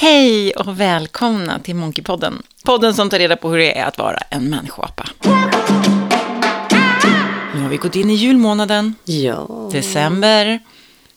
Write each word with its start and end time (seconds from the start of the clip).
Hej 0.00 0.52
och 0.52 0.80
välkomna 0.80 1.58
till 1.58 1.74
Monkeypodden. 1.74 2.42
Podden 2.64 2.94
som 2.94 3.10
tar 3.10 3.18
reda 3.18 3.36
på 3.36 3.50
hur 3.50 3.58
det 3.58 3.78
är 3.78 3.84
att 3.84 3.98
vara 3.98 4.16
en 4.30 4.50
människoapa. 4.50 5.08
Nu 7.54 7.60
har 7.62 7.68
vi 7.68 7.76
gått 7.76 7.96
in 7.96 8.10
i 8.10 8.14
julmånaden, 8.14 8.94
Ja. 9.04 9.68
december. 9.72 10.60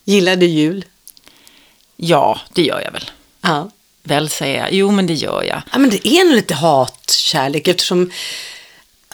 Gillar 0.03 0.35
du 0.35 0.45
jul? 0.45 0.85
Ja, 1.95 2.39
det 2.53 2.61
gör 2.63 2.81
jag 2.81 2.91
väl. 2.91 3.11
Ja. 3.41 3.69
Väl 4.03 4.29
säger 4.29 4.59
jag. 4.59 4.73
Jo, 4.73 4.91
men 4.91 5.07
det 5.07 5.13
gör 5.13 5.43
jag. 5.43 5.61
ja 5.71 5.77
men 5.79 5.89
det 5.89 6.07
är 6.07 6.25
nog 6.25 6.35
lite 6.35 6.53
hatkärlek 6.53 7.67
eftersom 7.67 8.11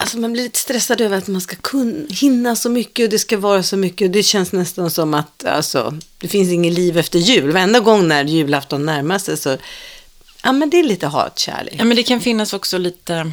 alltså 0.00 0.18
man 0.18 0.32
blir 0.32 0.42
lite 0.42 0.58
stressad 0.58 1.00
över 1.00 1.18
att 1.18 1.28
man 1.28 1.40
ska 1.40 1.56
kunna, 1.56 2.06
hinna 2.10 2.56
så 2.56 2.70
mycket 2.70 3.04
och 3.04 3.10
det 3.10 3.18
ska 3.18 3.38
vara 3.38 3.62
så 3.62 3.76
mycket. 3.76 4.06
Och 4.06 4.10
det 4.10 4.22
känns 4.22 4.52
nästan 4.52 4.90
som 4.90 5.14
att 5.14 5.44
alltså, 5.44 5.98
det 6.18 6.28
finns 6.28 6.50
inget 6.50 6.72
liv 6.72 6.98
efter 6.98 7.18
jul. 7.18 7.52
Varenda 7.52 7.80
gång 7.80 8.08
när 8.08 8.24
julafton 8.24 8.86
närmar 8.86 9.18
sig 9.18 9.36
så 9.36 9.56
ja, 10.42 10.52
men 10.52 10.70
det 10.70 10.78
är 10.78 10.82
lite 10.82 11.06
hatkärlek. 11.06 11.74
Ja, 11.78 11.84
men 11.84 11.96
det 11.96 12.02
kan 12.02 12.20
finnas 12.20 12.52
också 12.52 12.78
lite 12.78 13.32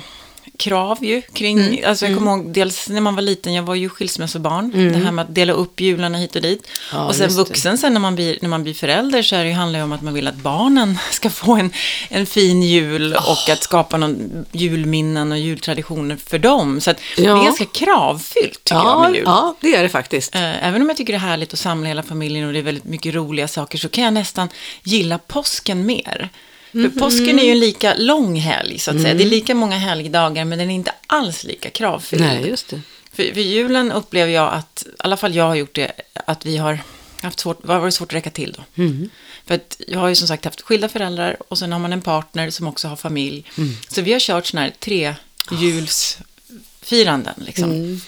krav 0.58 0.98
ju 1.06 1.22
kring, 1.22 1.60
Mm, 1.60 1.80
alltså 1.90 2.06
jag 2.08 2.18
kommer 2.18 2.32
ihåg 2.32 2.54
dels 2.54 2.90
när 2.90 3.02
man 3.02 3.16
var 3.16 3.22
liten, 3.22 3.54
jag 3.54 3.64
var 3.64 3.76
ju 3.76 3.90
skilsmässobarn, 3.90 4.92
det 4.94 5.00
här 5.00 5.12
med 5.12 5.24
att 5.26 5.36
dela 5.36 5.54
upp 5.54 5.80
jularna 5.82 6.18
hit 6.18 6.36
och 6.36 6.42
dit. 6.42 6.68
Mm. 6.92 7.02
Ja, 7.02 7.08
och 7.08 7.16
sen 7.16 7.24
just 7.24 7.38
det. 7.38 7.44
vuxen 7.44 7.78
sen 7.78 7.94
när 7.94 8.00
man 8.00 8.16
blir, 8.16 8.38
när 8.42 8.50
man 8.50 8.64
blir 8.64 8.74
förälder 8.74 9.22
så 9.22 9.36
är 9.36 9.44
det 9.44 9.50
ju, 9.50 9.56
handlar 9.56 9.80
det 9.80 9.84
om 9.84 9.92
att 9.92 10.02
man 10.02 10.14
vill 10.14 10.28
att 10.28 10.36
barnen 10.36 10.98
ska 11.12 11.30
få 11.30 11.56
en, 11.56 11.72
en 12.10 12.26
fin 12.26 12.64
jul 12.64 13.14
och 13.14 13.50
att 13.50 13.64
skapa 13.64 13.98
någon 13.98 14.46
julminnen 14.52 15.32
och 15.32 15.38
jultraditioner 15.40 16.16
för 16.26 16.40
dem. 16.40 16.82
Så 16.82 16.92
att 16.92 16.98
det 17.18 17.22
är 17.26 17.28
Ja. 17.28 17.44
ganska 17.44 17.66
kravfyllt 17.66 18.64
tycker 18.64 18.76
jag 18.76 18.86
ja, 18.86 19.00
med 19.02 19.16
jul. 19.16 19.24
ja, 19.26 19.56
det 19.62 19.76
är 19.76 19.84
det 19.84 19.90
faktiskt. 19.90 20.36
Eh, 20.36 20.68
Även 20.68 20.82
om 20.82 20.88
jag 20.88 20.98
tycker 20.98 21.14
det 21.14 21.18
är 21.18 21.20
härligt 21.20 21.54
att 21.54 21.60
samla 21.60 21.88
hela 21.88 22.04
familjen 22.04 22.48
och 22.48 22.54
det 22.54 22.60
är 22.60 22.64
väldigt 22.64 22.84
mycket 22.84 23.16
roliga 23.16 23.48
saker 23.48 23.78
så 23.78 23.90
kan 23.90 24.04
jag 24.04 24.14
nästan 24.14 24.50
gilla 24.84 25.18
påsken 25.18 25.86
mer. 25.86 26.30
Mhm. 26.78 26.92
För 26.92 27.00
påsken 27.00 27.40
är 27.40 27.44
ju 27.44 27.52
en 27.52 27.60
lika 27.60 27.94
lång 27.94 28.36
helg 28.36 28.80
så 28.80 28.92
att 28.92 29.02
säga. 29.02 29.14
Det 29.14 29.24
är 29.24 29.30
lika 29.30 29.56
många 29.56 29.78
helgdagar 29.78 30.46
men 30.46 30.60
den 30.60 30.72
är 30.72 30.76
inte 30.76 30.92
alls 31.08 31.44
lika 31.44 31.70
kravfylld. 31.70 32.22
Nej, 32.22 32.48
just 32.50 32.70
det. 32.70 32.82
För, 33.14 33.34
för 33.34 33.42
julen 33.42 33.92
upplever 33.92 34.32
jag 34.32 34.54
att, 34.54 34.84
i 34.88 34.90
alla 34.98 35.18
fall 35.18 35.36
jag 35.36 35.44
har 35.44 35.56
gjort 35.56 35.76
det, 35.76 35.92
att 36.14 36.46
vi 36.46 36.58
har 36.58 36.80
haft 37.22 37.40
svårt, 37.40 37.64
det 37.64 37.74
har 37.74 37.80
varit 37.80 37.94
svårt 37.94 38.12
att 38.12 38.16
räcka 38.16 38.30
till 38.30 38.56
då. 38.58 38.84
Mm. 38.84 39.10
För 39.46 39.56
att 39.56 39.82
jag 39.88 40.00
har 40.00 40.08
ju 40.08 40.16
som 40.16 40.28
sagt 40.28 40.46
haft 40.46 40.62
skilda 40.62 40.90
föräldrar 40.90 41.38
och 41.48 41.58
sen 41.58 41.72
har 41.72 41.80
man 41.80 41.94
en 41.94 42.02
partner 42.02 42.50
som 42.50 42.68
också 42.68 42.88
har 42.88 42.96
familj. 42.96 43.46
Mm. 43.58 43.74
Så 43.90 44.02
vi 44.02 44.14
har 44.14 44.20
kört 44.20 44.46
sådana 44.46 44.66
här 44.66 44.74
tre 44.80 45.16
julsfiranden 45.52 47.44
liksom. 47.46 47.72
Mm. 47.72 48.02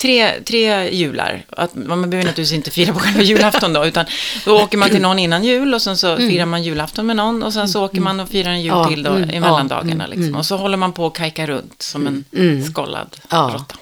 Tre, 0.00 0.40
tre 0.44 0.90
jular. 0.94 1.44
Att, 1.48 1.74
man 1.74 2.10
behöver 2.10 2.16
naturligtvis 2.28 2.52
inte 2.52 2.70
fira 2.70 2.92
på 2.92 2.98
själva 2.98 3.22
julafton 3.22 3.72
då, 3.72 3.86
utan 3.86 4.04
då 4.44 4.62
åker 4.62 4.78
man 4.78 4.90
till 4.90 5.02
någon 5.02 5.18
innan 5.18 5.44
jul 5.44 5.74
och 5.74 5.82
sen 5.82 5.96
så 5.96 6.16
firar 6.16 6.46
man 6.46 6.62
julafton 6.62 7.06
med 7.06 7.16
någon 7.16 7.42
och 7.42 7.52
sen 7.52 7.68
så 7.68 7.84
åker 7.84 8.00
man 8.00 8.20
och 8.20 8.28
firar 8.28 8.50
en 8.50 8.62
jul 8.62 8.68
Ja, 8.68 8.88
till 8.88 9.02
då 9.02 9.10
mm, 9.10 9.30
i 9.30 9.34
ja, 9.34 9.40
mellandagarna. 9.40 10.06
Liksom. 10.06 10.34
Och 10.34 10.46
så 10.46 10.56
håller 10.56 10.76
man 10.76 10.92
på 10.92 11.04
och 11.06 11.16
kajkar 11.16 11.46
runt 11.46 11.82
som 11.82 12.06
en 12.06 12.24
skållad 12.72 13.16
Ja. 13.30 13.50
råtta. 13.54 13.76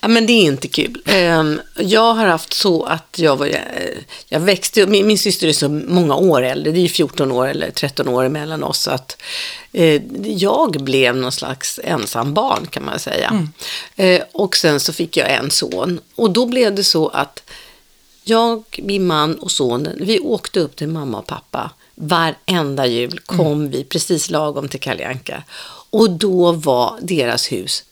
Ja, 0.00 0.08
men 0.08 0.26
det 0.26 0.32
är 0.32 0.42
inte 0.44 0.68
kul. 0.68 1.02
Ehm, 1.06 1.60
Jag 1.76 2.14
har 2.14 2.26
haft 2.26 2.52
så 2.52 2.82
att 2.84 3.18
jag 3.18 3.36
var, 3.36 3.46
eh, 3.46 3.58
jag 4.28 4.40
växte 4.40 4.86
min, 4.86 5.06
min 5.06 5.18
syster 5.18 5.48
är 5.48 5.52
så 5.52 5.68
många 5.68 6.14
år 6.16 6.42
äldre, 6.42 6.72
det 6.72 6.78
är 6.78 6.82
ju 6.82 6.88
14 6.88 7.32
år 7.32 7.46
eller 7.48 7.70
13 7.70 8.08
år 8.08 8.24
emellan 8.24 8.64
oss, 8.64 8.88
att 8.88 9.22
eh, 9.72 10.02
jag 10.24 10.70
blev 10.70 11.16
någon 11.16 11.32
slags 11.32 11.80
ensam 11.84 12.34
barn 12.34 12.66
kan 12.70 12.84
man 12.84 12.98
säga. 12.98 13.48
Eh, 13.96 14.22
och 14.32 14.56
sen 14.56 14.80
så 14.80 14.92
fick 14.92 15.16
jag 15.16 15.32
en 15.32 15.50
son 15.50 16.00
och 16.14 16.30
då 16.30 16.46
blev 16.46 16.74
det 16.74 16.84
så 16.84 17.08
att 17.08 17.42
jag, 18.26 18.64
min 18.82 19.06
man 19.06 19.34
och 19.34 19.50
sonen, 19.50 19.98
vi 20.00 20.20
åkte 20.20 20.60
upp 20.60 20.76
till 20.76 20.88
mamma 20.88 21.18
och 21.18 21.26
pappa. 21.26 21.70
Varenda 21.94 22.86
jul 22.86 23.20
kom 23.26 23.70
vi 23.70 23.84
precis 23.84 24.30
lagom 24.30 24.68
till 24.68 24.80
Kalle 24.80 25.06
Anka. 25.08 25.42
Och 25.90 26.10
då 26.10 26.52
var 26.52 26.98
deras 27.02 27.52
hus 27.52 27.84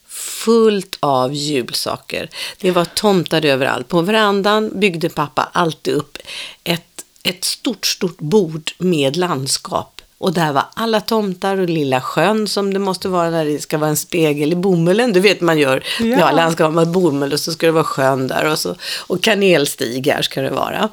fullt 0.44 0.96
av 1.00 1.34
julsaker. 1.34 2.30
Det 2.60 2.70
var 2.70 2.84
tomtar 2.84 3.44
överallt. 3.44 3.88
På 3.88 4.00
verandan 4.00 4.80
byggde 4.80 5.08
pappa 5.08 5.48
alltid 5.52 5.94
upp 5.94 6.18
ett, 6.64 7.04
ett 7.22 7.44
stort, 7.44 7.86
stort 7.86 8.18
bord 8.18 8.70
med 8.78 9.16
landskap. 9.16 10.02
Och 10.18 10.32
där 10.32 10.52
var 10.52 10.64
alla 10.74 11.00
tomtar 11.00 11.58
och 11.58 11.68
lilla 11.68 12.00
sjön 12.00 12.48
som 12.48 12.74
det 12.74 12.78
måste 12.78 13.08
vara 13.08 13.30
när 13.30 13.44
det 13.44 13.58
ska 13.58 13.78
vara 13.78 13.90
en 13.90 13.96
spegel 13.96 14.52
i 14.52 14.56
bomullen. 14.56 15.12
Du 15.12 15.20
vet 15.20 15.40
man 15.40 15.58
gör 15.58 15.84
Ja. 16.00 16.06
ja. 16.06 16.30
landskap 16.30 16.74
med 16.74 16.88
bomull 16.88 17.32
och 17.32 17.40
så 17.40 17.52
ska 17.52 17.66
det 17.66 17.72
vara 17.72 17.84
sjön 17.84 18.28
där 18.28 18.44
och, 18.44 18.58
så, 18.58 18.76
och 19.06 19.22
kanelstigar 19.22 20.22
ska 20.22 20.42
det 20.42 20.50
vara. 20.50 20.88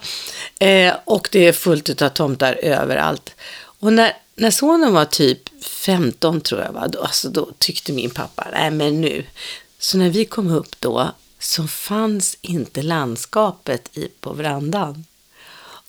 Eh, 0.59 0.93
och 1.05 1.29
det 1.31 1.47
är 1.47 1.53
fullt 1.53 2.01
av 2.01 2.09
tomtar 2.09 2.53
överallt. 2.53 3.31
Och 3.79 3.93
när, 3.93 4.11
när 4.35 4.51
sonen 4.51 4.93
var 4.93 5.05
typ 5.05 5.48
15 5.61 6.41
tror 6.41 6.61
jag, 6.61 6.71
var, 6.71 6.87
då, 6.87 7.01
alltså, 7.01 7.29
då 7.29 7.49
tyckte 7.57 7.93
min 7.93 8.09
pappa, 8.09 8.47
nej 8.51 8.71
men 8.71 9.01
nu. 9.01 9.25
Så 9.79 9.97
när 9.97 10.09
vi 10.09 10.25
kom 10.25 10.51
upp 10.51 10.79
då 10.79 11.11
så 11.39 11.67
fanns 11.67 12.37
inte 12.41 12.81
landskapet 12.81 13.97
i, 13.97 14.07
på 14.19 14.33
verandan. 14.33 15.05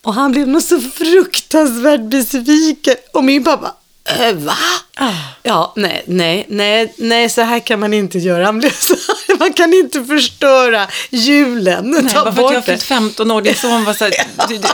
Och 0.03 0.15
han 0.15 0.33
blev 0.33 0.49
nog 0.49 0.63
så 0.63 0.81
fruktansvärt 0.81 2.01
besviken. 2.01 2.97
Och 3.13 3.25
min 3.25 3.45
pappa, 3.45 3.75
äh, 4.05 4.33
va? 4.33 4.57
Ah. 4.97 5.13
Ja, 5.43 5.73
nej, 5.77 6.05
nej, 6.07 6.47
nej, 6.49 6.95
nej, 6.99 7.29
så 7.29 7.43
här 7.43 7.61
kan 7.61 7.81
man 7.81 7.95
inte 7.95 8.19
göra. 8.19 8.45
Han 8.45 8.59
blev 8.59 8.71
så, 8.71 8.95
man 9.39 9.53
kan 9.53 9.75
inte 9.75 10.05
förstöra 10.05 10.87
julen. 11.11 11.91
Nej, 11.91 12.13
Ta 12.13 12.25
bara 12.25 12.35
för 12.35 12.45
att 12.47 12.53
jag 12.53 12.65
fyllt 12.65 12.83
15 12.83 13.31
år, 13.31 13.43
din 13.43 13.55
son 13.55 13.85
var 13.85 13.93
så 13.93 14.05
här, 14.05 14.13
du, 14.49 14.59
du, 14.59 14.69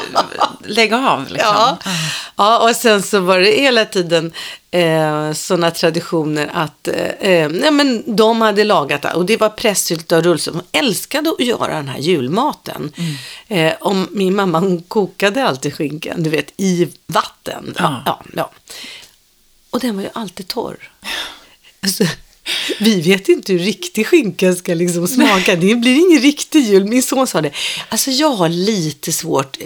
lägg 0.75 0.93
av 0.95 1.21
liksom. 1.29 1.55
Ja. 1.55 1.79
ja, 2.37 2.69
och 2.69 2.77
sen 2.77 3.03
så 3.03 3.21
var 3.21 3.39
det 3.39 3.51
hela 3.51 3.85
tiden 3.85 4.33
eh, 4.71 5.33
sådana 5.33 5.71
traditioner 5.71 6.51
att 6.55 6.89
eh, 6.89 7.31
eh, 7.31 7.49
nej, 7.49 7.71
men 7.71 8.17
de 8.17 8.41
hade 8.41 8.65
lagat 8.65 9.03
det. 9.03 9.13
Och 9.13 9.27
det 9.27 9.37
var 9.37 9.49
pressylta 9.49 10.17
och 10.17 10.25
rullsås. 10.25 10.55
De 10.55 10.79
älskade 10.79 11.31
att 11.31 11.47
göra 11.47 11.75
den 11.75 11.89
här 11.89 11.99
julmaten. 11.99 12.93
Eh, 13.49 13.73
om 13.81 14.09
min 14.11 14.37
mamma 14.37 14.59
hon 14.59 14.83
kokade 14.83 15.45
alltid 15.45 15.75
skinkan, 15.75 16.23
du 16.23 16.31
vet, 16.31 16.53
i 16.57 16.89
vatten. 17.07 17.75
Ja, 17.79 18.03
ja, 18.07 18.23
ja. 18.35 18.51
Och 19.77 19.83
den 19.83 19.97
var 19.97 20.03
ju 20.03 20.11
alltid 20.13 20.49
torr. 20.49 20.93
Alltså, 21.81 22.05
vi 22.81 23.01
vet 23.01 23.29
inte 23.29 23.53
hur 23.53 23.59
riktig 23.59 24.07
skinka 24.07 24.53
ska 24.55 24.75
liksom 24.75 25.09
smaka. 25.09 25.57
Det 25.57 25.75
blir 25.75 25.97
ingen 26.09 26.23
riktig 26.23 26.61
jul. 26.61 26.85
Min 26.85 27.03
son 27.03 27.27
sa 27.27 27.41
det. 27.41 27.51
Alltså 27.89 28.11
jag 28.11 28.31
har 28.31 28.49
lite 28.49 29.13
svårt. 29.13 29.57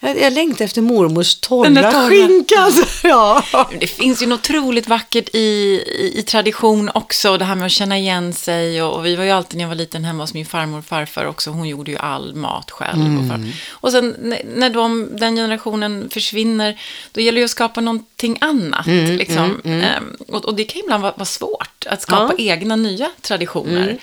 Jag, 0.00 0.20
jag 0.20 0.32
längtar 0.32 0.64
efter 0.64 0.82
mormors 0.82 1.34
torra 1.34 1.92
torra. 1.92 2.08
skinka. 2.10 2.58
Alltså, 2.58 2.84
ja. 3.08 3.42
Det 3.80 3.86
finns 3.86 4.22
ju 4.22 4.26
något 4.26 4.40
otroligt 4.40 4.88
vackert 4.88 5.28
i, 5.34 5.38
i, 5.38 6.12
i 6.18 6.22
tradition 6.22 6.90
också, 6.94 7.38
det 7.38 7.44
här 7.44 7.54
med 7.54 7.66
att 7.66 7.72
känna 7.72 7.98
igen 7.98 8.32
sig. 8.32 8.82
Och, 8.82 8.94
och 8.94 9.06
vi 9.06 9.16
var 9.16 9.24
ju 9.24 9.30
alltid 9.30 9.56
när 9.56 9.64
jag 9.64 9.68
var 9.68 9.74
liten 9.76 10.04
hemma 10.04 10.22
hos 10.22 10.34
min 10.34 10.46
farmor 10.46 10.78
och 10.78 10.84
farfar 10.84 11.24
också. 11.24 11.50
Hon 11.50 11.68
gjorde 11.68 11.90
ju 11.90 11.96
all 11.96 12.34
mat 12.34 12.70
själv. 12.70 13.18
Och, 13.20 13.28
far. 13.28 13.52
och 13.70 13.92
sen 13.92 14.16
när- 14.20 14.42
när 14.56 14.70
de, 14.70 15.08
den 15.12 15.36
generationen 15.36 16.08
försvinner, 16.10 16.80
då 17.12 17.20
gäller 17.20 17.38
det 17.38 17.44
att 17.44 17.50
skapa 17.50 17.80
någonting 17.80 18.38
annat. 18.40 18.86
liksom. 18.86 19.60
Ehm, 19.64 20.16
och, 20.28 20.44
och 20.44 20.54
det 20.54 20.64
kan 20.64 20.80
ibland 20.80 21.02
vara, 21.02 21.12
vara 21.16 21.24
svårt 21.24 21.86
att 21.86 22.02
skapa 22.02 22.21
egna 22.38 22.76
nya 22.76 23.10
traditioner. 23.20 23.98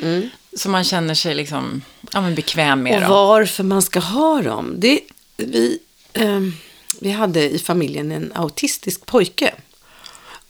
Som 0.57 0.71
man 0.71 0.83
känner 0.83 1.13
sig 1.13 1.35
liksom, 1.35 1.81
ja, 2.13 2.21
men 2.21 2.35
bekväm 2.35 2.83
med. 2.83 2.95
Och 2.95 3.01
då. 3.01 3.07
varför 3.07 3.63
man 3.63 3.81
ska 3.81 3.99
ha 3.99 4.41
dem. 4.41 4.73
Det, 4.77 5.01
vi, 5.37 5.79
ehm, 6.13 6.53
vi 6.99 7.11
hade 7.11 7.49
i 7.49 7.59
familjen 7.59 8.11
en 8.11 8.31
autistisk 8.35 9.05
pojke. 9.05 9.53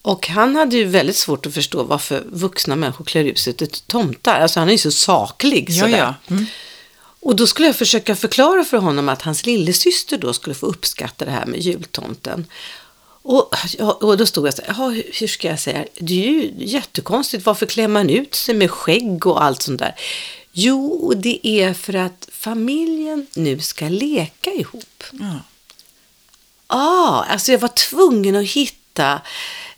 Och 0.02 0.28
han 0.28 0.56
hade 0.56 0.76
ju 0.76 0.86
väldigt 0.86 1.16
svårt 1.16 1.46
att 1.46 1.54
förstå 1.54 1.84
varför 1.84 2.24
vuxna 2.28 2.76
människor 2.76 3.06
klär 3.06 3.24
ut 3.24 3.40
sig 3.40 3.54
till 3.54 3.70
tomtar. 3.70 4.40
Alltså 4.40 4.60
han 4.60 4.68
är 4.70 4.72
ju 4.72 4.78
så 4.78 4.92
saklig. 4.92 5.70
Ja, 5.70 5.84
sådär. 5.84 5.98
ja. 5.98 6.14
Mm. 6.28 6.46
Och 7.22 7.36
då 7.36 7.48
skulle 7.48 7.68
jag 7.68 7.76
försöka 7.76 8.16
förklara 8.16 8.64
för 8.64 8.78
honom 8.78 9.10
att 9.10 9.22
hans 9.22 9.46
lillasyster 9.46 10.18
då 10.18 10.34
skulle 10.34 10.56
få 10.56 10.66
uppskatta 10.66 11.26
det 11.26 11.32
här 11.32 11.46
med 11.46 11.60
jultomten. 11.60 12.46
Och, 13.30 13.54
och 14.04 14.18
då 14.18 14.26
stod 14.26 14.48
jag 14.48 14.54
så 14.54 14.62
här, 14.62 14.70
"Jaha, 14.78 14.90
hur- 14.90 15.28
ska 15.28 15.48
jag 15.48 15.60
säga, 15.60 15.86
det 16.00 16.14
är 16.14 16.32
ju 16.32 16.52
jättekonstigt, 16.58 17.46
varför 17.46 17.66
klär 17.66 17.88
man 17.88 18.10
ut 18.10 18.36
sig 18.36 18.56
med 18.56 18.72
skägg 18.72 19.28
och 19.28 19.44
allt 19.44 19.62
sånt 19.62 19.80
där? 19.80 19.96
Jo, 20.52 21.14
det 21.16 21.48
är 21.48 21.74
för 21.74 21.94
att 21.96 22.30
familjen 22.32 23.28
nu 23.36 23.60
ska 23.60 23.90
leka 23.90 24.52
ihop. 24.52 25.04
Ja. 25.12 25.40
Ah, 26.68 27.24
alltså 27.24 27.52
jag 27.52 27.60
var 27.60 27.68
tvungen 27.68 28.36
att 28.36 28.46
hitta, 28.48 29.22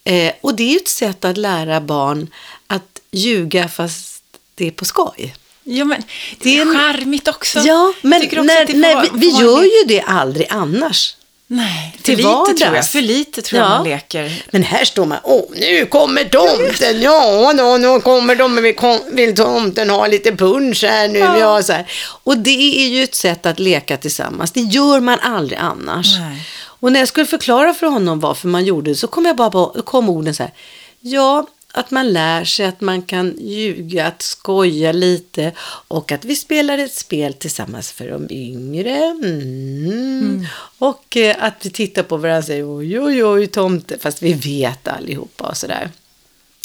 eh, 0.04 0.34
och 0.42 0.56
det 0.56 0.64
är 0.64 0.70
ju 0.70 0.78
ett 0.78 0.88
sätt 0.88 1.26
att 1.26 1.38
lära 1.38 1.82
barn 1.82 2.28
att 2.68 3.00
ljuga 3.12 3.68
fast 3.68 4.24
det 4.56 4.68
är 4.68 4.72
på 4.72 4.86
skoj. 4.86 5.36
Ja, 5.64 5.86
men 5.86 6.04
det 6.40 6.58
är 6.60 6.66
charmigt 6.78 7.28
också. 7.28 7.60
Ja, 7.60 7.94
men 8.02 8.22
när, 8.22 8.74
när 8.78 9.02
vi, 9.02 9.10
vi 9.14 9.30
gör 9.30 9.64
ju 9.64 9.84
det 9.88 10.02
aldrig 10.02 10.48
annars. 10.50 11.16
Nej, 11.54 11.94
för 11.98 12.04
till 12.04 12.18
lite 12.18 12.28
tror 12.28 12.60
jag. 12.62 12.68
vardags. 12.70 12.90
För 12.90 13.02
lite 13.02 13.42
tror 13.42 13.62
jag 13.62 13.72
Ja. 13.72 13.76
man 13.76 13.84
leker. 13.84 14.44
Men 14.52 14.64
här 14.64 14.86
står 14.86 15.06
man, 15.06 15.18
åh 15.24 15.44
nu 15.56 15.86
kommer 15.86 16.24
tomten, 16.24 17.02
ja 17.02 17.54
då, 17.58 17.78
nu 17.78 18.00
kommer 18.02 18.36
de, 18.36 18.56
vill, 18.64 18.76
kom, 18.76 19.00
vill 19.12 19.36
tomten 19.36 19.90
ha 19.90 20.08
lite 20.08 20.32
punsch 20.36 20.84
här 20.84 21.08
nu, 21.08 21.20
Ja. 21.20 21.38
ja. 21.40 21.64
så 21.64 21.74
här. 21.74 21.86
Och 22.24 22.38
det 22.38 22.84
är 22.86 22.88
ju 22.88 23.04
ett 23.04 23.16
sätt 23.16 23.46
att 23.46 23.60
leka 23.60 23.98
tillsammans, 23.98 24.52
det 24.52 24.60
gör 24.62 25.00
man 25.00 25.20
aldrig 25.20 25.60
annars. 25.60 26.08
Nej. 26.20 26.42
Och 26.64 26.92
när 26.92 27.00
jag 27.00 27.08
skulle 27.08 27.26
förklara 27.26 27.74
för 27.74 27.88
honom 27.88 28.20
varför 28.20 28.48
man 28.48 28.66
gjorde 28.66 28.92
det 28.92 28.96
så 28.96 29.08
kom 29.08 29.26
jag 29.26 29.36
bara 29.36 29.50
på, 29.52 29.66
kom 29.86 30.10
orden 30.10 30.36
så 30.36 30.44
här. 30.44 30.52
Ja, 31.00 31.48
att 31.72 31.92
man 31.92 32.14
lär 32.14 32.44
sig 32.46 32.66
att 32.66 32.82
man 32.82 33.02
kan 33.02 33.36
ljuga, 33.40 34.08
att 34.08 34.22
skoja 34.22 34.92
lite 34.92 35.52
och 35.88 36.12
att 36.12 36.26
vi 36.26 36.36
spelar 36.36 36.78
ett 36.78 36.94
spel 36.94 37.34
tillsammans 37.34 37.92
för 37.92 38.10
de 38.10 38.28
yngre. 38.30 38.98
Mm. 38.98 40.46
Och 40.78 41.18
eh, 41.18 41.36
att 41.40 41.66
vi 41.66 41.70
tittar 41.70 42.04
på 42.04 42.18
varandra 42.18 42.38
och 42.38 42.46
säger 42.46 42.78
oj, 42.78 43.00
oj, 43.00 43.26
oj, 43.26 43.48
tomte, 43.48 43.98
fast 44.00 44.22
vi 44.22 44.34
vet 44.34 44.88
allihopa 44.88 45.44
och 45.44 45.58
sådär. 45.58 45.90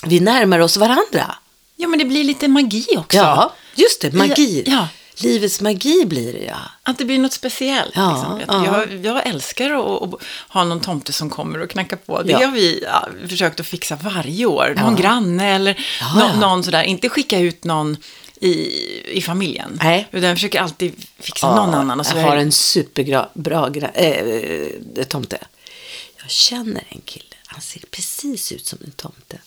Vi 0.07 0.21
närmar 0.21 0.59
oss 0.59 0.77
varandra. 0.77 1.35
Ja, 1.77 1.89
men 1.89 1.99
det 1.99 2.05
blir 2.05 2.25
lite 2.25 2.49
magi 2.49 2.87
också. 2.97 3.17
Ja, 3.17 3.55
just 3.75 4.01
det, 4.01 4.13
magi. 4.13 4.63
Ja. 4.67 4.89
Livets 5.17 5.61
magi 5.61 6.05
blir 6.07 6.33
det, 6.33 6.45
ja. 6.45 6.57
Att 6.83 6.99
det 6.99 7.05
blir 7.05 7.19
något 7.19 7.33
speciellt. 7.33 7.93
Ja, 7.95 8.39
liksom. 8.39 8.63
ja. 8.65 8.87
Jag, 8.89 9.05
jag 9.07 9.27
älskar 9.27 9.71
att, 9.71 10.03
att 10.15 10.21
ha 10.49 10.65
någon 10.65 10.81
tomte 10.81 11.13
som 11.13 11.31
kommer 11.31 11.63
och 11.63 11.71
knackar 11.71 11.97
på. 11.97 12.23
Det 12.23 12.33
Ja. 12.33 12.39
har 12.47 12.53
vi 12.53 12.81
ja, 12.85 13.09
försökt 13.29 13.61
att 13.61 13.67
fixa 13.67 13.97
varje 13.97 14.47
år. 14.47 14.75
Någon 14.77 14.97
granne 14.97 15.55
eller 15.55 15.87
Ja, 16.01 16.31
ja. 16.33 16.41
någon 16.41 16.65
sådär. 16.65 16.83
Inte 16.83 17.09
skicka 17.09 17.39
ut 17.39 17.65
någon 17.65 17.97
i, 18.41 18.53
i 19.19 19.23
familjen. 19.23 19.79
Nej. 19.83 20.09
Utan 20.13 20.29
jag 20.29 20.37
försöker 20.37 20.61
alltid 20.61 21.07
fixa 21.19 21.55
någon 21.55 21.75
annan. 21.75 22.01
Och 22.01 22.07
så 22.07 22.17
jag 22.17 22.23
har 22.25 22.37
en 22.37 22.53
superbra 22.53 23.29
bra 23.35 23.71
äh, 23.95 25.05
tomte. 25.09 25.39
Jag 26.23 26.31
känner 26.31 26.85
en 26.89 27.01
kille. 27.05 27.25
Han 27.47 27.61
ser 27.61 27.81
precis 27.91 28.53
ut 28.53 28.67
som 28.67 28.79
en 28.85 28.91
tomte. 28.93 29.39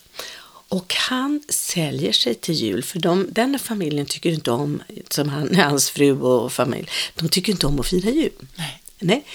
Och 0.69 0.93
han 0.95 1.43
säljer 1.49 2.11
sig 2.11 2.35
till 2.35 2.55
jul, 2.55 2.83
för 2.83 2.99
de, 2.99 3.27
den 3.31 3.59
familjen 3.59 4.05
tycker 4.05 4.29
inte 4.29 4.51
om, 4.51 4.83
som 5.09 5.29
han, 5.29 5.55
hans 5.59 5.89
fru 5.89 6.21
och 6.21 6.53
familj, 6.53 6.89
de 7.15 7.29
tycker 7.29 7.51
inte 7.51 7.67
om 7.67 7.79
att 7.79 7.87
fira 7.87 8.09
jul. 8.09 8.31
Nej. 8.55 8.81
Nej. 8.99 9.25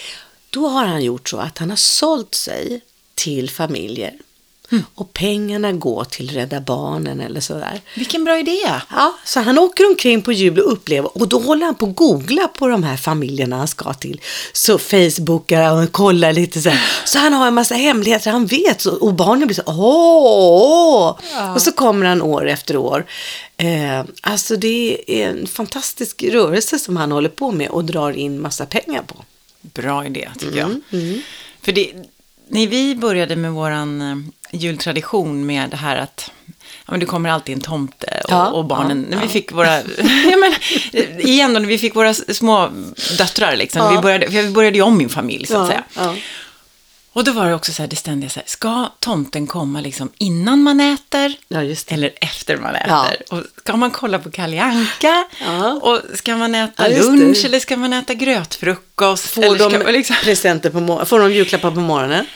Då 0.50 0.69
har 0.69 0.84
han 0.84 1.04
gjort 1.04 1.28
så 1.28 1.36
att 1.36 1.58
han 1.58 1.70
har 1.70 1.76
sålt 1.76 2.34
sig 2.34 2.81
till 3.14 3.50
familjer. 3.50 4.19
Mm. 4.70 4.84
Och 4.94 5.12
pengarna 5.12 5.72
går 5.72 6.05
till 6.05 6.31
Rädda 6.31 6.61
Barnen 6.61 7.20
eller 7.20 7.40
sådär. 7.40 7.81
Vilken 7.94 8.25
bra 8.25 8.38
idé. 8.38 8.58
Ja, 8.90 9.14
så 9.25 9.40
han 9.40 9.58
åker 9.58 9.87
omkring 9.87 10.22
på 10.22 10.32
jul 10.32 10.58
och 10.61 10.72
upplever 10.72 11.19
och 11.19 11.28
då 11.28 11.38
håller 11.40 11.66
han 11.66 11.75
på 11.75 11.87
att 11.87 11.96
googla 11.96 12.49
på 12.49 12.69
de 12.69 12.82
här 12.82 12.96
familjerna 12.96 13.56
han 13.56 13.69
ska 13.69 13.93
till. 13.94 14.20
Så 14.52 14.78
Facebookar 14.78 15.62
han 15.62 15.84
och 15.84 15.93
kollar 15.93 16.32
lite 16.32 16.61
så 16.62 16.69
här. 16.69 16.81
Så 17.05 17.19
han 17.19 17.32
har 17.32 17.46
en 17.46 17.55
massa 17.55 17.75
hemligheter 17.75 18.31
han 18.31 18.46
vet 18.46 18.84
och 18.84 19.14
barnen 19.14 19.46
blir 19.46 19.55
så 19.55 19.62
åh! 19.66 21.19
Och 21.55 21.62
så 21.62 21.72
kommer 21.72 22.06
han 22.06 22.22
år 22.22 22.49
efter 22.49 22.76
år. 22.76 23.06
Eh, 23.56 24.05
alltså 24.20 24.56
det 24.56 24.99
är 25.06 25.28
en 25.31 25.46
fantastisk 25.46 26.22
rörelse 26.22 26.78
som 26.78 26.96
han 26.96 27.12
håller 27.12 27.28
på 27.28 27.50
med 27.52 27.69
och 27.69 27.84
drar 27.84 28.12
in 28.12 28.40
massa 28.40 28.67
pengar 28.67 29.02
på. 29.02 29.25
Bra 29.60 30.06
idé, 30.06 30.28
tycker 30.38 30.62
Mm, 30.62 30.82
jag. 30.90 31.20
För 31.62 31.72
det, 31.72 31.93
när 32.49 32.67
vi 32.67 32.94
började 32.96 33.37
med 33.37 33.52
våran 33.52 34.02
eh, 34.02 34.17
jultradition 34.55 35.47
med 35.47 35.71
det 35.71 35.77
här 35.77 35.97
att 35.97 36.31
Ja, 36.87 36.91
men 36.91 37.01
det 37.01 37.06
kommer 37.06 37.31
alltid 37.31 37.55
en 37.55 37.61
tomte 37.61 38.21
och, 38.25 38.31
Ja, 38.33 38.51
och 38.51 38.65
barnen, 38.65 39.06
ja, 39.11 39.17
när 39.17 39.23
vi 39.23 39.29
fick 39.29 39.53
våra, 39.53 39.77
ja, 40.31 40.37
men, 40.37 40.55
igen 41.21 41.55
då, 41.55 41.61
när 41.61 41.69
vi 41.69 41.79
fick 41.79 41.97
våra 41.97 42.15
små 42.15 42.71
döttrar 43.19 43.56
liksom, 43.56 43.97
vi 43.97 44.03
började, 44.03 44.27
vi 44.27 44.51
började 44.51 44.77
ju 44.77 44.83
om 44.83 44.99
min 44.99 45.09
familj 45.09 45.47
så 45.47 45.59
att 45.59 45.69
säga. 45.69 45.85
Och 47.14 47.25
då 47.25 47.32
var 47.32 47.46
det 47.46 47.55
också 47.55 47.72
så 47.72 47.82
här, 47.82 47.88
det 47.88 47.96
ständiga 47.96 48.31
så 48.31 48.40
här, 48.40 48.49
ska 48.49 48.93
tomten 48.99 49.46
komma 49.46 49.81
liksom 49.81 50.12
innan 50.19 50.62
man 50.62 50.81
äter? 50.81 51.37
Ja. 51.49 51.61
Eller 51.87 52.11
efter 52.20 52.56
man 52.56 52.75
äter? 52.75 52.88
Ja. 52.88 53.11
Och 53.31 53.43
ska 53.56 53.76
man 53.76 53.90
kolla 53.90 54.19
på 54.19 54.31
Kalle 54.31 54.62
Anka? 54.62 55.25
Ja. 55.40 55.72
Och 55.72 56.00
ska 56.14 56.37
man 56.37 56.55
äta 56.55 56.88
lunch 56.88 57.44
eller 57.44 57.61
ska 57.61 57.76
man 57.76 57.93
äta 57.93 58.14
grötfrukost? 58.14 59.26
Får 59.26 59.58
de 59.58 59.70
ska, 59.70 59.78
man 59.78 59.93
liksom, 59.93 60.16
presenter 60.25 60.70
på 60.70 61.06
får 61.06 61.19
de 61.19 61.32
julklappar 61.32 61.70
på 61.70 61.81
morgonen? 61.81 62.26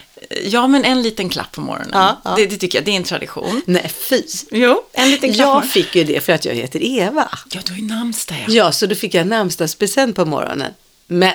Ja, 0.44 0.66
men 0.66 0.84
en 0.84 1.02
liten 1.02 1.28
klapp 1.28 1.52
på 1.52 1.60
morgonen. 1.60 2.14
Det, 2.36 2.46
det 2.46 2.56
tycker 2.56 2.78
jag, 2.78 2.84
det 2.84 2.90
är 2.90 2.96
en 2.96 3.04
tradition. 3.04 3.62
Nej, 3.66 3.90
fy. 4.08 4.22
Jo, 4.50 4.82
en 4.92 5.10
liten 5.10 5.34
klapp. 5.34 5.46
Jag 5.46 5.70
fick 5.70 5.96
ju 5.96 6.04
det 6.04 6.20
för 6.24 6.32
att 6.32 6.44
jag 6.44 6.54
heter 6.54 6.80
Eva. 6.82 7.28
Ja, 7.50 7.60
du 7.64 7.72
har 7.72 7.78
ju 7.78 7.86
namnsdag 7.86 8.38
ja. 8.46 8.54
Ja, 8.54 8.72
så 8.72 8.86
då 8.86 8.94
fick 8.94 9.14
jag 9.14 9.26
namnsdagspresent 9.26 10.16
på 10.16 10.24
morgonen. 10.24 10.72
Men 11.06 11.32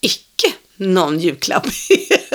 icke 0.00 0.52
någon 0.80 1.20
julklapp. 1.20 1.66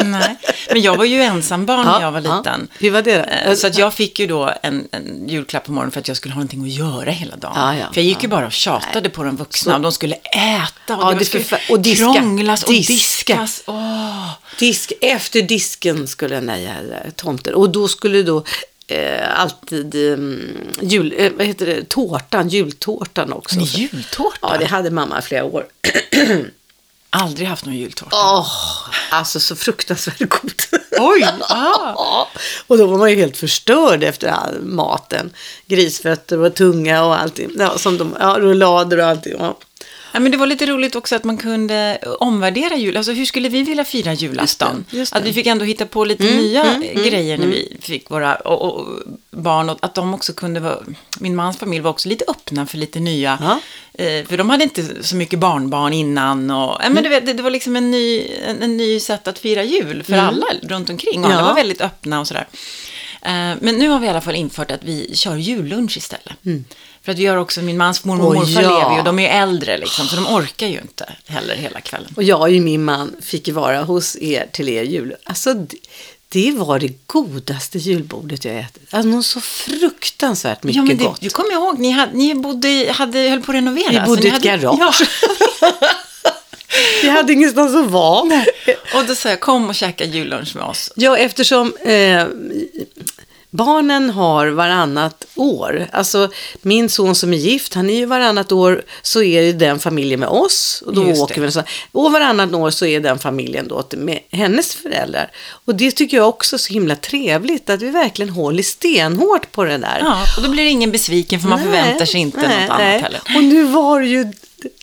Nej, 0.04 0.36
men 0.70 0.82
jag 0.82 0.96
var 0.98 1.06
ju 1.06 1.22
ensambarn 1.22 1.86
när 1.86 2.02
jag 2.02 2.12
var 2.12 2.22
ja. 2.26 2.38
liten. 2.38 2.68
Hur 2.80 2.92
var 2.92 3.02
det 3.02 3.18
då? 3.18 3.50
Eh, 3.52 3.56
Så 3.56 3.68
att 3.68 3.78
jag 3.78 3.94
fick 3.94 4.20
ju 4.20 4.28
då 4.28 4.54
en, 4.64 4.88
en 4.92 5.30
julklapp 5.30 5.64
på 5.66 5.72
morgonen 5.72 5.92
för 5.92 6.00
att 6.00 6.08
jag 6.08 6.18
skulle 6.18 6.34
ha 6.34 6.40
någonting 6.40 6.62
att 6.64 6.70
göra 6.70 7.12
hela 7.12 7.36
dagen. 7.36 7.54
Ja, 7.56 7.76
ja, 7.76 7.86
för 7.94 8.02
jag 8.02 8.06
gick 8.06 8.24
ju 8.24 8.30
ja. 8.30 8.36
bara 8.36 8.46
och 8.46 8.52
tjatade 8.52 9.10
på 9.10 9.24
de 9.24 9.36
vuxna. 9.36 9.76
Och 9.76 9.82
de 9.82 9.92
skulle 9.92 10.16
äta 10.16 10.98
och 10.98 11.04
Ja, 11.04 11.16
det, 11.20 11.26
skulle 11.26 11.44
och 11.70 11.80
diska. 11.80 12.14
krånglas 12.14 12.64
och 12.64 12.72
Diska. 12.72 12.94
diskas. 12.94 13.64
Åh. 13.66 14.30
Disk, 14.60 14.92
efter 15.02 15.42
disken 15.42 16.08
skulle 16.08 16.36
den 16.36 16.46
där 16.46 17.10
tomten. 17.16 17.54
Och 17.54 17.70
då 17.70 17.88
skulle 17.88 18.24
då 18.24 18.44
eh, 18.88 19.40
alltid 19.40 19.96
eh, 19.96 20.18
jul, 20.82 21.14
eh, 21.18 21.32
vad 21.38 21.48
heter 21.48 21.66
det, 21.66 21.90
tårtan, 21.90 22.50
jultårtan 22.50 23.34
också. 23.34 23.56
Men 23.56 23.66
jultårta? 23.66 24.38
Ja, 24.42 24.58
det 24.60 24.66
hade 24.66 24.92
mamma 24.92 25.20
i 25.20 25.22
flera 25.22 25.44
år. 25.44 25.66
Aldrig 27.22 27.48
haft 27.48 27.66
någon 27.66 27.76
jultårta. 27.76 28.16
Åh, 28.16 28.48
alltså 29.10 29.40
så 29.40 29.56
fruktansvärt 29.56 30.20
god. 30.20 30.54
Oj! 31.00 31.28
Ah. 31.50 32.28
Och 32.68 32.78
då 32.78 32.86
var 32.88 32.98
man 32.98 33.10
ju 33.10 33.16
helt 33.16 33.38
förstörd 33.38 34.04
efter 34.04 34.28
all 34.28 34.62
maten. 34.62 35.34
Grisfötter 35.68 36.40
och 36.40 36.56
tunga 36.56 37.06
och 37.06 37.20
allting. 37.20 37.52
Ja, 37.58 37.78
som 37.78 37.98
de, 37.98 38.16
ja, 38.20 38.36
rullader 38.40 39.00
och 39.00 39.06
allting. 39.06 39.34
Ja. 39.40 39.58
Ja, 40.16 40.20
men 40.20 40.32
det 40.32 40.38
var 40.38 40.48
lite 40.48 40.66
roligt 40.66 40.96
också 40.96 41.16
att 41.16 41.24
man 41.24 41.38
kunde 41.38 41.98
omvärdera 42.20 42.76
jul. 42.76 42.98
Alltså 42.98 43.12
hur 43.12 43.26
skulle 43.26 43.50
vi 43.50 43.64
vilja 43.64 43.86
fira 43.86 44.14
julafton? 44.14 44.86
Just 44.90 45.14
det. 45.14 45.20
Att 45.20 45.26
vi 45.26 45.34
fick 45.34 45.48
ändå 45.48 45.66
hitta 45.66 45.86
på 45.86 46.06
lite 46.06 46.24
nya 46.24 46.80
grejer 46.80 47.38
när 47.38 47.48
vi 47.48 47.78
fick 47.82 48.10
våra 48.10 48.36
och, 48.36 48.62
och, 48.62 48.88
barn. 49.32 49.70
Och 49.70 49.78
att 49.82 49.96
de 49.96 50.14
också 50.14 50.34
kunde 50.34 50.60
vara, 50.60 50.78
min 51.20 51.36
mans 51.36 51.58
familj 51.58 51.82
var 51.82 51.92
också 51.92 52.10
lite 52.10 52.26
öppna 52.28 52.66
för 52.66 52.78
lite 52.78 53.00
nya. 53.00 53.38
Ja. 53.42 53.60
Eh, 54.04 54.26
för 54.26 54.38
de 54.38 54.50
hade 54.50 54.64
inte 54.64 55.04
så 55.04 55.16
mycket 55.16 55.40
barnbarn 55.40 55.94
innan. 55.94 56.52
Och, 56.52 56.78
ja, 56.84 56.90
men 56.90 57.04
du 57.04 57.10
vet, 57.10 57.26
det, 57.26 57.34
det 57.34 57.44
var 57.44 57.50
liksom 57.50 57.76
en 57.76 57.92
ny, 57.92 58.28
en, 58.46 58.62
en 58.62 58.78
ny 58.78 59.00
sätt 59.00 59.28
att 59.28 59.40
fira 59.40 59.64
jul 59.64 60.04
för 60.04 60.14
alla 60.14 60.46
runt 60.64 60.90
omkring. 60.90 61.26
Och 61.26 61.32
alla 61.32 61.44
var 61.44 61.56
väldigt 61.56 61.82
öppna 61.82 62.20
och 62.20 62.28
sådär. 62.28 62.48
Eh, 62.52 62.95
men 63.60 63.76
nu 63.76 63.90
har 63.90 64.00
vi 64.00 64.06
i 64.06 64.10
alla 64.10 64.22
fall 64.22 64.36
infört 64.36 64.72
att 64.72 64.84
vi 64.84 65.16
kör 65.16 65.36
jullunch 65.36 65.98
istället. 65.98 66.34
För 67.06 67.12
att 67.12 67.18
vi 67.18 67.26
har 67.26 67.38
också, 67.38 67.62
min 67.62 67.78
mans 67.78 68.04
mormor 68.04 68.28
och 68.28 68.36
morfar 68.36 68.62
ja. 68.62 68.80
lever 68.80 68.92
ju 68.92 69.00
och 69.00 69.06
de 69.06 69.20
är 69.20 69.24
ju 69.24 69.30
äldre 69.30 69.78
liksom, 69.78 70.08
så 70.08 70.16
de 70.16 70.28
orkar 70.28 70.68
ju 70.68 70.80
inte 70.82 71.14
heller 71.28 71.56
hela 71.56 71.82
kvällen. 71.82 72.14
Och 72.16 72.24
jag 72.24 72.42
och 72.42 72.52
min 72.52 72.84
man 72.84 73.16
fick 73.22 73.50
vara 73.50 73.84
hos 73.84 74.16
er 74.16 74.48
till 74.52 74.70
er 74.70 74.84
jul. 74.84 75.16
Alltså, 75.24 75.54
det, 75.54 75.78
det 76.30 76.52
var 76.52 76.80
det 76.80 77.08
godaste 77.08 77.78
julbordet 77.78 78.46
jag 78.46 78.56
ätit. 78.56 78.94
Alltså, 78.94 79.10
något 79.10 79.26
så 79.26 79.42
fruktansvärt 79.42 80.64
mycket 80.64 80.78
ja, 80.78 80.84
men 80.84 80.98
det, 80.98 81.04
gott. 81.04 81.22
du 81.22 81.30
kommer 81.30 81.54
ihåg, 81.54 81.80
ni, 81.80 81.92
hade, 81.92 82.14
ni 82.14 82.36
bodde, 82.36 82.92
hade, 82.92 83.20
höll 83.20 83.42
på 83.42 83.52
att 83.52 83.56
renovera. 83.56 83.90
Vi 83.90 84.00
bodde 84.00 84.24
i 84.24 84.28
ett 84.28 84.34
hade, 84.34 84.48
garage. 84.48 84.80
Ja. 84.80 84.94
Vi 87.02 87.10
hade 87.10 87.34
ingenstans 87.34 87.76
att 87.76 87.92
vara. 87.92 88.46
och 88.96 89.06
då 89.08 89.16
sa 89.16 89.30
jag, 89.30 89.40
kom 89.40 89.70
och 89.70 89.76
käka 89.76 90.06
jullunch 90.06 90.56
med 90.56 90.66
oss. 90.66 90.92
Ja, 90.96 91.18
eftersom 91.18 91.76
eh, 91.76 92.26
barnen 93.56 94.10
har 94.10 94.48
varannat 94.48 95.26
år. 95.36 95.88
Alltså 95.92 96.30
min 96.62 96.90
son 96.90 97.16
som 97.16 97.34
är 97.34 97.38
gift, 97.38 97.74
han 97.74 97.90
är 97.90 97.94
ju 97.96 98.06
varannat 98.06 98.52
år 98.52 98.84
så 99.02 99.24
är 99.24 99.42
ju 99.42 99.54
den 99.54 99.80
familjen 99.80 100.20
med 100.20 100.30
oss. 100.30 100.84
Och 100.86 100.94
då 100.94 101.08
Just 101.08 101.22
åker 101.22 101.36
det. 101.42 101.46
vi 101.46 101.52
så. 101.52 101.64
Och 101.92 102.12
varannat 102.12 102.54
år 102.54 102.70
så 102.70 102.86
är 102.86 103.00
den 103.00 103.20
familjen 103.20 103.68
då 103.68 103.88
med 103.92 104.20
hennes 104.32 104.76
föräldrar. 104.76 105.32
Och 105.66 105.76
det 105.76 105.92
tycker 105.92 106.18
jag 106.18 106.30
också 106.30 106.56
är 106.56 106.58
så 106.58 106.74
himla 106.74 106.96
trevligt 106.96 107.70
att 107.70 107.82
vi 107.82 107.90
verkligen 107.90 108.30
håller 108.30 108.64
stenhårt 108.64 109.52
på 109.52 109.64
det 109.64 109.78
där. 109.78 110.00
Ja, 110.02 110.26
och 110.38 110.44
då 110.44 110.50
blir 110.50 110.64
det 110.64 110.70
ingen 110.70 110.92
besviken 110.92 111.40
för 111.40 111.50
man 111.50 111.60
Nej, 111.60 111.66
förväntar 111.68 112.06
sig 112.06 112.22
inte 112.22 112.38
nej, 112.38 112.68
något 112.68 112.78
nej. 112.78 112.92
annat 112.92 113.02
heller. 113.02 113.22
Och 113.36 113.44
nu 113.44 113.64
var 113.64 114.02
det 114.02 114.08
ju 114.08 114.32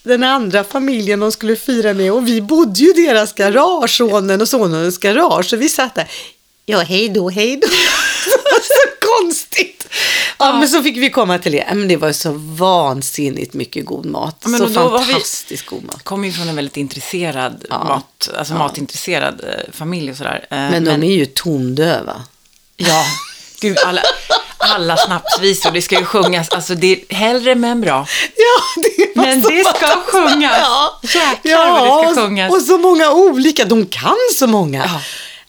den 0.03 0.23
andra 0.23 0.65
familjen 0.65 1.21
de 1.21 1.33
skulle 1.33 1.57
fira 1.57 1.95
med 1.95 2.13
och 2.13 2.29
vi 2.29 2.41
bodde 2.41 2.81
ju 2.81 2.91
i 2.91 3.07
deras 3.07 3.33
garage, 3.33 3.91
sonen 3.91 4.41
och 4.41 4.49
sonens 4.49 4.99
garage. 4.99 5.47
Så 5.51 5.57
vi 5.57 5.69
satt 5.69 5.95
där, 5.95 6.11
ja 6.73 6.81
hej 6.81 7.09
då, 7.09 7.31
hej 7.31 7.57
då. 7.57 7.67
det 7.67 8.37
var 8.45 8.61
så 8.61 9.07
konstigt. 9.23 9.87
Ja, 10.39 10.53
men 10.53 10.69
så 10.69 10.83
fick 10.83 10.97
vi 10.97 11.11
komma 11.11 11.39
till 11.39 11.53
det. 11.53 11.65
Ja, 11.69 11.75
Men 11.75 11.89
det 11.89 11.97
var 11.97 12.13
så 12.13 12.33
vansinnigt 12.37 13.55
mycket 13.55 13.85
god 13.87 14.07
mat. 14.07 14.37
Ja, 14.43 14.49
men 14.49 14.61
så 14.61 14.69
fantastiskt 14.69 15.67
god 15.67 15.85
mat. 15.85 16.05
kommer 16.05 16.27
ju 16.29 16.33
från 16.35 16.49
en 16.49 16.57
väldigt 16.57 16.77
intresserad 16.77 17.65
Ja. 17.71 17.85
mat, 17.85 18.31
alltså 18.39 18.55
matintresserad 18.55 19.41
eh, 19.45 19.73
familj 19.73 20.11
och 20.11 20.17
sådär. 20.17 20.47
Eh, 20.51 20.57
Men 20.57 20.85
de 20.85 21.03
är 21.03 21.13
ju 21.17 21.27
tondöva. 21.27 22.23
Ja, 22.77 23.05
gud, 23.61 23.79
alla, 23.87 24.03
alla 24.59 24.97
snapsvisor, 24.97 25.71
det 25.71 25.83
ska 25.83 25.99
ju 25.99 26.05
sjungas, 26.05 26.49
alltså 26.49 26.75
det 26.75 26.93
är 26.93 27.15
hellre 27.15 27.55
men 27.55 27.81
bra. 27.81 28.07
Ja, 28.37 28.83
det 28.83 29.13
var 29.17 29.25
Men 29.27 29.43
så 29.43 29.49
det 29.51 29.65
ska 29.77 29.87
sjungas. 30.07 30.59
Ja, 30.61 31.01
Jäklar 31.03 31.71
vad 31.71 32.07
det 32.09 32.13
ska 32.15 32.23
sjungas. 32.23 32.53
Och 32.53 32.63
så 32.63 32.79
många 32.79 33.11
olika. 33.13 33.65
De 33.65 33.87
kan 33.87 34.17
så 34.39 34.47
många. 34.47 34.85
Ja. 34.87 35.01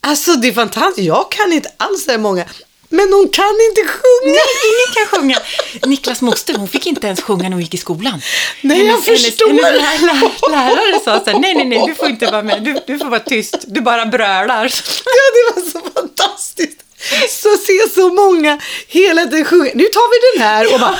Alltså 0.05 0.33
det 0.36 0.48
är 0.48 0.53
fantastiskt. 0.53 1.07
Jag 1.07 1.31
kan 1.31 1.53
inte 1.53 1.69
alls 1.77 2.07
här 2.07 2.17
många. 2.17 2.45
Men 2.89 3.13
hon 3.13 3.29
kan 3.29 3.53
inte 3.69 3.81
sjunga. 3.91 4.33
Nej, 4.33 4.55
ingen 4.69 4.95
kan 4.95 5.19
sjunga. 5.19 5.38
Niklas 5.86 6.22
moster, 6.22 6.53
hon 6.53 6.67
fick 6.67 6.88
inte 6.88 7.07
ens 7.07 7.22
sjunga 7.22 7.43
när 7.43 7.51
hon 7.51 7.62
gick 7.62 7.74
i 7.74 7.77
skolan. 7.77 8.22
Nej, 8.62 8.86
jag 8.86 9.05
förstår. 9.05 9.48
Hennes, 9.48 9.63
hennes 9.63 10.01
lär, 10.01 10.50
lär, 10.50 10.75
lärare 10.75 11.00
sa 11.05 11.19
så 11.19 11.31
här, 11.31 11.39
nej, 11.39 11.53
nej, 11.53 11.65
nej, 11.65 11.83
du 11.88 11.95
får 11.95 12.10
inte 12.10 12.25
vara 12.25 12.43
med. 12.43 12.63
Du, 12.63 12.79
du 12.88 13.00
får 13.00 13.05
vara 13.05 13.19
tyst. 13.19 13.55
Du 13.67 13.81
bara 13.81 14.05
brölar. 14.05 14.63
Ja, 15.05 15.24
det 15.36 15.55
var 15.55 15.69
så 15.72 15.79
fantastiskt. 15.93 16.79
Så 17.29 17.57
se 17.57 17.89
så 17.93 18.13
många 18.13 18.60
hela 18.88 19.24
tiden 19.24 19.45
sjunga. 19.45 19.72
Nu 19.74 19.83
tar 19.83 20.10
vi 20.12 20.38
den 20.38 20.48
här 20.48 20.74
och 20.74 20.79
bara, 20.79 21.00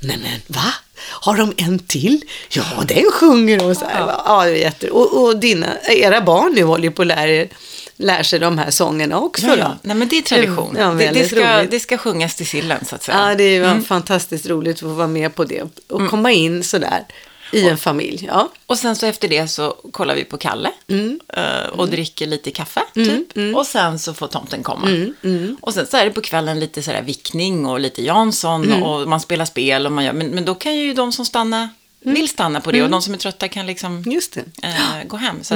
nej 0.00 0.18
men 0.22 0.56
va? 0.56 0.74
Har 1.00 1.36
de 1.36 1.54
en 1.56 1.78
till? 1.78 2.24
Ja, 2.48 2.64
den 2.88 3.10
sjunger 3.12 3.66
och 3.68 3.76
så 3.76 3.84
här. 3.84 4.00
Ja, 4.00 4.22
ja 4.26 4.44
det 4.44 4.50
är 4.50 4.56
jätte... 4.56 4.90
Och, 4.90 5.22
och 5.22 5.36
dina, 5.36 5.66
era 5.88 6.20
barn 6.20 6.52
nu 6.52 6.62
håller 6.62 6.84
ju 6.84 6.90
på 6.90 7.02
att 7.02 7.08
lära 7.08 7.30
er 7.30 7.48
lär 7.96 8.22
sig 8.22 8.38
de 8.38 8.58
här 8.58 8.70
sångerna 8.70 9.18
också. 9.20 9.46
Ja, 9.46 9.56
ja. 9.56 9.76
Nej, 9.82 9.96
men 9.96 10.08
det 10.08 10.18
är 10.18 10.22
tradition. 10.22 10.76
Ja, 10.78 10.86
det, 10.90 11.10
det, 11.10 11.28
ska, 11.28 11.58
roligt. 11.58 11.70
det 11.70 11.80
ska 11.80 11.98
sjungas 11.98 12.34
till 12.36 12.46
sillen, 12.46 12.84
så 12.84 12.94
att 12.94 13.02
säga. 13.02 13.28
Ja, 13.28 13.34
det 13.34 13.44
är 13.44 13.74
ju 13.76 13.82
fantastiskt 13.82 14.46
roligt 14.46 14.76
att 14.76 14.80
få 14.80 14.88
vara 14.88 15.06
med 15.08 15.34
på 15.34 15.44
det 15.44 15.62
och 15.88 16.08
komma 16.10 16.32
in 16.32 16.64
sådär 16.64 17.04
i 17.52 17.68
en 17.68 17.78
familj. 17.78 18.24
Ja. 18.28 18.48
Och 18.66 18.78
sen 18.78 18.96
så 18.96 19.06
efter 19.06 19.28
det 19.28 19.48
så 19.48 19.76
kollar 19.92 20.14
vi 20.14 20.24
på 20.24 20.36
Kalle 20.38 20.70
Mm. 20.88 21.20
eh, 21.28 21.66
och 21.72 21.88
dricker 21.88 22.26
lite 22.26 22.50
kaffe, 22.50 22.80
typ. 22.94 23.56
Och 23.56 23.66
sen 23.66 23.98
så 23.98 24.14
får 24.14 24.26
tomten 24.26 24.62
komma. 24.62 24.86
Mm, 25.22 25.56
Och 25.60 25.74
sen 25.74 25.86
så 25.86 25.96
är 25.96 26.04
det 26.04 26.10
på 26.10 26.20
kvällen 26.20 26.60
lite 26.60 26.82
sådär 26.82 27.02
vickning 27.02 27.66
och 27.66 27.80
lite 27.80 28.02
Jansson 28.02 28.64
Mm. 28.64 28.82
och 28.82 29.08
man 29.08 29.20
spelar 29.20 29.44
spel 29.44 29.86
och 29.86 29.92
man 29.92 30.04
gör, 30.04 30.12
men, 30.12 30.26
men 30.28 30.44
då 30.44 30.54
kan 30.54 30.76
ju 30.76 30.94
de 30.94 31.12
som 31.12 31.24
stannar, 31.26 31.68
Mm. 32.04 32.14
vill 32.14 32.28
stanna 32.28 32.60
på 32.60 32.72
det 32.72 32.82
och 32.82 32.90
de 32.90 33.02
som 33.02 33.14
är 33.14 33.18
trötta 33.18 33.48
kan 33.48 33.66
liksom 33.66 34.02
det. 34.02 34.44
eh, 34.62 35.06
gå 35.06 35.16
hem. 35.16 35.36
Så 35.44 35.54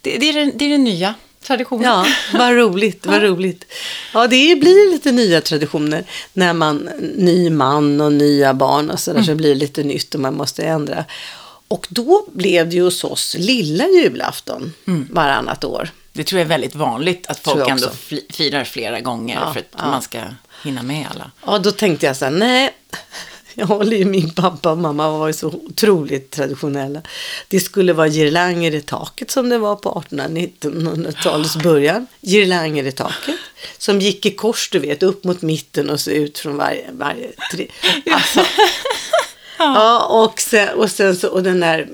det, 0.00 0.18
det, 0.18 0.28
är 0.28 0.32
den, 0.32 0.52
det 0.54 0.64
är 0.64 0.68
den 0.68 0.84
nya 0.84 1.14
traditionen. 1.42 1.84
Ja, 1.84 2.06
vad 2.32 2.54
roligt, 2.54 3.06
vad 3.06 3.22
roligt. 3.22 3.64
Ja, 4.14 4.26
det 4.26 4.60
blir 4.60 4.92
lite 4.92 5.12
nya 5.12 5.40
traditioner 5.40 6.04
när 6.32 6.52
man, 6.52 6.88
ny 7.16 7.50
man 7.50 8.00
och 8.00 8.12
nya 8.12 8.54
barn 8.54 8.90
och 8.90 9.00
sådär, 9.00 9.22
så 9.22 9.34
blir 9.34 9.48
det 9.48 9.54
lite 9.60 9.82
nytt 9.82 10.14
och 10.14 10.20
man 10.20 10.34
måste 10.34 10.62
ändra. 10.62 11.04
Och 11.68 11.86
då 11.90 12.26
blev 12.32 12.68
det 12.68 12.74
ju 12.74 12.82
hos 12.82 13.04
oss 13.04 13.36
lilla 13.38 13.84
julafton 13.86 14.72
varannat 15.10 15.64
år. 15.64 15.90
Det 16.12 16.24
tror 16.24 16.38
jag 16.38 16.44
är 16.44 16.48
väldigt 16.48 16.74
vanligt 16.74 17.26
att 17.26 17.38
folk 17.38 17.68
ändå 17.68 17.88
firar 18.30 18.64
flera 18.64 19.00
gånger 19.00 19.40
Ja, 19.40 19.52
för 19.52 19.60
att 19.60 19.66
ja. 19.78 19.86
man 19.90 20.02
ska 20.02 20.20
hinna 20.64 20.82
med 20.82 21.06
alla. 21.14 21.30
Ja, 21.46 21.58
då 21.58 21.72
tänkte 21.72 22.06
jag 22.06 22.16
så 22.16 22.24
här, 22.24 22.32
nej, 22.32 22.70
jag 23.54 23.66
håller 23.66 23.96
ju 23.96 24.04
min 24.04 24.30
pappa 24.30 24.70
och 24.70 24.78
mamma 24.78 25.10
var 25.10 25.26
ju 25.26 25.32
så 25.32 25.46
otroligt 25.48 26.30
traditionella. 26.30 27.02
Det 27.48 27.60
skulle 27.60 27.92
vara 27.92 28.08
girlanger 28.08 28.74
i 28.74 28.80
taket 28.80 29.30
som 29.30 29.48
det 29.48 29.58
var 29.58 29.76
på 29.76 30.04
1800-1900-talets 30.10 31.56
början. 31.56 32.06
Girlanger 32.20 32.84
i 32.84 32.92
taket. 32.92 33.36
Som 33.78 34.00
gick 34.00 34.26
i 34.26 34.30
kors, 34.30 34.70
du 34.70 34.78
vet, 34.78 35.02
upp 35.02 35.24
mot 35.24 35.42
mitten 35.42 35.90
och 35.90 36.00
så 36.00 36.10
ut 36.10 36.38
från 36.38 36.56
varje, 36.56 36.92
varje 36.92 37.30
tre. 37.52 37.68
Alltså, 38.10 38.40
ja, 39.58 40.06
och 40.06 40.40
sen, 40.40 40.68
och 40.68 40.90
sen 40.90 41.16
så, 41.16 41.28
och 41.28 41.42
den 41.42 41.60
där 41.60 41.88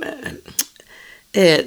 eh, 1.32 1.60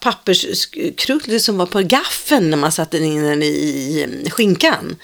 papperskrull 0.00 1.40
som 1.40 1.58
var 1.58 1.66
på 1.66 1.80
gaffeln 1.80 2.50
när 2.50 2.56
man 2.56 2.72
satte 2.72 2.98
in 2.98 3.22
den 3.22 3.42
i 3.42 4.28
skinkan. 4.30 4.96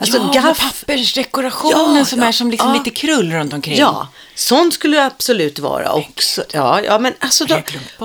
Alltså 0.00 0.16
ja, 0.18 0.40
gaff- 0.40 0.60
pappersdekorationen 0.60 1.96
Ja, 1.96 2.04
som 2.04 2.18
ja, 2.22 2.26
är 2.28 2.32
som 2.32 2.50
liksom 2.50 2.68
ja. 2.68 2.74
lite 2.74 2.90
krull 2.90 3.32
runt 3.32 3.52
omkring. 3.52 3.76
Ja, 3.78 4.08
sånt 4.34 4.74
skulle 4.74 4.96
det 4.96 5.04
absolut 5.06 5.58
vara 5.58 5.92
också. 5.92 6.44
Ja, 6.52 6.80
ja 6.82 6.98
men 6.98 7.14
alltså 7.18 7.44
då, 7.44 7.62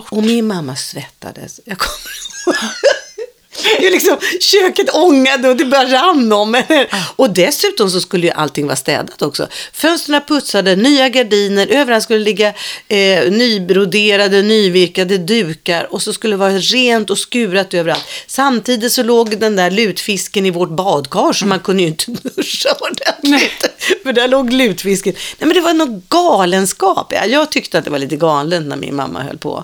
och 0.09 0.23
min 0.23 0.47
mamma 0.47 0.75
svettades. 0.75 1.59
Jag 1.65 1.77
kommer 1.77 2.57
ihåg. 2.57 2.75
Det 3.63 3.87
är 3.87 3.91
liksom, 3.91 4.17
köket 4.39 4.95
ångade 4.95 5.49
och 5.49 5.55
det 5.55 5.65
bara 5.65 5.85
rann 5.85 6.33
om 6.33 6.53
henne. 6.53 6.87
Och 7.15 7.29
dessutom 7.29 7.89
så 7.89 8.01
skulle 8.01 8.27
ju 8.27 8.33
allting 8.33 8.65
vara 8.65 8.75
städat 8.75 9.21
också. 9.21 9.47
Fönstren 9.73 10.21
putsade, 10.27 10.75
nya 10.75 11.09
gardiner, 11.09 11.67
överallt 11.67 12.03
skulle 12.03 12.19
ligga 12.19 12.47
eh, 12.87 13.31
nybroderade, 13.31 14.41
nyvirkade 14.41 15.17
dukar 15.17 15.93
och 15.93 16.01
så 16.01 16.13
skulle 16.13 16.33
det 16.33 16.37
vara 16.37 16.57
rent 16.57 17.09
och 17.09 17.17
skurat 17.17 17.73
överallt. 17.73 18.05
Samtidigt 18.27 18.91
så 18.93 19.03
låg 19.03 19.39
den 19.39 19.55
där 19.55 19.71
lutfisken 19.71 20.45
i 20.45 20.51
vårt 20.51 20.69
badkar 20.69 21.33
så 21.33 21.45
man 21.45 21.59
kunde 21.59 21.83
ju 21.83 21.87
inte 21.87 22.11
duscha 22.23 22.69
ordentligt. 22.79 23.65
För 24.03 24.13
där 24.13 24.27
låg 24.27 24.53
lutfisken. 24.53 25.13
Nej 25.13 25.47
men 25.47 25.53
det 25.53 25.61
var 25.61 25.73
någon 25.73 26.03
galenskap. 26.09 27.13
Ja, 27.15 27.25
Jag 27.25 27.51
tyckte 27.51 27.77
att 27.77 27.85
det 27.85 27.91
var 27.91 27.99
lite 27.99 28.15
galet 28.15 28.65
när 28.65 28.75
min 28.75 28.95
mamma 28.95 29.23
höll 29.23 29.37
på. 29.37 29.63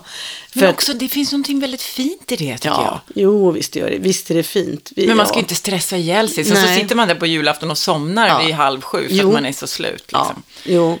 För 0.52 0.60
Men 0.60 0.70
också, 0.70 0.92
det 0.94 1.08
finns 1.08 1.32
någonting 1.32 1.60
väldigt 1.60 1.82
fint 1.82 2.32
i 2.32 2.36
det, 2.36 2.58
tycker 2.58 2.68
jag. 2.68 2.78
Ja, 2.84 3.00
jo 3.14 3.50
visst 3.50 3.76
gör 3.76 3.90
det. 3.90 3.98
Visst 3.98 4.30
är 4.30 4.34
det 4.34 4.42
fint. 4.42 4.92
Vi, 4.96 5.06
Men 5.06 5.16
man 5.16 5.26
ska 5.26 5.34
ja. 5.34 5.38
ju 5.38 5.42
inte 5.42 5.54
stressa 5.54 5.96
ihjäl 5.96 6.28
sig. 6.28 6.44
Så 6.44 6.54
Nej. 6.54 6.80
sitter 6.80 6.94
man 6.94 7.08
där 7.08 7.14
på 7.14 7.26
julafton 7.26 7.70
och 7.70 7.78
somnar 7.78 8.28
Ja. 8.28 8.38
vid 8.46 8.54
halv 8.54 8.80
sju 8.80 9.08
för 9.08 9.14
Jo. 9.14 9.26
att 9.28 9.32
man 9.34 9.46
är 9.46 9.52
så 9.52 9.66
slut. 9.66 10.04
Ja, 10.12 10.18
Liksom. 10.26 10.42
jo. 10.64 10.98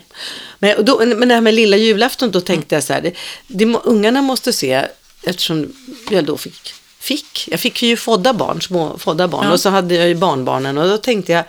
Men, 0.58 0.84
då, 0.84 1.02
men 1.16 1.28
det 1.28 1.34
här 1.34 1.40
med 1.40 1.54
lilla 1.54 1.76
julafton, 1.76 2.30
då 2.30 2.40
tänkte 2.40 2.74
jag 2.74 2.84
så 2.84 2.92
här, 2.92 3.00
det, 3.00 3.14
det, 3.46 3.64
ungarna 3.84 4.22
måste 4.22 4.52
se, 4.52 4.86
eftersom 5.22 5.72
jag 6.10 6.24
då 6.24 6.36
fick, 6.36 6.74
fick, 6.98 7.48
jag 7.50 7.60
fick 7.60 7.82
ju 7.82 7.96
fodda 7.96 8.32
barn, 8.32 8.62
små 8.62 8.98
fodda 8.98 9.28
barn, 9.28 9.44
Ja. 9.46 9.52
och 9.52 9.60
så 9.60 9.68
hade 9.68 9.94
jag 9.94 10.08
ju 10.08 10.14
barnbarnen, 10.14 10.78
och 10.78 10.88
då 10.88 10.98
tänkte 10.98 11.32
jag, 11.32 11.44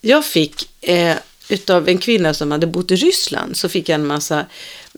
jag 0.00 0.24
fick 0.24 0.68
eh, 0.80 1.16
utav 1.48 1.88
en 1.88 1.98
kvinna 1.98 2.34
som 2.34 2.50
hade 2.52 2.66
bott 2.66 2.90
i 2.90 2.96
Ryssland, 2.96 3.56
så 3.56 3.68
fick 3.68 3.88
jag 3.88 3.94
en 3.94 4.06
massa 4.06 4.46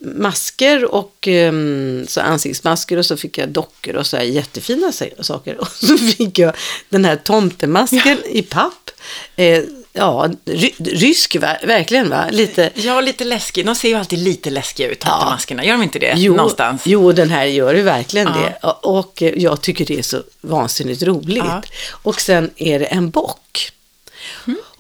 masker 0.01 0.95
och 0.95 1.29
ehm, 1.29 2.05
så 2.09 2.21
ansiktsmasker 2.21 2.97
och 2.97 3.07
så 3.07 3.17
fick 3.17 3.39
jag 3.39 3.49
dockor 3.49 3.97
och 3.97 4.07
så 4.07 4.17
här 4.17 4.25
jättefina 4.25 4.93
sa- 4.93 5.05
saker. 5.21 5.57
Och 5.61 5.69
så 5.69 5.99
fick 5.99 6.39
jag 6.39 6.53
den 6.89 7.05
här 7.05 7.17
tomtemasken 7.17 8.19
i 8.31 8.43
papp. 8.43 8.91
Eh, 9.37 9.63
ja, 9.93 10.31
ry, 10.45 10.71
rysk 10.79 11.37
verkligen 11.63 12.11
va? 12.11 12.25
Lite. 12.31 12.71
Ja, 12.75 13.01
lite 13.01 13.25
läskig. 13.25 13.67
De 13.67 13.75
ser 13.75 13.89
ju 13.89 13.95
alltid 13.95 14.19
lite 14.19 14.51
läskiga 14.51 14.89
ut, 14.89 15.01
tomtemaskerna. 15.01 15.65
Gör 15.65 15.73
de 15.73 15.83
inte 15.83 15.99
det? 15.99 16.15
Jo, 16.17 16.35
Någonstans. 16.37 16.83
jo, 16.85 17.13
den 17.13 17.31
här 17.31 17.45
gör 17.45 17.75
ju 17.75 17.83
verkligen 17.83 18.27
Ja. 18.35 18.41
det. 18.63 18.67
Och, 18.69 18.99
och 18.99 19.23
jag 19.37 19.61
tycker 19.63 19.85
det 19.87 19.99
är 19.99 20.03
så 20.03 20.23
vansinnigt 20.41 21.03
roligt. 21.03 21.45
Ja. 21.47 21.63
Och 21.91 22.21
sen 22.21 22.51
är 22.57 22.79
det 22.79 22.85
en 22.85 23.11
bock. 23.11 23.73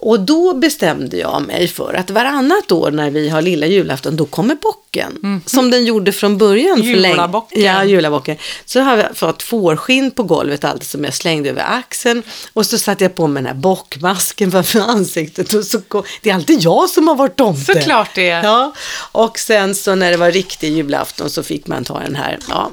Mm. 0.06 0.12
Och 0.12 0.20
då 0.26 0.54
bestämde 0.54 1.16
jag 1.16 1.42
mig 1.42 1.68
för 1.68 1.94
att 1.94 2.10
varannat 2.10 2.72
år 2.72 2.90
när 2.90 3.10
vi 3.10 3.28
har 3.28 3.42
lilla 3.42 3.66
julafton, 3.66 4.16
då 4.16 4.26
kommer 4.26 4.54
bocken. 4.54 5.42
Som 5.46 5.70
den 5.70 5.84
gjorde 5.84 6.12
från 6.12 6.38
början. 6.38 6.82
Julabocken. 6.82 7.62
Ja, 7.62 7.84
julabocken. 7.84 8.36
Så 8.64 8.80
har 8.80 8.96
jag 8.96 9.16
fått 9.16 9.42
fårskinn 9.42 10.10
på 10.10 10.22
golvet 10.22 10.64
alltid 10.64 10.88
som 10.88 11.04
jag 11.04 11.14
slängde 11.14 11.50
över 11.50 11.64
axeln. 11.68 12.22
Och 12.52 12.66
så 12.66 12.78
satte 12.78 13.04
jag 13.04 13.14
på 13.14 13.26
mig 13.26 13.42
den 13.42 13.52
här 13.54 13.60
bockmasken 13.60 14.50
framför 14.50 14.80
ansiktet. 14.90 15.52
Och 15.52 15.64
så 15.64 15.80
kom, 15.80 16.02
det 16.22 16.30
är 16.30 16.34
alltid 16.34 16.62
jag 16.62 16.90
som 16.90 17.08
har 17.08 17.14
varit 17.14 17.36
tomte. 17.36 17.74
Såklart 17.74 18.10
det 18.14 18.30
är. 18.30 18.44
Ja, 18.44 18.74
och 19.12 19.38
sen 19.38 19.74
så 19.74 19.94
när 19.94 20.10
det 20.10 20.16
var 20.16 20.30
riktig 20.30 20.72
julafton 20.72 21.30
så 21.30 21.42
fick 21.42 21.66
man 21.66 21.84
ta 21.84 22.00
den 22.00 22.16
här. 22.16 22.38
Ja. 22.48 22.70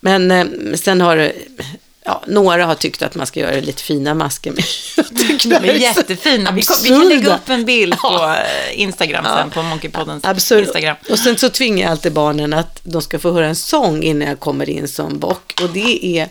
Men 0.00 0.30
eh, 0.30 0.46
sen 0.74 1.00
har 1.00 1.16
det, 1.16 1.32
ja, 2.04 2.22
några 2.26 2.66
har 2.66 2.74
tyckt 2.74 3.02
att 3.02 3.14
man 3.14 3.26
ska 3.26 3.40
göra 3.40 3.60
lite 3.60 3.82
fina 3.82 4.14
masker. 4.14 4.50
Men 4.50 4.64
jag 4.96 5.06
tycker 5.06 5.48
De 5.50 5.58
det 5.58 5.68
är 5.68 5.92
så 5.92 6.00
jättefina. 6.00 6.52
Vi, 6.52 6.62
vi 6.82 6.88
kan 6.88 7.08
lägga 7.08 7.34
upp 7.34 7.48
en 7.48 7.64
bild 7.64 7.98
på 7.98 8.14
eh, 8.14 8.80
Instagram 8.80 9.24
sen, 9.24 9.50
på 9.50 9.62
Monkeypoddens 9.62 10.24
Absurd. 10.24 10.64
Instagram. 10.64 10.96
Och 11.10 11.18
sen 11.18 11.38
så 11.38 11.48
tvingar 11.48 11.82
jag 11.82 11.90
alltid 11.90 12.12
barnen 12.12 12.52
att 12.52 12.80
de 12.82 13.02
ska 13.02 13.18
få 13.18 13.32
höra 13.32 13.46
en 13.46 13.56
sång 13.56 14.02
innan 14.02 14.28
jag 14.28 14.40
kommer 14.40 14.70
in 14.70 14.88
som 14.88 15.18
bock. 15.18 15.60
Och 15.62 15.68
det 15.70 16.18
är 16.18 16.28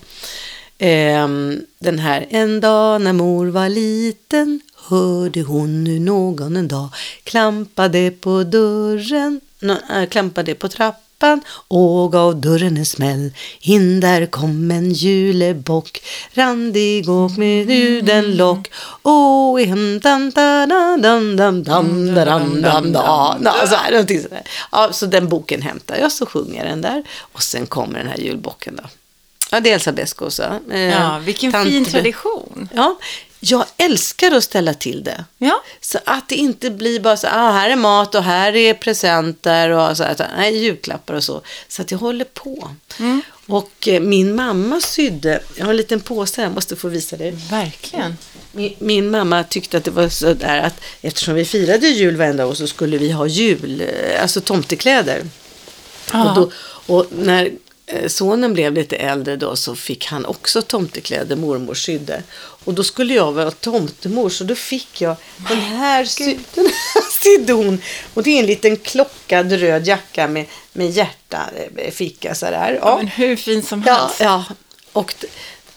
ehm, 0.77 1.62
den 1.80 2.00
här. 2.00 2.27
En 2.30 2.60
dag 2.60 3.01
när 3.01 3.13
mor 3.13 3.48
var 3.48 3.70
liten 3.70 4.62
hörde 4.89 5.42
hon 5.42 5.84
nu 5.84 6.00
någon 6.00 6.56
en 6.58 6.68
dag 6.68 6.89
klampade 7.24 8.12
på 8.12 8.44
dörren, 8.44 9.42
nå- 9.60 9.77
äh, 9.96 10.06
klampade 10.10 10.56
på 10.56 10.68
trappan 10.70 11.00
trappan 11.24 11.42
och 11.68 12.12
gav 12.12 12.42
dörren 12.42 12.77
en 12.77 12.86
smäll. 12.86 13.32
In 13.60 14.00
där 14.00 14.25
kom 14.25 14.72
en 14.72 14.92
julebock, 14.92 16.01
randig 16.34 17.10
och 17.10 17.32
med 17.38 17.68
huden 17.68 18.38
lock. 18.38 18.72
Och 19.01 19.62
i 19.62 19.65
hemtan 19.65 20.32
dam 20.32 20.70
dam 20.70 21.01
dam 21.01 21.63
dam 21.63 21.63
dam 22.62 22.92
dam 22.92 23.48
Ja, 24.72 24.89
så 24.92 25.06
den 25.06 25.27
boken 25.27 25.62
hämtar 25.62 25.98
jag, 25.98 26.12
så 26.12 26.25
sjunger 26.25 26.65
den 26.65 26.82
där. 26.82 27.03
Och 27.34 27.44
sen 27.44 27.65
kommer 27.65 28.00
den 28.00 28.08
här 28.08 28.18
julbocken 28.18 28.75
då. 28.75 28.84
Ja, 29.51 29.60
det 29.60 29.70
är 29.70 29.74
Elsa 29.74 29.92
Beskow. 29.92 30.30
Eh, 30.72 30.80
ja, 30.80 31.20
vilken 31.25 31.51
tant... 31.51 31.70
fin 31.70 31.86
tradition. 31.86 32.70
Ja, 32.74 32.98
jag 33.46 33.66
älskar 33.78 34.32
att 34.32 34.44
ställa 34.44 34.74
till 34.74 35.04
det. 35.04 35.26
Ja. 35.38 35.64
Så 35.82 36.00
att 36.06 36.30
det 36.30 36.36
inte 36.36 36.70
blir 36.70 37.00
bara 37.00 37.18
så, 37.18 37.28
ah, 37.28 37.52
här 37.52 37.70
är 37.70 37.76
mat 37.76 38.16
och 38.16 38.24
här 38.24 38.56
är 38.56 38.74
presenter 38.74 39.70
och 39.70 39.98
så 39.98 40.04
här, 40.04 40.16
så 40.16 40.24
här, 40.24 40.32
nej, 40.38 40.58
julklappar 40.58 41.14
och 41.14 41.24
så. 41.24 41.42
Så 41.68 41.82
att 41.82 41.92
jag 41.92 41.98
håller 41.98 42.26
på. 42.26 42.70
Mm. 43.00 43.22
Och 43.46 43.88
eh, 43.88 44.02
min 44.02 44.36
mamma 44.36 44.82
sydde, 44.82 45.40
jag 45.56 45.66
har 45.66 45.72
en 45.72 45.78
liten 45.78 46.00
påse 46.00 46.42
här, 46.42 46.44
jag 46.44 46.54
måste 46.54 46.76
få 46.76 46.88
visa 46.88 47.18
dig. 47.18 47.32
Verkligen. 47.32 48.18
Min, 48.52 48.76
min 48.80 49.12
mamma 49.12 49.44
tyckte 49.44 49.78
att 49.78 49.84
det 49.84 49.92
var 49.92 50.10
så 50.10 50.34
där 50.34 50.60
att 50.60 50.82
eftersom 51.02 51.36
vi 51.36 51.46
firade 51.46 51.88
jul 51.88 52.16
varenda 52.16 52.46
år 52.46 52.54
så 52.54 52.68
skulle 52.68 52.98
vi 52.98 53.12
ha 53.12 53.28
jul, 53.28 53.82
eh, 53.82 54.22
alltså 54.22 54.42
tomtekläder. 54.42 55.22
Ja. 56.12 56.30
Och, 56.30 56.36
då, 56.36 56.52
och 56.96 57.06
när 57.12 57.52
sonen 58.08 58.54
blev 58.54 58.74
lite 58.74 58.96
äldre 58.96 59.36
då 59.36 59.56
så 59.56 59.75
fick 59.75 60.06
han 60.06 60.25
också 60.25 60.62
tomtekläder 60.62 61.36
mormor 61.36 61.74
sydde. 61.74 62.24
Och 62.66 62.74
då 62.74 62.84
skulle 62.84 63.13
jag 63.13 63.32
vara 63.32 63.52
tomtemor 63.52 64.30
så 64.30 64.44
då 64.44 64.56
fick 64.56 65.02
jag 65.02 65.16
den 65.50 65.60
här, 65.62 66.06
sy- 66.06 66.38
den 66.54 66.66
här 66.66 67.12
sydde 67.24 67.54
hon. 67.54 67.82
Och 68.13 68.24
det 68.24 68.30
är 68.32 68.40
en 68.40 68.46
liten 68.46 68.78
klockad 68.78 69.52
röd 69.52 69.88
jacka 69.88 70.28
med, 70.28 70.46
med 70.74 70.90
hjärta, 70.90 71.42
eh, 71.75 71.94
sådär. 72.34 72.80
Ja, 72.82 72.98
Men 72.98 73.08
hur 73.08 73.36
fin 73.36 73.63
som 73.63 73.84
ja, 73.88 73.94
helst. 73.94 74.20
ja. 74.20 74.46
Och 74.94 75.16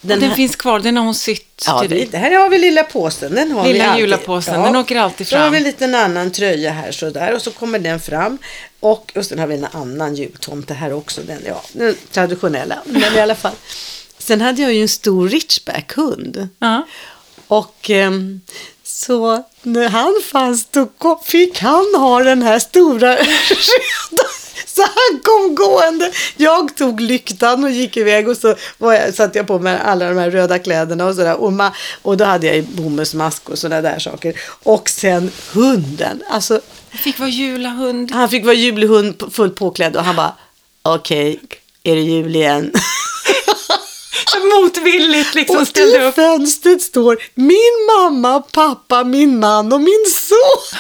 Den, 0.01 0.21
den, 0.21 0.29
här, 0.29 0.37
finns 0.37 0.57
kvar, 0.57 0.81
den 0.81 0.97
har 0.97 1.05
hon 1.05 1.15
sytt 1.15 1.65
ja, 1.67 1.81
till 1.81 1.91
dig. 1.91 2.09
här 2.13 2.31
har 2.31 2.49
vi 2.49 2.59
lilla 2.59 2.83
påsen. 2.83 3.35
Den 3.35 3.51
har 3.53 3.65
Lilla 3.67 3.85
vi 3.85 3.89
alltid. 3.91 4.01
julapåsen, 4.01 4.63
den 4.63 4.77
åker 4.77 4.97
alltid 4.97 5.27
Så 5.29 5.37
har 5.37 5.43
fram. 5.43 5.53
vi 5.53 5.59
en 5.59 5.65
liten 5.65 5.95
annan 5.95 6.31
tröja 6.33 6.71
här 6.73 6.93
sådär 6.93 7.35
och 7.35 7.43
så 7.43 7.51
kommer 7.51 7.79
den 7.79 8.01
fram. 8.01 8.39
Och, 8.91 9.13
och 9.17 9.27
sen 9.27 9.39
har 9.39 9.47
vi 9.47 9.55
en 9.55 9.67
annan 9.73 10.15
jultomte 10.15 10.75
här 10.75 10.93
också. 10.93 11.21
Den, 11.27 11.39
ja, 11.47 11.63
den 11.73 11.97
traditionella. 12.13 12.79
Men 12.85 13.15
i 13.15 13.21
alla 13.21 13.35
fall. 13.35 13.53
Sen 14.19 14.41
hade 14.41 14.63
jag 14.63 14.73
ju 14.75 14.83
en 14.83 14.89
stor 14.89 15.29
ridgeback-hund. 15.29 16.49
Ja. 16.59 16.87
Och 17.47 17.91
ehm, 17.91 18.41
så 18.85 19.43
när 19.63 19.89
han 19.89 20.15
fanns 20.25 20.67
då 20.71 20.87
kom- 20.87 21.21
fick 21.25 21.59
han 21.59 21.95
ha 21.97 22.23
den 22.23 22.43
här 22.43 22.59
stora. 22.59 23.19
Så 24.67 24.83
han 24.83 25.21
kom 25.23 25.55
gående. 25.55 26.13
Jag 26.37 26.77
tog 26.77 27.01
lyktan 27.01 27.65
och 27.65 27.71
gick 27.71 27.97
iväg 27.97 28.29
och 28.29 28.37
så 28.37 28.55
var 28.79 28.93
jag, 28.93 29.15
satte 29.15 29.39
jag 29.39 29.47
på 29.47 29.59
mig 29.59 29.79
alla 29.85 30.09
de 30.09 30.19
här 30.19 30.31
röda 30.31 30.59
kläderna 30.59 31.07
och 31.07 31.15
sådär. 31.15 31.37
Och, 31.37 31.51
ma- 31.53 31.73
och 32.03 32.17
då 32.17 32.25
hade 32.25 32.47
jag 32.47 32.57
ju 32.57 32.63
bomullsmask 32.63 33.49
och 33.49 33.59
sådana 33.59 33.83
där 33.83 33.99
saker. 33.99 34.41
Och 34.63 34.89
sen 34.89 35.31
hunden. 35.53 36.23
Alltså 36.31 36.61
Jag 36.97 37.01
fick 37.03 37.19
vara 37.19 37.29
julahund. 37.31 38.13
han 38.13 38.29
fick 38.29 38.45
vara 38.45 38.55
julhund 38.55 39.23
fullt 39.33 39.55
påklädd 39.55 39.97
och 39.97 40.05
han 40.05 40.17
bara 40.17 40.33
okej, 40.83 41.41
är 41.83 41.95
det 41.97 42.01
jul 42.01 42.37
igen? 42.37 42.73
Så 44.27 44.39
motvilligt 44.61 45.35
liksom 45.35 45.57
Och 45.57 45.69
ställde 45.69 46.05
i 46.05 46.09
upp. 46.09 46.15
fönstret 46.15 46.83
står 46.83 47.19
min 47.35 47.87
mamma, 47.97 48.41
pappa, 48.41 49.05
min 49.05 49.41
man 49.41 49.73
och 49.73 49.81
min 49.81 50.05
son. 50.29 50.79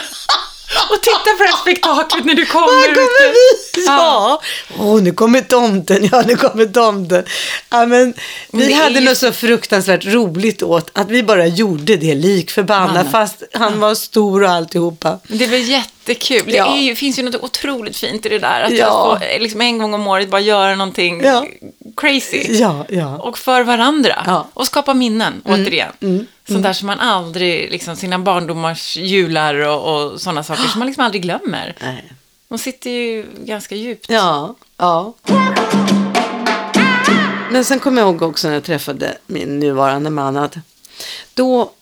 Och 0.90 1.02
titta 1.02 1.30
på 1.38 1.42
det 1.42 1.48
här 1.48 1.56
spektaklet 1.56 2.24
när 2.24 2.34
du 2.34 2.44
Här 2.44 2.52
kommer. 2.52 2.66
kommer 2.66 2.90
ute. 2.90 3.32
vi! 3.74 3.84
Ja! 3.86 4.40
Åh, 4.78 5.02
nu 5.02 5.12
kommer 5.12 5.40
tomten, 5.40 6.08
ja 6.12 6.22
nu 6.26 6.36
kommer 6.36 6.66
tomten. 6.66 7.24
Ja, 7.70 7.86
men 7.86 8.14
vi 8.52 8.66
det 8.66 8.72
är 8.72 8.76
hade 8.82 8.98
ju- 8.98 9.04
något 9.04 9.18
så 9.18 9.32
fruktansvärt 9.32 10.04
roligt 10.04 10.62
åt 10.62 10.90
att 10.92 11.10
vi 11.10 11.22
bara 11.22 11.46
gjorde 11.46 11.96
det 11.96 12.14
lik 12.14 12.50
förbannat 12.50 13.10
fast 13.12 13.42
han 13.52 13.80
var 13.80 13.94
stor 13.94 14.42
och 14.42 14.50
alltihopa. 14.50 15.18
Det 15.28 15.44
är 15.44 15.48
väl 15.48 15.62
jättekul. 15.68 16.42
Det 16.46 16.52
Ja. 16.56 16.74
är 16.76 16.80
ju, 16.80 16.94
finns 16.94 17.18
ju 17.18 17.22
något 17.22 17.42
otroligt 17.44 17.96
fint 17.96 18.26
i 18.26 18.28
det 18.28 18.38
där. 18.38 18.60
Att 18.62 18.72
Ja. 18.72 19.18
få, 19.20 19.38
liksom 19.38 19.60
en 19.60 19.78
gång 19.78 19.94
om 19.94 20.06
året 20.06 20.28
bara 20.30 20.40
göra 20.40 20.74
någonting 20.74 21.20
Ja. 21.24 21.46
crazy. 21.96 22.46
Ja, 22.48 22.86
ja. 22.88 23.16
Och 23.16 23.38
för 23.38 23.62
varandra. 23.62 24.22
Ja. 24.26 24.32
Mm. 24.32 24.42
Och 24.54 24.66
skapa 24.66 24.94
minnen, 24.94 25.42
återigen. 25.44 26.26
Sånt 26.48 26.62
där 26.62 26.72
som 26.72 26.86
man 26.86 27.00
aldrig, 27.00 27.70
liksom 27.70 27.96
sina 27.96 28.18
barndomars 28.18 28.96
jular 28.96 29.54
och, 29.54 30.12
och 30.12 30.20
sådana 30.20 30.42
saker 30.42 30.62
som 30.62 30.78
man 30.78 30.86
liksom 30.86 31.04
aldrig 31.04 31.22
glömmer. 31.22 31.76
Nej. 31.80 32.12
De 32.48 32.58
sitter 32.58 32.90
ju 32.90 33.26
ganska 33.44 33.74
djupt. 33.74 34.10
Ja, 34.10 34.54
ja. 34.76 35.14
Men 37.50 37.64
sen 37.64 37.80
kommer 37.80 38.02
jag 38.02 38.10
ihåg 38.10 38.22
också 38.22 38.48
när 38.48 38.54
jag 38.54 38.64
träffade 38.64 39.18
min 39.26 39.58
nuvarande 39.58 40.10
man 40.10 40.36
att 40.36 40.56
då 41.34 41.72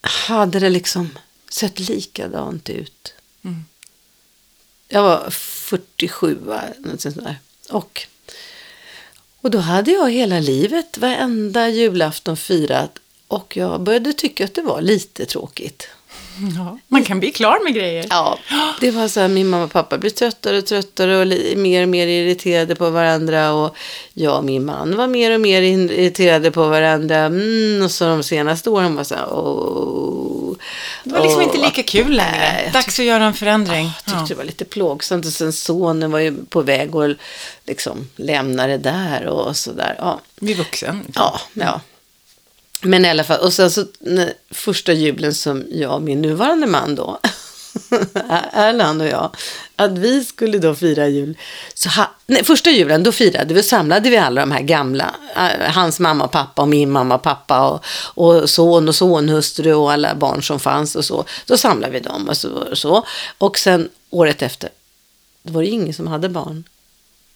hade 0.00 0.60
det 0.60 0.70
liksom 0.70 1.18
sett 1.50 1.78
likadant 1.78 2.70
ut. 2.70 3.14
Jag 4.88 5.02
var 5.02 5.30
47, 5.30 6.38
va, 6.42 6.62
något 6.78 7.00
sånt 7.00 7.16
där. 7.16 7.36
Och, 7.70 8.06
och 9.40 9.50
då 9.50 9.58
hade 9.58 9.90
jag 9.90 10.10
hela 10.10 10.40
livet, 10.40 10.98
varenda 10.98 11.68
julafton 11.68 12.36
firat. 12.36 12.98
Och 13.28 13.56
jag 13.56 13.80
började 13.80 14.12
tycka 14.12 14.44
att 14.44 14.54
det 14.54 14.62
var 14.62 14.80
lite 14.80 15.26
tråkigt. 15.26 15.88
Ja. 16.56 16.78
Man 16.88 17.04
kan 17.04 17.20
bli 17.20 17.30
klar 17.32 17.64
med 17.64 17.74
grejer. 17.74 18.06
Ja, 18.10 18.38
det 18.80 18.90
var 18.90 19.08
så 19.08 19.20
här, 19.20 19.28
min 19.28 19.48
mamma 19.48 19.64
och 19.64 19.72
pappa 19.72 19.98
blev 19.98 20.10
tröttare 20.10 20.58
och 20.58 20.66
tröttare 20.66 21.16
och 21.16 21.26
mer 21.58 21.82
och 21.82 21.88
mer 21.88 22.06
irriterade 22.06 22.74
på 22.74 22.90
varandra 22.90 23.52
och 23.52 23.76
jag 24.12 24.36
och 24.38 24.44
min 24.44 24.64
man 24.64 24.96
var 24.96 25.06
mer 25.06 25.34
och 25.34 25.40
mer 25.40 25.62
irriterade 25.62 26.50
på 26.50 26.68
varandra. 26.68 27.16
Mm, 27.16 27.82
och 27.84 27.90
så 27.90 28.04
de 28.04 28.22
senaste 28.22 28.70
åren 28.70 28.94
var 28.96 29.04
så 29.04 29.14
här, 29.14 29.32
åh. 29.32 30.54
Det 31.04 31.10
var 31.10 31.20
liksom 31.20 31.38
åh, 31.38 31.44
inte 31.44 31.58
lika 31.58 31.82
kul 31.82 32.10
längre. 32.16 32.70
Dags 32.72 32.98
att 32.98 33.04
göra 33.04 33.24
en 33.24 33.34
förändring. 33.34 33.84
Jag 33.84 33.94
tyckte 34.04 34.20
Ja. 34.20 34.26
det 34.28 34.34
var 34.34 34.44
lite 34.44 34.64
plågsamt 34.64 35.26
och 35.26 35.32
sen 35.32 35.52
sonen 35.52 36.10
var 36.10 36.18
ju 36.18 36.44
på 36.44 36.62
väg 36.62 36.96
att 36.96 37.16
liksom 37.66 38.08
lämna 38.16 38.66
det 38.66 38.78
där 38.78 39.26
och 39.26 39.56
sådär. 39.56 39.94
Ja. 39.98 40.20
Bli 40.40 40.54
vuxen. 40.54 41.04
Ja, 41.14 41.40
ja. 41.52 41.80
Men 42.82 43.04
i 43.04 43.10
alla 43.10 43.24
fall, 43.24 43.40
och 43.40 43.52
sen 43.52 43.70
så 43.70 43.84
när, 44.00 44.32
första 44.50 44.92
julen 44.92 45.34
som 45.34 45.64
jag 45.70 45.94
och 45.94 46.02
min 46.02 46.22
nuvarande 46.22 46.66
man 46.66 46.94
då, 46.94 47.18
Erland 48.52 49.02
och 49.02 49.08
jag, 49.08 49.36
att 49.76 49.98
vi 49.98 50.24
skulle 50.24 50.58
då 50.58 50.74
fira 50.74 51.08
jul. 51.08 51.38
Så 51.74 51.88
ha, 51.88 52.10
nej, 52.26 52.44
första 52.44 52.70
julen 52.70 53.02
då 53.02 53.12
firade 53.12 53.54
vi, 53.54 53.62
samlade 53.62 54.10
vi 54.10 54.16
alla 54.16 54.40
de 54.40 54.50
här 54.50 54.62
gamla, 54.62 55.14
eh, 55.36 55.72
hans 55.72 56.00
mamma 56.00 56.24
och 56.24 56.30
pappa 56.30 56.62
och 56.62 56.68
min 56.68 56.90
mamma 56.90 57.14
och 57.14 57.22
pappa 57.22 57.68
och, 57.68 57.84
och 58.14 58.50
son 58.50 58.88
och 58.88 58.94
sonhustru 58.94 59.74
och 59.74 59.92
alla 59.92 60.14
barn 60.14 60.42
som 60.42 60.60
fanns 60.60 60.96
och 60.96 61.04
så. 61.04 61.24
Då 61.46 61.56
samlade 61.56 61.92
vi 61.92 62.00
dem 62.00 62.28
och 62.28 62.36
så. 62.36 62.50
Och, 62.50 62.78
så. 62.78 63.06
och 63.38 63.58
sen 63.58 63.88
året 64.10 64.42
efter, 64.42 64.70
då 65.42 65.52
var 65.52 65.62
det 65.62 65.68
ingen 65.68 65.94
som 65.94 66.06
hade 66.06 66.28
barn. 66.28 66.64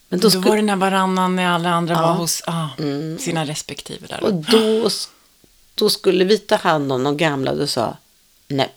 Men 0.09 0.21
Då, 0.21 0.29
då, 0.29 0.41
var 0.41 0.57
det 0.57 0.63
när 0.63 0.77
varannan 0.77 1.37
när 1.37 1.49
alla 1.49 1.71
andra 1.71 1.95
Ja. 1.95 1.99
Mm. 1.99 2.09
var 2.11 2.17
hos 2.17 2.43
ah, 2.47 2.69
sina 3.19 3.45
respektive 3.45 4.07
där. 4.07 4.25
Och 4.25 4.35
då, 4.35 4.91
då 5.75 5.91
skulle 5.91 6.25
vi 6.25 6.39
ta 6.39 6.57
hand 6.57 6.93
om 6.93 7.05
de 7.05 7.17
gamla 7.17 7.51
och 7.51 7.59
då 7.59 7.67
sa 7.67 7.97
nej, 8.49 8.69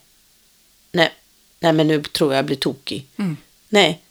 nej, 0.91 1.13
nej 1.59 1.73
men 1.73 1.87
nu 1.87 2.03
tror 2.03 2.31
jag 2.33 2.37
jag 2.37 2.45
blir 2.45 2.55
tokig. 2.57 3.05
Mm. 3.17 3.37
Nej, 3.69 4.01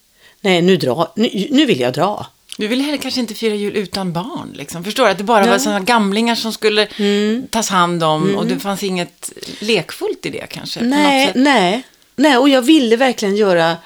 nej 0.41 0.63
nu, 0.63 0.77
dra, 0.77 1.13
nu, 1.17 1.47
nu 1.51 1.67
vill 1.67 1.81
jag 1.81 1.93
dra. 1.93 2.27
Du 2.59 2.67
ville 2.69 2.83
heller 2.83 2.99
kanske 2.99 3.21
inte 3.21 3.35
fira 3.35 3.55
jul 3.55 3.77
utan 3.77 4.13
barn. 4.13 4.51
Liksom. 4.55 4.85
Förstår 4.85 5.05
du? 5.05 5.11
Att 5.11 5.19
det 5.19 5.25
bara 5.25 5.47
var 5.47 5.59
sådana 5.59 5.81
gamlingar 5.81 6.35
som 6.35 6.53
skulle 6.53 6.87
Mm. 6.97 7.47
tas 7.51 7.69
hand 7.71 8.03
om 8.03 8.35
och 8.37 8.47
det 8.47 8.59
fanns 8.59 8.83
inget 8.83 9.33
lekfullt 9.61 10.27
i 10.27 10.31
det 10.31 10.47
kanske. 10.51 10.81
Nej, 10.81 11.33
nej, 11.35 11.83
nej, 12.17 12.37
och 12.37 12.49
jag 12.49 12.63
ville 12.63 12.97
verkligen 12.97 13.37
göra 13.37 13.77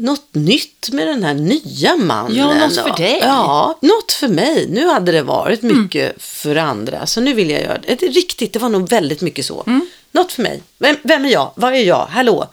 något 0.00 0.34
nytt 0.34 0.90
med 0.92 1.06
den 1.06 1.22
här 1.22 1.34
nya 1.34 1.96
mannen. 1.96 2.36
Ja, 2.36 2.54
något 2.54 2.76
för 2.76 2.96
dig. 2.96 3.18
Ja, 3.22 3.78
något 3.80 4.12
för 4.12 4.28
mig. 4.28 4.66
Nu 4.68 4.86
hade 4.86 5.12
det 5.12 5.22
varit 5.22 5.62
mycket 5.62 6.22
för 6.22 6.56
andra, 6.56 7.06
så 7.06 7.20
nu 7.20 7.34
vill 7.34 7.50
jag 7.50 7.62
göra 7.62 7.78
det. 7.78 7.94
det. 7.94 8.06
Riktigt, 8.06 8.52
det 8.52 8.58
var 8.58 8.68
nog 8.68 8.88
väldigt 8.88 9.20
mycket 9.20 9.46
så. 9.46 9.80
Något 10.12 10.32
för 10.32 10.42
mig. 10.42 10.62
Vem, 10.78 10.96
vem 11.02 11.24
är 11.24 11.28
jag? 11.28 11.52
Vad 11.54 11.74
är 11.74 11.82
jag? 11.82 12.06
Hallå? 12.06 12.48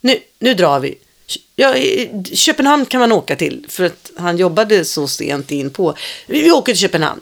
Nu, 0.00 0.18
nu 0.38 0.54
drar 0.54 0.80
vi. 0.80 0.98
Ja, 1.56 1.74
Köpenhamn 2.32 2.86
kan 2.86 3.00
man 3.00 3.12
åka 3.12 3.36
till, 3.36 3.66
för 3.68 3.84
att 3.84 4.10
han 4.16 4.36
jobbade 4.36 4.84
så 4.84 5.08
sent 5.08 5.50
in 5.50 5.70
på. 5.70 5.94
Vi, 6.26 6.50
åker 6.50 6.72
till 6.72 6.80
Köpenhamn. 6.80 7.20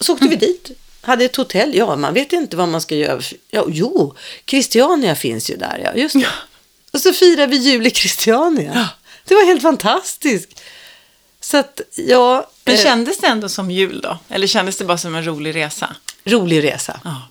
Så 0.00 0.12
åkte 0.12 0.28
vi 0.28 0.36
dit. 0.36 0.70
Hade 1.00 1.24
ett 1.24 1.36
hotell. 1.36 1.74
Ja, 1.74 1.96
man 1.96 2.14
vet 2.14 2.32
inte 2.32 2.56
vad 2.56 2.68
man 2.68 2.80
ska 2.80 2.94
göra. 2.94 3.20
Ja, 3.50 3.64
jo, 3.68 4.14
Christiania 4.46 5.14
finns 5.14 5.50
ju 5.50 5.56
där. 5.56 5.80
Ja, 5.84 6.00
just 6.00 6.14
det. 6.14 6.26
Och 6.96 7.02
så 7.02 7.12
firar 7.12 7.46
vi 7.46 7.56
jul 7.56 7.86
i 7.86 7.90
Christiania. 7.90 8.72
Ja. 8.74 8.88
Det 9.24 9.34
var 9.34 9.44
helt 9.46 9.62
fantastiskt. 9.62 10.60
Så 11.40 11.56
att, 11.56 11.80
ja, 11.94 12.50
Men 12.64 12.74
eh, 12.74 12.82
kändes 12.82 13.18
det 13.18 13.26
ändå 13.26 13.48
som 13.48 13.70
jul 13.70 14.00
då? 14.00 14.18
Eller 14.28 14.46
kändes 14.46 14.76
det 14.76 14.84
bara 14.84 14.98
som 14.98 15.14
en 15.14 15.26
rolig 15.26 15.54
resa? 15.54 15.96
rolig 16.24 16.64
resa. 16.64 17.00
Ja. 17.04 17.22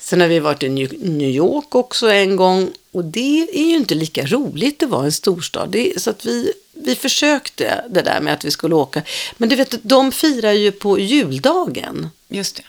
Sen 0.00 0.20
har 0.20 0.28
vi 0.28 0.38
varit 0.38 0.62
i 0.62 0.68
New 0.68 1.30
York 1.30 1.74
också 1.74 2.10
en 2.10 2.36
gång. 2.36 2.70
Och 2.92 3.04
det 3.04 3.48
är 3.52 3.64
ju 3.64 3.74
inte 3.74 3.94
lika 3.94 4.26
roligt 4.26 4.82
att 4.82 4.88
vara 4.88 5.04
en 5.04 5.12
storstad. 5.12 5.68
Det 5.68 6.02
så 6.02 6.10
att 6.10 6.26
vi, 6.26 6.52
vi 6.72 6.94
försökte 6.94 7.84
det 7.88 8.02
där 8.02 8.20
med 8.20 8.34
att 8.34 8.44
vi 8.44 8.50
skulle 8.50 8.74
åka. 8.74 9.02
Men 9.36 9.48
du 9.48 9.56
vet, 9.56 9.74
de 9.82 10.12
firar 10.12 10.52
ju 10.52 10.72
på 10.72 10.98
juldagen. 10.98 12.10
Just 12.28 12.56
det. 12.56 12.64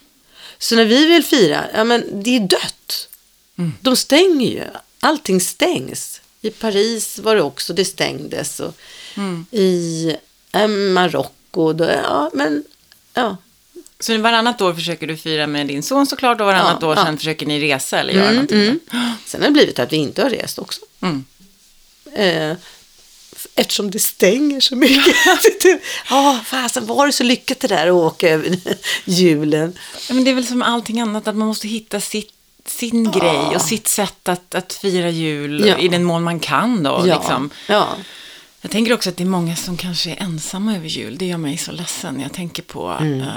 Så 0.57 0.75
när 0.75 0.85
vi 0.85 1.05
vill 1.05 1.23
fira, 1.23 1.65
ja 1.73 1.83
men 1.83 2.23
det 2.23 2.35
är 2.35 2.39
dött. 2.39 3.07
Mm. 3.57 3.73
De 3.81 3.95
stänger 3.95 4.49
ju. 4.49 4.65
Allting 5.03 5.41
stängs. 5.41 6.21
I 6.41 6.49
Paris 6.49 7.19
var 7.19 7.35
det 7.35 7.41
också, 7.41 7.73
det 7.73 7.85
stängdes. 7.85 8.59
Och 8.59 8.77
Mm. 9.17 9.45
I 9.51 10.15
eh, 10.51 10.67
Marocko, 10.67 11.73
då, 11.73 11.83
ja 11.85 12.29
men, 12.33 12.63
ja. 13.13 13.37
Så 13.99 14.17
varannat 14.17 14.61
år 14.61 14.73
försöker 14.73 15.07
du 15.07 15.17
fira 15.17 15.47
med 15.47 15.67
din 15.67 15.83
son 15.83 16.05
såklart 16.07 16.39
och 16.41 16.45
varannat 16.47 16.77
Ja, 16.81 16.87
år 16.87 16.95
ja. 16.95 17.05
sen 17.05 17.17
försöker 17.17 17.45
ni 17.45 17.59
resa 17.59 17.99
eller 17.99 18.13
göra 18.13 18.31
någonting. 18.31 18.79
Sen 19.25 19.41
har 19.41 19.47
det 19.47 19.53
blivit 19.53 19.79
att 19.79 19.93
vi 19.93 19.97
inte 19.97 20.21
har 20.23 20.29
rest 20.29 20.59
också. 20.59 20.81
Mm. 21.01 21.25
Eh, 22.13 22.57
eftersom 23.55 23.91
det 23.91 23.99
stänger 23.99 24.59
så 24.59 24.75
mycket. 24.75 25.15
Ja, 26.09 26.39
fasen 26.45 26.85
var 26.85 27.05
det 27.07 27.11
så 27.13 27.23
lyckat 27.23 27.59
det 27.59 27.67
där 27.67 27.87
att 27.87 27.93
åka 27.93 28.29
över 28.29 28.57
julen. 29.05 29.73
Ja, 30.07 30.13
men 30.13 30.23
det 30.23 30.31
är 30.31 30.35
väl 30.35 30.47
som 30.47 30.61
allting 30.61 30.99
annat 31.01 31.27
att 31.27 31.35
man 31.35 31.47
måste 31.47 31.67
hitta 31.67 32.01
sitt, 32.01 32.33
sin 32.65 33.11
grej 33.11 33.55
och 33.55 33.61
sitt 33.61 33.87
sätt 33.87 34.29
att, 34.29 34.55
att 34.55 34.73
fira 34.73 35.09
jul 35.09 35.63
Ja. 35.67 35.77
i 35.77 35.87
den 35.87 36.03
mån 36.03 36.23
man 36.23 36.39
kan 36.39 36.83
då. 36.83 37.03
Ja, 37.07 37.19
Liksom. 37.19 37.49
ja. 37.67 37.87
Jag 38.61 38.71
tänker 38.71 38.93
också 38.93 39.09
att 39.09 39.17
det 39.17 39.23
är 39.23 39.27
många 39.27 39.55
som 39.55 39.77
kanske 39.77 40.11
är 40.11 40.21
ensamma 40.23 40.75
över 40.75 40.87
jul. 40.87 41.17
Det 41.17 41.25
gör 41.25 41.37
mig 41.37 41.57
så 41.57 41.71
ledsen. 41.71 42.19
Jag 42.19 42.33
tänker 42.33 42.63
på 42.63 42.87
Mm, 42.89 43.21
eh, 43.21 43.27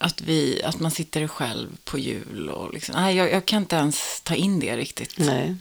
Att, 0.00 0.20
vi, 0.20 0.62
att 0.64 0.80
man 0.80 0.90
sitter 0.90 1.26
själv 1.28 1.68
på 1.84 1.98
jul. 1.98 2.48
Och 2.48 2.74
liksom, 2.74 2.94
nej, 2.98 3.16
jag, 3.16 3.32
jag 3.32 3.46
kan 3.46 3.58
inte 3.62 3.76
ens 3.76 4.20
ta 4.20 4.34
in 4.34 4.60
det 4.60 4.76
riktigt. 4.76 5.14
Nej. 5.18 5.54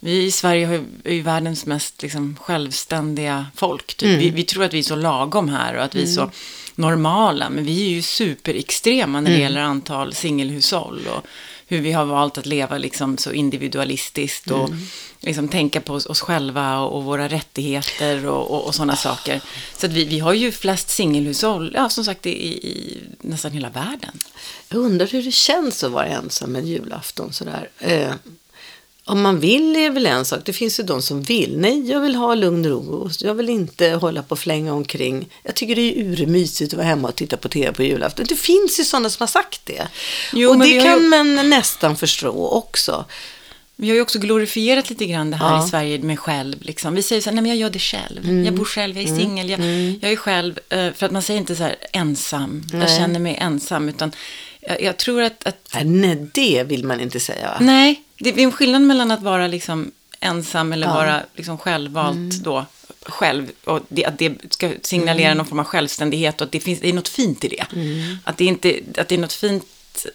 Vi 0.00 0.24
i 0.24 0.30
Sverige 0.30 0.66
har 0.66 0.84
är 1.04 1.12
ju 1.14 1.22
världens 1.22 1.66
mest 1.66 2.02
liksom, 2.02 2.36
självständiga 2.40 3.46
folk. 3.54 3.94
Typ. 3.94 4.08
Mm. 4.08 4.20
Vi, 4.20 4.30
vi 4.30 4.44
tror 4.44 4.64
att 4.64 4.74
vi 4.74 4.78
är 4.78 4.82
så 4.82 4.96
lagom 4.96 5.48
här 5.48 5.74
och 5.76 5.84
att 5.84 5.94
vi 5.94 6.02
är 6.02 6.06
så 6.06 6.30
normala. 6.74 7.50
Men 7.50 7.64
vi 7.64 7.86
är 7.86 7.90
ju 7.90 8.02
superextrema 8.02 9.20
när 9.20 9.30
det 9.30 9.36
Mm. 9.36 9.42
gäller 9.42 9.60
antal 9.60 10.14
singelhushåll. 10.14 11.06
Och 11.16 11.26
hur 11.68 11.80
vi 11.80 11.92
har 11.92 12.04
valt 12.04 12.38
att 12.38 12.46
leva 12.46 12.78
liksom, 12.78 13.18
så 13.18 13.32
individualistiskt. 13.32 14.50
Och 14.50 14.68
Mm. 14.68 14.78
liksom, 15.20 15.48
tänka 15.48 15.80
på 15.80 15.92
oss, 15.94 16.06
oss 16.06 16.20
själva 16.20 16.78
och, 16.78 16.96
och 16.96 17.04
våra 17.04 17.28
rättigheter 17.28 18.26
och, 18.26 18.50
och, 18.50 18.66
och 18.66 18.74
sådana 18.74 18.96
saker. 18.96 19.40
Så 19.76 19.86
att 19.86 19.92
vi, 19.92 20.04
vi 20.04 20.18
har 20.18 20.32
ju 20.32 20.52
flest 20.52 20.90
singelhushåll, 20.90 21.72
ja, 21.74 21.88
som 21.88 22.04
sagt, 22.04 22.26
i, 22.26 22.30
i 22.68 22.98
nästan 23.20 23.52
hela 23.52 23.68
världen. 23.70 24.18
Jag 24.68 24.78
undrar 24.80 25.06
hur 25.06 25.22
det 25.22 25.32
känns 25.32 25.84
att 25.84 25.92
vara 25.92 26.06
ensam 26.06 26.56
en 26.56 26.66
julafton 26.66 27.32
sådär. 27.32 27.68
Eh, 27.78 28.12
om 29.08 29.22
man 29.22 29.40
vill 29.40 29.76
är 29.76 29.90
väl 29.90 30.06
en 30.06 30.24
sak. 30.24 30.40
Det 30.44 30.52
finns 30.52 30.80
ju 30.80 30.84
de 30.84 31.02
som 31.02 31.22
vill. 31.22 31.58
Nej, 31.58 31.90
jag 31.90 32.00
vill 32.00 32.14
ha 32.14 32.34
lugn 32.34 32.64
och 32.64 32.70
ro. 32.70 33.10
Jag 33.20 33.34
vill 33.34 33.48
inte 33.48 33.88
hålla 33.90 34.22
på 34.22 34.32
och 34.32 34.38
flänga 34.38 34.72
omkring. 34.74 35.28
Jag 35.42 35.54
tycker 35.54 35.74
det 35.74 35.82
är 35.82 36.02
urmysigt 36.04 36.72
att 36.72 36.76
vara 36.76 36.86
hemma 36.86 37.08
och 37.08 37.16
titta 37.16 37.36
på 37.36 37.48
tv 37.48 37.72
på 37.72 37.82
julafton. 37.82 38.26
Det 38.28 38.36
finns 38.36 38.80
ju 38.80 38.84
sådana 38.84 39.10
som 39.10 39.22
har 39.22 39.26
sagt 39.28 39.60
det. 39.64 39.88
Jo, 40.32 40.50
och 40.50 40.58
det 40.58 40.80
kan 40.82 41.02
ju- 41.02 41.08
man 41.08 41.50
nästan 41.50 41.96
förstå 41.96 42.48
också. 42.48 43.04
Vi 43.78 43.88
har 43.88 43.94
ju 43.96 44.02
också 44.02 44.18
glorifierat 44.18 44.90
lite 44.90 45.06
grann 45.06 45.30
det 45.30 45.36
här 45.36 45.50
Ja. 45.56 45.66
i 45.66 45.68
Sverige 45.70 45.98
med 45.98 46.18
själv. 46.18 46.62
Liksom. 46.62 46.94
Vi 46.94 47.02
säger 47.02 47.22
så 47.22 47.30
här, 47.30 47.34
nej 47.34 47.42
men 47.42 47.48
jag 47.50 47.58
gör 47.58 47.70
det 47.70 47.78
själv. 47.78 48.24
Mm. 48.24 48.44
Jag 48.44 48.54
bor 48.54 48.64
själv, 48.64 48.96
jag 48.98 49.10
är 49.10 49.16
singel, 49.16 49.50
jag, 49.50 49.60
jag 50.02 50.12
är 50.12 50.16
själv. 50.16 50.58
eh, 50.68 50.92
För 50.92 51.06
att 51.06 51.12
man 51.12 51.22
säger 51.22 51.40
inte 51.40 51.56
så 51.56 51.62
här 51.62 51.76
ensam, 51.92 52.62
jag 52.72 52.78
Nej. 52.78 52.98
känner 52.98 53.20
mig 53.20 53.36
ensam. 53.40 53.88
Utan 53.88 54.12
jag, 54.60 54.82
jag 54.82 54.96
tror 54.96 55.22
att, 55.22 55.46
att, 55.46 55.56
Nej, 55.74 55.84
nej, 55.84 56.26
det 56.34 56.64
vill 56.64 56.84
man 56.84 57.00
inte 57.00 57.20
säga. 57.20 57.48
Va? 57.48 57.56
nej, 57.60 58.02
det 58.18 58.28
är 58.30 58.38
en 58.38 58.52
skillnad 58.52 58.82
mellan 58.82 59.10
att 59.10 59.22
vara 59.22 59.46
liksom 59.46 59.90
ensam 60.20 60.72
eller 60.72 60.86
Ja. 60.86 60.92
Mm. 60.92 61.06
vara 61.06 61.22
liksom 61.34 61.58
självvalt 61.58 62.34
då. 62.44 62.66
Själv, 63.02 63.50
och 63.64 63.80
det, 63.88 64.04
att 64.04 64.18
det 64.18 64.32
ska 64.50 64.70
signalera 64.82 65.26
Mm. 65.26 65.36
någon 65.38 65.46
form 65.46 65.58
av 65.58 65.64
självständighet 65.64 66.40
och 66.40 66.44
att 66.44 66.52
det, 66.52 66.60
finns, 66.60 66.80
det 66.80 66.88
är 66.88 66.92
något 66.92 67.08
fint 67.08 67.44
i 67.44 67.48
det. 67.48 67.64
Att, 68.24 68.36
det 68.36 68.44
inte, 68.44 68.80
att 68.98 69.08
det 69.08 69.14
är 69.14 69.18
något 69.18 69.32
fint 69.32 69.66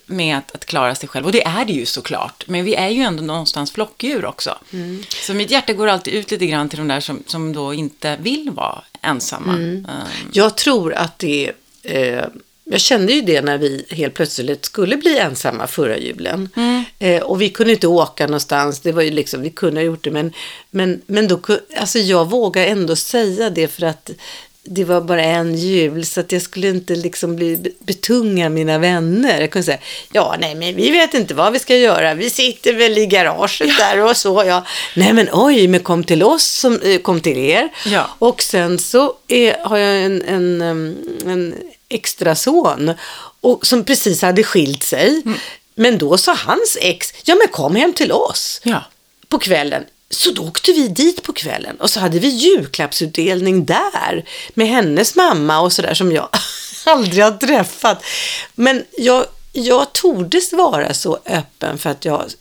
med 0.05 0.37
att, 0.37 0.51
att 0.55 0.65
klara 0.65 0.95
sig 0.95 1.09
själv. 1.09 1.25
Och 1.25 1.31
det 1.31 1.43
är 1.43 1.65
det 1.65 1.73
ju 1.73 1.85
såklart. 1.85 2.43
Men 2.47 2.65
vi 2.65 2.75
är 2.75 2.89
ju 2.89 3.01
ändå 3.01 3.23
någonstans 3.23 3.71
flockdjur 3.71 4.25
också. 4.25 4.57
Mm. 4.73 5.03
Så 5.21 5.33
mitt 5.33 5.51
hjärta 5.51 5.73
går 5.73 5.87
alltid 5.87 6.13
ut 6.13 6.31
lite 6.31 6.45
grann 6.47 6.69
till 6.69 6.77
de 6.79 6.87
där 6.87 6.99
som, 6.99 7.23
som 7.27 7.53
då 7.53 7.73
inte 7.73 8.17
vill 8.21 8.49
vara 8.51 8.81
ensamma. 9.01 9.53
Mm. 9.53 9.75
Um, 9.75 10.29
Jag 10.33 10.57
tror 10.57 10.93
att 10.93 11.19
det 11.19 11.51
eh, 11.83 12.25
jag 12.71 12.81
kände 12.81 13.13
ju 13.13 13.21
det 13.21 13.41
när 13.41 13.57
vi 13.57 13.85
helt 13.89 14.13
plötsligt 14.13 14.65
skulle 14.65 14.97
bli 14.97 15.17
ensamma 15.17 15.67
förra 15.67 15.97
julen. 15.97 16.49
Mm. 16.55 16.83
Eh, 16.99 17.21
och 17.21 17.41
vi 17.41 17.49
kunde 17.49 17.73
inte 17.73 17.87
åka 17.87 18.27
någonstans. 18.27 18.79
Det 18.79 18.91
var 18.91 19.01
ju 19.01 19.11
liksom, 19.11 19.41
vi 19.41 19.49
kunde 19.49 19.79
ha 19.79 19.85
gjort 19.85 20.03
det. 20.03 20.11
Men, 20.11 20.33
men, 20.69 21.01
men 21.05 21.27
då, 21.27 21.39
alltså 21.77 21.99
jag 21.99 22.29
vågar 22.29 22.65
ändå 22.65 22.95
säga 22.95 23.49
det 23.49 23.67
för 23.67 23.85
att 23.85 24.11
det 24.63 24.83
var 24.83 25.01
bara 25.01 25.23
en 25.23 25.55
jul 25.55 26.05
så 26.05 26.19
att 26.19 26.31
jag 26.31 26.41
skulle 26.41 26.69
inte 26.69 26.95
liksom 26.95 27.35
bli 27.35 27.73
betunga 27.79 28.49
mina 28.49 28.77
vänner. 28.77 29.41
Jag 29.41 29.51
kunde 29.51 29.65
säga, 29.65 29.79
ja 30.11 30.35
nej 30.39 30.55
men 30.55 30.75
vi 30.75 30.91
vet 30.91 31.13
inte 31.13 31.33
vad 31.33 31.53
vi 31.53 31.59
ska 31.59 31.75
göra. 31.75 32.13
Vi 32.13 32.29
sitter 32.29 32.73
väl 32.73 32.97
i 32.97 33.05
garaget 33.05 33.77
där 33.77 33.99
och 33.99 34.17
så. 34.17 34.43
Ja. 34.45 34.65
Nej 34.95 35.13
men 35.13 35.29
oj, 35.31 35.67
men 35.67 35.79
kom 35.79 36.03
till 36.03 36.23
oss, 36.23 36.45
som, 36.45 36.81
eh, 36.81 37.01
kom 37.01 37.21
till 37.21 37.37
er. 37.37 37.69
Ja. 37.85 38.09
Och 38.19 38.41
sen 38.41 38.79
så 38.79 39.13
är, 39.27 39.57
har 39.63 39.77
jag 39.77 40.03
en, 40.05 40.21
en, 40.21 40.61
en 41.25 41.55
extra 41.91 42.35
son 42.35 42.93
och, 43.41 43.67
som 43.67 43.83
precis 43.83 44.21
hade 44.21 44.43
skilt 44.43 44.83
sig. 44.83 45.21
Mm. 45.25 45.39
Men 45.75 45.97
då 45.97 46.17
sa 46.17 46.33
hans 46.33 46.77
ex, 46.81 47.13
ja 47.23 47.35
men 47.35 47.47
kom 47.47 47.75
hem 47.75 47.93
till 47.93 48.11
oss 48.11 48.61
ja. 48.63 48.83
på 49.27 49.39
kvällen. 49.39 49.83
Så 50.09 50.31
då 50.31 50.43
åkte 50.43 50.71
vi 50.71 50.87
dit 50.87 51.23
på 51.23 51.33
kvällen 51.33 51.75
och 51.79 51.89
så 51.89 51.99
hade 51.99 52.19
vi 52.19 52.27
julklappsutdelning 52.27 53.65
där 53.65 54.25
med 54.53 54.67
hennes 54.67 55.15
mamma 55.15 55.59
och 55.59 55.73
sådär 55.73 55.93
som 55.93 56.11
jag 56.11 56.29
aldrig 56.85 57.23
har 57.23 57.31
träffat. 57.31 58.03
Men 58.55 58.83
jag, 58.97 59.25
jag 59.51 59.93
tordes 59.93 60.53
vara 60.53 60.93
så 60.93 61.19
öppen 61.25 61.77
för 61.77 61.89
att 61.89 62.05
jag, 62.05 62.31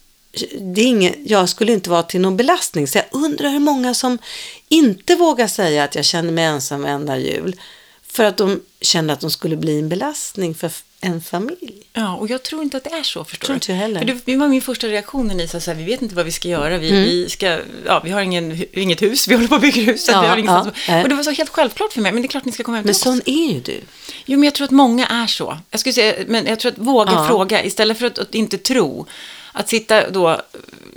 det 0.60 0.80
är 0.80 0.86
ingen, 0.86 1.14
jag 1.26 1.48
skulle 1.48 1.72
inte 1.72 1.90
vara 1.90 2.02
till 2.02 2.20
någon 2.20 2.36
belastning. 2.36 2.88
Så 2.88 2.98
jag 2.98 3.06
undrar 3.10 3.50
hur 3.50 3.58
många 3.58 3.94
som 3.94 4.18
inte 4.68 5.14
vågar 5.14 5.46
säga 5.46 5.84
att 5.84 5.94
jag 5.94 6.04
känner 6.04 6.32
mig 6.32 6.44
ensam 6.44 6.82
varenda 6.82 7.18
jul. 7.18 7.56
För 8.12 8.24
att 8.24 8.36
de 8.36 8.60
kände 8.80 9.12
att 9.12 9.20
de 9.20 9.30
skulle 9.30 9.56
bli 9.56 9.78
en 9.78 9.88
belastning 9.88 10.54
för 10.54 10.70
en 11.00 11.20
familj. 11.22 11.72
Ja, 11.92 12.14
och 12.16 12.30
jag 12.30 12.42
tror 12.42 12.62
inte 12.62 12.76
att 12.76 12.84
det 12.84 12.90
är 12.90 13.02
så, 13.02 13.24
förstår 13.24 13.46
Tror 13.46 13.54
inte 13.56 13.72
jag 13.72 13.78
heller. 13.78 14.00
För 14.00 14.20
det, 14.24 14.36
var 14.36 14.48
min 14.48 14.62
första 14.62 14.86
reaktion 14.86 15.26
när 15.28 15.34
ni 15.34 15.48
sa 15.48 15.60
så 15.60 15.70
här, 15.70 15.78
vi 15.78 15.84
vet 15.84 16.02
inte 16.02 16.14
vad 16.14 16.24
vi 16.24 16.30
ska 16.32 16.48
göra. 16.48 16.78
Vi, 16.78 16.90
Mm. 16.90 17.02
vi, 17.04 17.28
ska, 17.28 17.60
ja, 17.86 18.00
vi 18.04 18.10
har 18.10 18.20
ingen, 18.20 18.64
inget 18.72 19.02
hus, 19.02 19.28
vi 19.28 19.34
håller 19.34 19.48
på 19.48 19.54
att 19.54 19.60
bygga 19.60 19.82
hus. 19.82 20.04
så 20.04 20.10
att 20.10 20.16
Ja, 20.16 20.22
vi 20.22 20.28
har 20.28 20.36
ingenstans. 20.36 20.76
ja, 20.88 21.02
och 21.02 21.08
det 21.08 21.14
var 21.14 21.22
så 21.22 21.30
helt 21.30 21.50
självklart 21.50 21.92
för 21.92 22.00
mig, 22.00 22.12
men 22.12 22.22
det 22.22 22.26
är 22.26 22.28
klart 22.30 22.44
ni 22.44 22.52
ska 22.52 22.62
komma 22.64 22.76
hem 22.76 22.84
till 22.84 22.88
Men 22.88 22.94
oss. 22.94 23.00
sån 23.02 23.20
är 23.26 23.52
ju 23.52 23.60
du. 23.60 23.80
Jo, 24.26 24.38
men 24.38 24.42
jag 24.44 24.54
tror 24.54 24.64
att 24.64 24.70
många 24.70 25.06
är 25.06 25.26
så. 25.26 25.58
Jag 25.70 25.80
skulle 25.80 25.92
säga, 25.92 26.14
men 26.28 26.46
jag 26.46 26.60
tror 26.60 26.72
att 26.72 26.78
våga 26.78 27.12
Ja. 27.12 27.26
fråga 27.28 27.64
istället 27.64 27.98
för 27.98 28.06
att, 28.06 28.18
att 28.18 28.34
inte 28.34 28.58
tro. 28.58 29.06
Att 29.52 29.68
sitta 29.68 30.10
då 30.10 30.40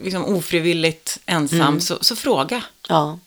liksom 0.04 0.26
ofrivilligt 0.26 1.20
ensam, 1.26 1.60
Mm. 1.62 1.82
så, 1.82 1.98
så 2.02 2.16
fråga. 2.16 2.62
Ja. 2.90 3.20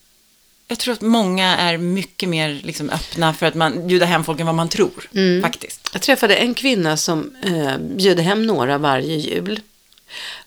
Jag 0.68 0.78
tror 0.78 0.94
att 0.94 1.00
många 1.00 1.56
är 1.56 1.76
mycket 1.78 2.28
mer 2.28 2.60
liksom 2.62 2.90
öppna 2.90 3.34
för 3.34 3.46
att 3.46 3.54
man 3.54 3.86
bjuda 3.86 4.06
hem 4.06 4.24
folk 4.24 4.40
än 4.40 4.46
vad 4.46 4.54
man 4.54 4.68
tror, 4.68 5.08
Mm. 5.14 5.42
faktiskt. 5.42 5.90
Jag 5.92 6.02
träffade 6.02 6.36
en 6.36 6.54
kvinna 6.54 6.96
som 6.96 7.36
eh, 7.42 7.78
bjöd 7.78 8.20
hem 8.20 8.46
några 8.46 8.78
varje 8.78 9.16
jul. 9.16 9.60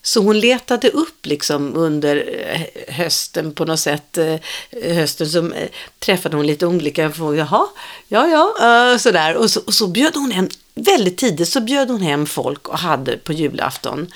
Så 0.01 0.21
hon 0.21 0.39
letade 0.39 0.89
upp 0.89 1.25
liksom 1.25 1.75
under 1.75 2.15
eh, 2.53 2.93
hösten 2.95 3.51
på 3.53 3.65
något 3.65 3.79
sätt. 3.79 4.17
Eh, 4.17 4.35
hösten 4.83 5.29
så 5.29 5.51
eh, 5.51 5.67
träffade 5.99 6.35
hon 6.37 6.47
lite 6.47 6.65
olika 6.67 7.11
frågor. 7.11 7.37
Jaha, 7.37 7.67
ja, 8.07 8.27
ja, 8.27 8.99
sådär. 8.99 9.35
Och 9.35 9.51
så, 9.51 9.59
och 9.59 9.73
så 9.73 9.87
bjöd 9.87 10.15
hon 10.15 10.31
hem, 10.31 10.49
väldigt 10.75 11.17
tidigt 11.17 11.49
så 11.49 11.61
bjöd 11.61 11.89
hon 11.89 12.01
hem 12.01 12.25
folk 12.25 12.67
och 12.67 12.79
hade 12.79 13.17
på 13.17 13.33
julafton. 13.33 14.07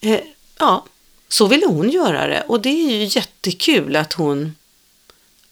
Eh, 0.00 0.20
ja, 0.58 0.84
så 1.28 1.46
ville 1.46 1.66
hon 1.66 1.90
göra 1.90 2.26
det. 2.26 2.44
Och 2.48 2.60
det 2.60 2.68
är 2.68 2.90
ju 2.98 3.04
jättekul 3.04 3.96
att 3.96 4.12
hon 4.12 4.54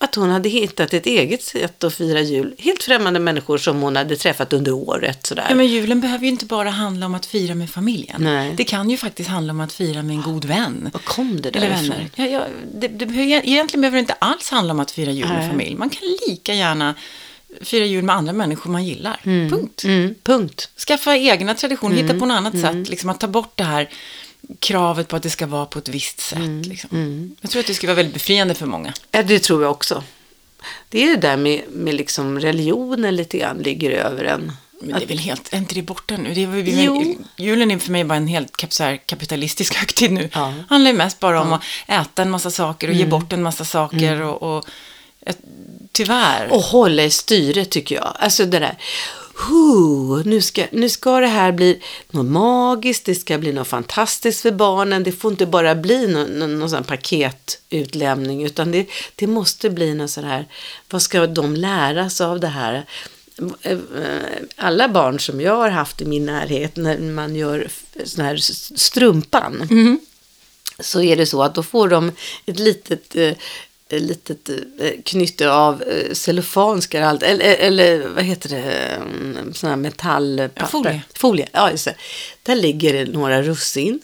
att 0.02 0.14
hon 0.14 0.30
hade 0.30 0.48
hittat 0.48 0.94
ett 0.94 1.06
eget 1.06 1.42
sätt 1.42 1.84
att 1.84 1.94
fira 1.94 2.20
jul. 2.20 2.54
Helt 2.58 2.82
främmande 2.82 3.20
människor 3.20 3.58
som 3.58 3.80
hon 3.82 3.96
hade 3.96 4.16
träffat 4.16 4.52
under 4.52 4.72
året. 4.72 5.26
Sådär. 5.26 5.46
Ja, 5.48 5.54
men 5.54 5.66
julen 5.66 6.00
behöver 6.00 6.24
ju 6.24 6.30
inte 6.30 6.44
bara 6.44 6.70
handla 6.70 7.06
om 7.06 7.14
att 7.14 7.26
fira 7.26 7.54
med 7.54 7.70
familjen. 7.70 8.16
Nej. 8.22 8.54
Det 8.56 8.64
kan 8.64 8.90
ju 8.90 8.96
faktiskt 8.96 9.30
handla 9.30 9.52
om 9.52 9.60
att 9.60 9.72
fira 9.72 10.02
med 10.02 10.16
en 10.16 10.22
god 10.22 10.44
vän. 10.44 10.90
Var 10.92 11.00
kom 11.00 11.40
det 11.40 11.50
därifrån? 11.50 11.70
vänner. 11.88 12.10
Ja, 12.16 12.24
ja, 12.26 12.44
det, 12.74 12.88
det 12.88 13.06
behöver, 13.06 13.30
egentligen 13.48 13.80
behöver 13.80 13.96
det 13.96 14.00
inte 14.00 14.12
alls 14.18 14.50
handla 14.50 14.72
om 14.74 14.80
att 14.80 14.90
fira 14.90 15.10
jul 15.10 15.28
med 15.28 15.38
Nej. 15.38 15.48
familj. 15.50 15.74
Man 15.76 15.90
kan 15.90 16.02
lika 16.28 16.54
gärna 16.54 16.94
fira 17.62 17.84
jul 17.84 18.04
med 18.04 18.16
andra 18.16 18.32
människor 18.32 18.70
man 18.70 18.84
gillar. 18.84 19.20
Punkt. 19.50 19.84
Mm, 19.84 20.14
punkt. 20.22 20.68
Skaffa 20.86 21.16
egna 21.16 21.54
traditioner, 21.54 21.96
hitta 21.96 22.14
på 22.18 22.26
något 22.26 22.34
annat 22.36 22.54
Mm. 22.54 22.74
sätt. 22.84 22.90
Liksom 22.90 23.10
att 23.10 23.20
ta 23.20 23.26
bort 23.28 23.52
det 23.56 23.64
här 23.64 23.88
kravet 24.58 25.08
på 25.08 25.16
att 25.16 25.22
det 25.22 25.30
ska 25.30 25.46
vara 25.46 25.66
på 25.66 25.78
ett 25.78 25.88
visst 25.88 26.20
sätt. 26.20 26.38
Mm. 26.38 26.62
Liksom. 26.62 27.36
Jag 27.40 27.50
tror 27.50 27.60
att 27.60 27.66
det 27.66 27.74
skulle 27.74 27.90
vara 27.90 27.96
väldigt 27.96 28.14
befriande 28.14 28.54
för 28.54 28.66
många. 28.66 28.92
Ja, 29.10 29.22
det 29.22 29.38
tror 29.38 29.62
jag 29.62 29.70
också. 29.70 30.04
Det 30.88 31.02
är 31.02 31.06
det 31.06 31.16
där 31.16 31.36
med, 31.36 31.62
med 31.70 31.94
liksom 31.94 32.40
religionen 32.40 33.16
lite 33.16 33.38
grann 33.38 33.58
ligger 33.58 33.90
över 33.90 34.24
en. 34.24 34.52
Men 34.82 34.98
det 34.98 35.04
är 35.04 35.08
väl 35.08 35.18
helt, 35.18 35.52
är 35.52 35.58
inte 35.58 35.74
det 35.74 35.82
borta 35.82 36.16
nu? 36.16 36.34
Det 36.34 36.42
är, 36.42 36.82
Jo. 36.84 37.16
Julen 37.36 37.70
är 37.70 37.78
för 37.78 37.90
mig 37.92 38.04
bara 38.04 38.16
en 38.16 38.26
helt 38.26 38.56
kap, 38.56 38.72
så 38.72 38.84
här, 38.84 38.96
kapitalistisk 38.96 39.74
högtid 39.78 40.12
nu. 40.12 40.28
Ja. 40.32 40.48
Mm. 40.48 40.64
handlar 40.68 40.90
ju 40.90 40.96
mest 40.96 41.20
bara 41.20 41.42
om 41.42 41.52
att 41.52 41.62
äta 41.86 42.22
en 42.22 42.30
massa 42.30 42.50
saker 42.50 42.88
och 42.88 42.94
ge 42.94 43.06
bort 43.06 43.32
en 43.32 43.42
massa 43.42 43.64
saker. 43.64 44.22
Och, 44.22 44.56
och, 44.56 44.64
eh, 45.26 45.34
tyvärr. 45.92 46.52
Och 46.52 46.60
hålla 46.60 47.02
i 47.02 47.10
styret 47.10 47.70
tycker 47.70 47.94
jag. 47.94 48.16
Alltså 48.18 48.46
det 48.46 48.58
där. 48.58 48.78
Huh, 49.48 50.22
nu, 50.24 50.40
ska, 50.40 50.66
nu 50.72 50.88
ska 50.88 51.20
det 51.20 51.26
här 51.26 51.52
bli 51.52 51.82
något 52.10 52.26
magiskt, 52.26 53.04
det 53.04 53.14
ska 53.14 53.38
bli 53.38 53.52
något 53.52 53.68
fantastiskt 53.68 54.40
för 54.40 54.50
barnen. 54.50 55.02
Det 55.02 55.12
får 55.12 55.30
inte 55.30 55.46
bara 55.46 55.74
bli 55.74 56.06
någon, 56.06 56.26
någon, 56.26 56.58
någon 56.58 56.84
paketutlämning 56.84 58.44
utan 58.44 58.72
det, 58.72 58.86
det 59.14 59.26
måste 59.26 59.70
bli 59.70 59.94
något 59.94 60.10
sån 60.10 60.24
här, 60.24 60.46
vad 60.90 61.02
ska 61.02 61.26
de 61.26 61.54
lära 61.54 62.10
sig 62.10 62.26
av 62.26 62.40
det 62.40 62.48
här? 62.48 62.84
Eh, 63.62 63.78
Alla 64.56 64.88
barn 64.88 65.20
som 65.20 65.40
jag 65.40 65.56
har 65.56 65.70
haft 65.70 66.00
i 66.00 66.04
min 66.04 66.26
närhet 66.26 66.76
när 66.76 66.98
man 66.98 67.36
gör 67.36 67.68
sån 68.04 68.24
här 68.24 68.36
strumpan 68.76 69.68
så 70.78 71.02
är 71.02 71.16
det 71.16 71.26
så 71.26 71.42
att 71.42 71.54
då 71.54 71.62
får 71.62 71.88
de 71.88 72.12
ett 72.46 72.58
litet, 72.58 73.16
eh, 73.16 73.32
litet 73.98 74.48
eh, 74.48 74.92
knytte 75.04 75.50
av 75.50 75.82
eh, 75.82 76.12
cellofan 76.12 76.82
ska 76.82 77.00
det 77.00 77.08
allt, 77.08 77.22
eller, 77.22 77.44
eller 77.44 78.08
vad 78.08 78.24
heter 78.24 78.48
det, 78.48 78.62
mm, 78.62 79.54
sån 79.54 79.70
här 79.70 79.76
metallpapper. 79.76 80.62
Ja, 80.62 80.66
folie. 80.66 81.02
Folie, 81.14 81.48
ja 81.52 81.70
just 81.70 81.84
det. 81.84 81.94
Där 82.42 82.56
ligger 82.56 82.92
det 82.92 83.12
några 83.12 83.42
russin 83.42 84.00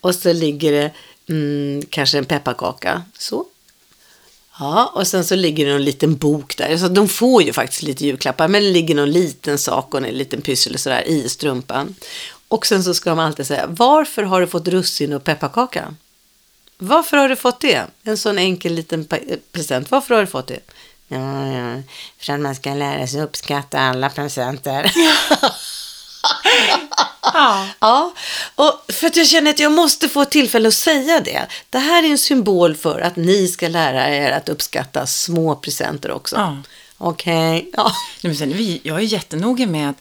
och 0.00 0.14
så 0.14 0.32
ligger 0.32 0.72
det 0.72 0.90
mm, 1.28 1.82
kanske 1.90 2.18
en 2.18 2.24
pepparkaka. 2.24 3.02
Så. 3.18 3.46
Ja, 4.58 4.92
och 4.94 5.06
sen 5.06 5.24
så 5.24 5.34
ligger 5.34 5.66
det 5.66 5.72
en 5.72 5.84
liten 5.84 6.16
bok 6.16 6.56
där. 6.56 6.76
Så 6.76 6.88
de 6.88 7.08
får 7.08 7.42
ju 7.42 7.52
faktiskt 7.52 7.82
lite 7.82 8.04
julklappar, 8.04 8.48
men 8.48 8.62
det 8.62 8.70
ligger 8.70 8.94
någon 8.94 9.10
liten 9.10 9.58
sak 9.58 9.94
och 9.94 10.06
en 10.06 10.14
liten 10.14 10.40
pyssel 10.40 10.74
och 10.74 10.80
sådär 10.80 11.08
i 11.08 11.28
strumpan. 11.28 11.94
Och 12.48 12.66
sen 12.66 12.84
så 12.84 12.94
ska 12.94 13.10
de 13.10 13.18
alltid 13.18 13.46
säga, 13.46 13.66
varför 13.68 14.22
har 14.22 14.40
du 14.40 14.46
fått 14.46 14.68
russin 14.68 15.12
och 15.12 15.24
pepparkaka? 15.24 15.94
Varför 16.80 17.16
har 17.16 17.28
du 17.28 17.36
fått 17.36 17.60
det? 17.60 17.86
En 18.02 18.16
sån 18.18 18.38
enkel 18.38 18.72
liten 18.74 19.08
present. 19.52 19.90
Varför 19.90 20.14
har 20.14 20.20
du 20.20 20.26
fått 20.26 20.46
det? 20.46 20.60
Ja, 21.08 21.46
ja, 21.46 21.82
för 22.18 22.32
att 22.32 22.40
man 22.40 22.54
ska 22.54 22.74
lära 22.74 23.06
sig 23.06 23.22
uppskatta 23.22 23.80
alla 23.80 24.08
presenter. 24.08 24.92
Ja. 24.94 25.48
Ja, 27.80 28.14
och 28.54 28.84
för 28.92 29.06
att 29.06 29.16
jag 29.16 29.26
känner 29.26 29.50
att 29.50 29.58
jag 29.58 29.72
måste 29.72 30.08
få 30.08 30.22
ett 30.22 30.30
tillfälle 30.30 30.68
att 30.68 30.74
säga 30.74 31.20
det. 31.20 31.46
Det 31.70 31.78
här 31.78 32.02
är 32.02 32.08
en 32.08 32.18
symbol 32.18 32.76
för 32.76 33.00
att 33.00 33.16
ni 33.16 33.48
ska 33.48 33.68
lära 33.68 34.08
er 34.08 34.30
att 34.32 34.48
uppskatta 34.48 35.06
små 35.06 35.56
presenter 35.56 36.10
också. 36.10 36.36
Ja. 36.36 36.62
Okej, 36.98 37.70
ja. 37.76 37.82
Nej, 38.22 38.30
men 38.30 38.36
sen, 38.36 38.52
vi, 38.52 38.80
jag 38.82 38.96
är 38.96 39.02
jättenoga 39.02 39.66
med 39.66 39.90
att, 39.90 39.96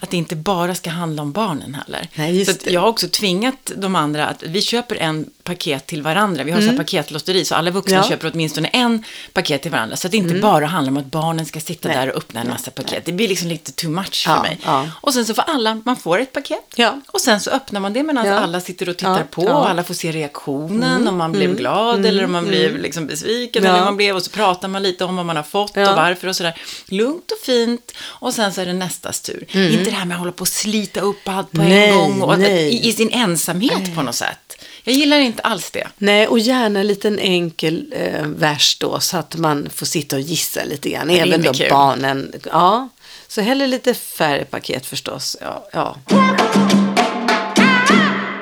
att 0.00 0.10
det 0.10 0.16
inte 0.16 0.36
bara 0.36 0.74
ska 0.74 0.90
handla 0.90 1.22
om 1.22 1.32
barnen 1.32 1.74
heller. 1.74 2.08
Nej, 2.14 2.44
så 2.46 2.52
jag 2.64 2.80
har 2.80 2.88
också 2.88 3.08
tvingat 3.08 3.72
de 3.76 3.96
andra 3.96 4.26
att 4.26 4.42
vi 4.42 4.62
köper 4.62 4.96
en 4.96 5.30
paket 5.42 5.86
till 5.86 6.02
varandra. 6.02 6.44
Vi 6.44 6.50
har 6.52 6.60
så 6.60 6.66
här 6.66 6.76
paketlotteri, 6.76 7.44
så 7.44 7.54
alla 7.54 7.70
vuxna 7.70 7.94
Mm. 7.94 8.02
Ja. 8.02 8.06
Mm. 8.06 8.18
köper 8.18 8.30
åtminstone 8.34 8.68
en 8.68 9.04
paket 9.32 9.62
till 9.62 9.70
varandra. 9.70 9.96
Så 9.96 10.06
att 10.06 10.10
det 10.10 10.16
inte 10.16 10.34
bara 10.34 10.66
handlar 10.66 10.90
om 10.90 10.96
att 10.96 11.06
barnen 11.06 11.46
ska 11.46 11.60
sitta 11.60 11.88
Nej. 11.88 11.96
där 11.96 12.10
och 12.10 12.16
öppna 12.16 12.40
en 12.40 12.48
massa 12.48 12.70
paket. 12.70 13.04
Det 13.04 13.12
blir 13.12 13.28
liksom 13.28 13.48
lite 13.48 13.72
too 13.72 13.90
much 13.90 14.24
Ja, 14.26 14.34
för 14.34 14.42
mig. 14.42 14.58
ja. 14.64 14.88
Och 15.00 15.14
sen 15.14 15.26
så 15.26 15.34
får 15.34 15.42
alla, 15.46 15.80
man 15.84 15.96
får 15.96 16.18
ett 16.18 16.32
paket. 16.32 16.74
Och 17.06 17.20
sen 17.20 17.40
så 17.40 17.50
öppnar 17.50 17.80
man 17.80 17.92
det 17.92 18.02
medan 18.02 18.28
alla 18.28 18.60
sitter 18.60 18.88
och 18.88 18.96
tittar 18.96 19.24
på. 19.24 19.40
Mm. 19.42 19.56
Och 19.56 19.68
alla 19.70 19.84
får 19.84 19.94
se 19.94 20.12
reaktionen, 20.12 21.08
om 21.08 21.16
man 21.16 21.32
blev 21.32 21.56
glad 21.56 22.06
eller 22.06 22.24
om 22.24 22.32
man 22.32 22.46
blev 22.46 22.78
liksom 22.78 23.06
besviken. 23.06 23.66
Eller 23.66 23.84
man 23.84 23.96
blev. 23.96 24.16
Och 24.16 24.22
så 24.22 24.30
pratar 24.30 24.68
man 24.68 24.82
lite 24.82 25.04
om 25.04 25.16
vad 25.16 25.26
man 25.26 25.36
har 25.36 25.42
fått 25.42 25.76
och 25.76 25.82
varför 25.82 26.28
och 26.28 26.36
sådär. 26.36 26.54
Lugnt 26.88 27.30
och 27.32 27.38
fint. 27.46 27.92
Och 28.00 28.34
sen 28.34 28.52
så 28.52 28.60
är 28.60 28.66
det 28.66 28.72
nästas 28.72 29.20
tur. 29.20 29.43
Inte 29.52 29.84
det 29.90 29.90
här 29.96 30.04
med 30.04 30.14
att 30.14 30.18
hålla 30.18 30.32
på 30.32 30.40
och 30.42 30.48
slita 30.48 31.00
upp 31.00 31.28
allt 31.28 31.52
på 31.52 31.60
Mm. 31.60 31.68
Nej, 31.72 31.88
en 31.90 31.96
gång. 31.98 32.22
Och 32.22 32.32
att, 32.32 32.38
nej. 32.38 32.74
i, 32.74 32.88
I 32.88 32.92
sin 32.92 33.10
ensamhet 33.10 33.94
på 33.94 34.02
något 34.02 34.14
sätt. 34.14 34.38
Jag 34.84 34.94
gillar 34.96 35.18
inte 35.18 35.42
alls 35.42 35.70
det. 35.70 35.86
Nej, 35.98 36.26
och 36.28 36.38
gärna 36.38 36.80
en 36.80 36.86
liten 36.86 37.18
enkel 37.18 37.94
eh, 37.96 38.26
vers 38.26 38.76
då 38.80 39.00
så 39.00 39.16
att 39.16 39.36
man 39.36 39.68
får 39.74 39.86
sitta 39.86 40.16
och 40.16 40.22
gissa 40.22 40.64
lite 40.64 40.90
grann. 40.90 41.08
det 41.08 41.18
Även 41.18 41.42
då 41.42 41.52
kul. 41.52 41.66
barnen. 41.70 42.32
Ja, 42.50 42.88
så 43.28 43.40
hellre 43.40 43.66
lite 43.66 43.94
färre 43.94 44.44
paket 44.44 44.86
förstås. 44.86 45.36
Ja, 45.40 45.68
ja. 45.72 45.96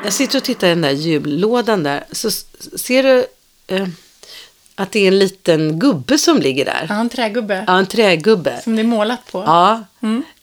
Jag 0.05 0.12
sitter 0.12 0.38
och 0.38 0.45
tittar 0.45 0.67
i 0.67 0.71
den 0.71 0.81
där 0.83 0.91
jullådan 0.91 1.83
där. 1.83 2.05
Så 2.12 2.31
ser 2.77 3.03
du 3.03 3.27
eh, 3.67 3.87
att 4.75 4.93
det 4.93 5.01
är 5.01 5.09
en 5.09 5.19
liten 5.19 5.79
gubbe 5.79 6.19
som 6.19 6.38
ligger 6.41 6.65
där. 6.65 6.87
Ja, 6.88 6.95
en 7.01 7.09
trägubbe. 7.09 7.65
Ja, 7.67 7.79
en 7.79 7.87
trägubbe. 7.87 8.61
Som 8.65 8.77
det 8.77 8.83
är 8.83 8.87
målat 8.87 9.33
på. 9.33 9.43
Ja, 9.47 9.85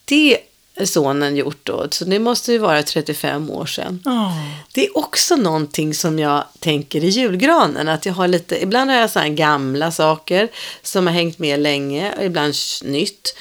det 0.06 0.34
är 0.34 0.38
sonen 0.86 1.36
gjort 1.36 1.60
då. 1.63 1.88
Så 1.92 2.06
det 2.06 2.20
måste 2.20 2.52
ju 2.52 2.58
vara 2.58 2.84
35 2.84 3.50
år 3.50 3.65
sedan. 3.65 4.04
Åh. 4.06 4.38
Det 4.74 4.86
är 4.86 4.98
också 4.98 5.36
någonting 5.36 5.94
som 5.94 6.20
jag 6.20 6.44
tänker 6.60 7.04
i 7.04 7.10
julgranen. 7.10 7.88
Att 7.88 8.06
jag 8.06 8.13
har 8.13 8.28
lite, 8.28 8.63
ibland 8.63 8.92
har 8.92 8.98
jag 8.98 9.10
så 9.10 9.20
gamla 9.26 9.92
saker 9.92 10.48
som 10.84 11.08
har 11.08 11.13
hängt 11.13 11.39
med 11.39 11.60
länge 11.60 12.13
och 12.18 12.24
ibland 12.24 12.54
nytt. 12.84 13.36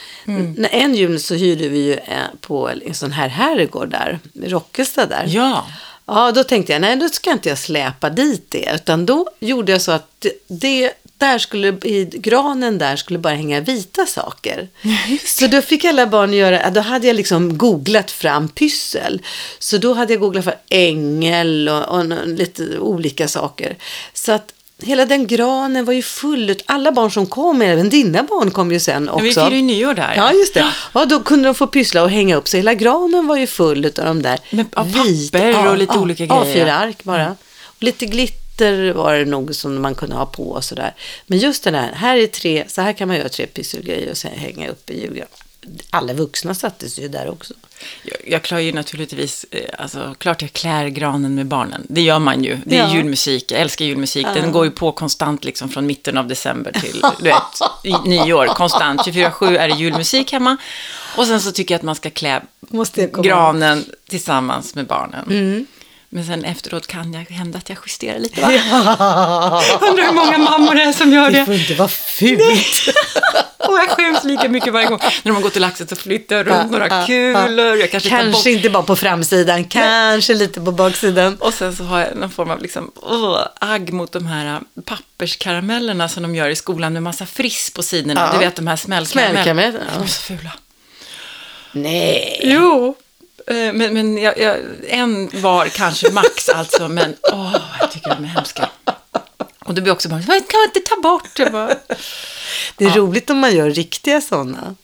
När 0.56 0.68
en 0.74 0.94
jul 0.94 1.20
så 1.20 1.34
hyrde 1.34 1.68
vi 1.68 1.78
ju 1.78 1.94
eh, 1.94 2.18
på 2.40 2.70
en 2.84 2.94
sån 2.94 3.12
här 3.12 3.28
herrgård 3.28 3.90
där, 3.90 4.18
Rockestad 4.34 5.08
där. 5.08 5.24
Ja. 5.28 5.66
Ja, 6.06 6.32
då 6.32 6.44
tänkte 6.44 6.72
jag, 6.72 6.80
nej 6.80 6.96
då 6.96 7.08
ska 7.08 7.32
inte 7.32 7.48
jag 7.48 7.58
släpa 7.58 8.10
dit 8.10 8.46
det. 8.48 8.70
Utan 8.74 9.06
då 9.06 9.26
gjorde 9.40 9.72
jag 9.72 9.82
så 9.82 9.92
att 9.92 10.16
det, 10.18 10.32
det 10.46 10.92
där 11.18 11.38
skulle, 11.38 11.68
i 11.68 12.04
granen 12.12 12.78
där 12.78 12.96
skulle 12.96 13.18
bara 13.18 13.34
hänga 13.34 13.60
vita 13.60 14.06
saker. 14.06 14.68
Så 15.26 15.46
då 15.46 15.62
fick 15.62 15.84
alla 15.84 16.06
barn 16.06 16.32
göra, 16.32 16.70
då 16.70 16.80
hade 16.80 17.06
jag 17.06 17.16
liksom 17.16 17.58
googlat 17.58 18.10
fram 18.10 18.48
pyssel. 18.48 19.22
Så 19.58 19.78
då 19.78 19.94
hade 19.94 20.12
jag 20.12 20.20
googlat 20.20 20.44
för 20.44 20.54
ängel 20.70 21.68
och, 21.68 21.98
och 21.98 22.26
lite 22.28 22.78
olika 22.78 23.28
saker. 23.28 23.76
Så 24.14 24.32
att 24.32 24.52
hela 24.82 25.06
den 25.06 25.26
granen 25.26 25.84
var 25.84 25.92
ju 25.92 26.02
full, 26.02 26.50
ut- 26.50 26.62
alla 26.66 26.92
barn 26.92 27.10
som 27.10 27.26
kom, 27.26 27.62
även 27.62 27.88
dina 27.88 28.22
barn 28.22 28.50
kom 28.50 28.72
ju 28.72 28.80
sen 28.80 29.08
också. 29.08 29.24
Vi 29.24 29.34
firar 29.34 29.50
ju 29.50 29.62
nyår 29.62 29.94
där. 29.94 30.12
Ja, 30.16 30.32
just 30.32 30.54
det. 30.54 30.66
Ja, 30.92 31.04
då 31.04 31.20
kunde 31.20 31.48
de 31.48 31.54
få 31.54 31.66
pyssla 31.66 32.02
och 32.02 32.10
hänga 32.10 32.36
upp 32.36 32.48
sig. 32.48 32.58
Hela 32.60 32.74
granen 32.74 33.26
var 33.26 33.36
ju 33.36 33.46
full 33.46 33.84
av 33.86 33.92
de 34.04 34.22
där 34.22 34.38
Med- 34.50 34.70
papper 34.70 35.68
och 35.70 35.78
lite 35.78 35.98
olika 35.98 36.26
grejer. 36.26 36.66
A4-ark 36.66 37.04
bara. 37.04 37.36
Och 37.64 37.82
lite 37.82 38.06
glitter 38.06 38.47
var 38.92 39.14
det 39.14 39.24
nog 39.24 39.54
som 39.54 39.82
man 39.82 39.94
kunde 39.94 40.16
ha 40.16 40.26
på 40.26 40.50
och 40.50 40.64
sådär. 40.64 40.94
Men 41.26 41.38
just 41.38 41.64
den 41.64 41.74
här, 41.74 41.92
här 41.92 42.16
är 42.16 42.26
tre, 42.26 42.64
så 42.68 42.80
här 42.82 42.92
kan 42.92 43.08
man 43.08 43.16
göra 43.16 43.28
tre 43.28 43.46
pysselgrejer 43.46 44.10
och 44.10 44.16
sen 44.16 44.32
hänga 44.32 44.68
upp 44.68 44.90
i 44.90 45.00
julgran. 45.02 45.28
Alla 45.90 46.12
vuxna 46.12 46.54
sattes 46.54 46.98
ju 46.98 47.08
där 47.08 47.30
också. 47.30 47.54
Jag, 48.02 48.16
jag 48.26 48.42
klär 48.42 48.58
ju 48.58 48.72
naturligtvis, 48.72 49.46
eh, 49.50 49.60
alltså 49.78 50.14
klart 50.18 50.42
jag 50.42 50.52
klär 50.52 50.88
granen 50.88 51.34
med 51.34 51.46
barnen. 51.46 51.86
Det 51.88 52.00
gör 52.00 52.18
man 52.18 52.44
ju. 52.44 52.58
Det 52.64 52.76
är 52.76 52.88
Ja. 52.88 52.94
julmusik, 52.94 53.52
jag 53.52 53.60
älskar 53.60 53.84
julmusik. 53.84 54.26
Den 54.34 54.52
går 54.52 54.64
ju 54.64 54.70
på 54.70 54.92
konstant 54.92 55.44
liksom 55.44 55.68
från 55.68 55.86
mitten 55.86 56.18
av 56.18 56.26
december 56.28 56.72
till, 56.72 57.02
du 57.18 57.24
vet, 57.24 58.04
nyår. 58.04 58.46
Konstant, 58.46 59.00
24-7 59.00 59.58
är 59.58 59.68
det 59.68 59.74
julmusik 59.74 60.32
hemma. 60.32 60.56
Och 61.16 61.26
sen 61.26 61.40
så 61.40 61.52
tycker 61.52 61.74
jag 61.74 61.78
att 61.78 61.82
man 61.84 61.94
ska 61.94 62.10
klä 62.10 62.42
granen 63.22 63.84
tillsammans 64.08 64.74
med 64.74 64.86
barnen. 64.86 65.24
Mm. 65.30 65.66
Men 66.10 66.26
sen 66.26 66.44
efteråt 66.44 66.86
kan 66.86 67.12
jag 67.14 67.20
hända 67.24 67.58
att 67.58 67.68
jag 67.68 67.78
justerar 67.86 68.18
lite, 68.18 68.40
va? 68.40 68.48
Undrar 69.80 70.04
hur 70.06 70.12
många 70.12 70.38
mammor 70.38 70.74
det 70.74 70.82
är 70.82 70.92
som 70.92 71.12
gör 71.12 71.30
Det 71.30 71.38
det. 71.38 71.44
får 71.44 71.54
inte 71.54 71.74
vara 71.74 71.88
fult. 71.88 72.94
Och 73.58 73.78
jag 73.78 73.88
skäms 73.90 74.24
lika 74.24 74.48
mycket 74.48 74.72
varje 74.72 74.86
gång. 74.86 74.98
När 75.02 75.10
de 75.24 75.30
har 75.30 75.42
gått 75.42 75.52
till 75.52 75.62
laxet 75.62 75.88
så 75.88 75.96
flyttar 75.96 76.36
jag 76.36 76.46
runt 76.46 76.70
några 76.70 76.88
Ja, 76.88 76.98
ja, 77.00 77.06
kulor. 77.06 77.76
Jag 77.76 77.90
kanske, 77.90 78.08
Kanske 78.08 78.50
inte 78.50 78.70
bara 78.70 78.82
på 78.82 78.96
framsidan, 78.96 79.64
kanske 79.64 80.34
lite 80.34 80.60
på 80.60 80.72
baksidan. 80.72 81.36
Och 81.36 81.54
sen 81.54 81.76
så 81.76 81.84
har 81.84 82.00
jag 82.00 82.16
någon 82.16 82.30
form 82.30 82.50
av 82.50 82.62
liksom, 82.62 82.92
åh, 82.96 83.38
agg 83.60 83.92
mot 83.92 84.12
de 84.12 84.26
här 84.26 84.46
äh, 84.54 84.82
papperskaramellerna 84.84 86.08
som 86.08 86.22
de 86.22 86.34
gör 86.34 86.48
i 86.48 86.56
skolan 86.56 86.92
med 86.92 87.02
massa 87.02 87.26
friss 87.26 87.70
på 87.74 87.82
sidorna. 87.82 88.20
Ja. 88.32 88.38
Du 88.38 88.44
vet 88.46 88.56
de 88.56 88.66
här 88.66 88.76
smällkaramellerna. 88.76 89.42
Smällkarameller, 89.44 89.80
ja. 89.92 89.98
De 89.98 90.04
är 90.04 90.08
så 90.08 90.20
fula. 90.22 90.52
Nej. 91.72 92.40
Jo. 92.42 92.96
Eh, 93.50 93.72
Men, 93.72 93.94
men 93.94 94.18
jag, 94.18 94.38
jag, 94.38 94.56
en 94.88 95.30
var 95.32 95.66
kanske 95.66 96.10
max 96.12 96.48
alltså, 96.48 96.88
men 96.88 97.16
åh, 97.32 97.56
jag 97.80 97.90
tycker 97.92 98.08
de 98.10 98.24
är 98.24 98.28
hemska. 98.28 98.68
Och 99.64 99.74
det 99.74 99.80
blir 99.82 99.92
också 99.92 100.08
bara, 100.08 100.16
"Men 100.16 100.26
kan 100.26 100.60
man 100.60 100.68
inte 100.74 100.80
ta 100.90 101.00
bort 101.00 101.36
det? 101.36 101.50
Bara, 101.50 101.74
Det 102.76 102.84
är 102.84 102.90
roligt 102.90 103.30
om 103.30 103.38
man 103.38 103.56
gör 103.56 103.70
riktiga 103.70 104.20
sådana. 104.20 104.74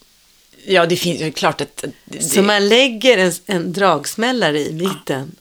ja, 0.66 0.87
det 0.87 0.96
finns 0.96 1.20
ju 1.20 1.33
klart 1.33 1.61
att... 1.61 1.85
Det, 2.05 2.22
Så 2.22 2.42
man 2.42 2.68
lägger 2.68 3.18
en, 3.18 3.33
en 3.46 3.72
dragsmällare 3.72 4.61
i 4.61 4.72
mitten. 4.72 5.33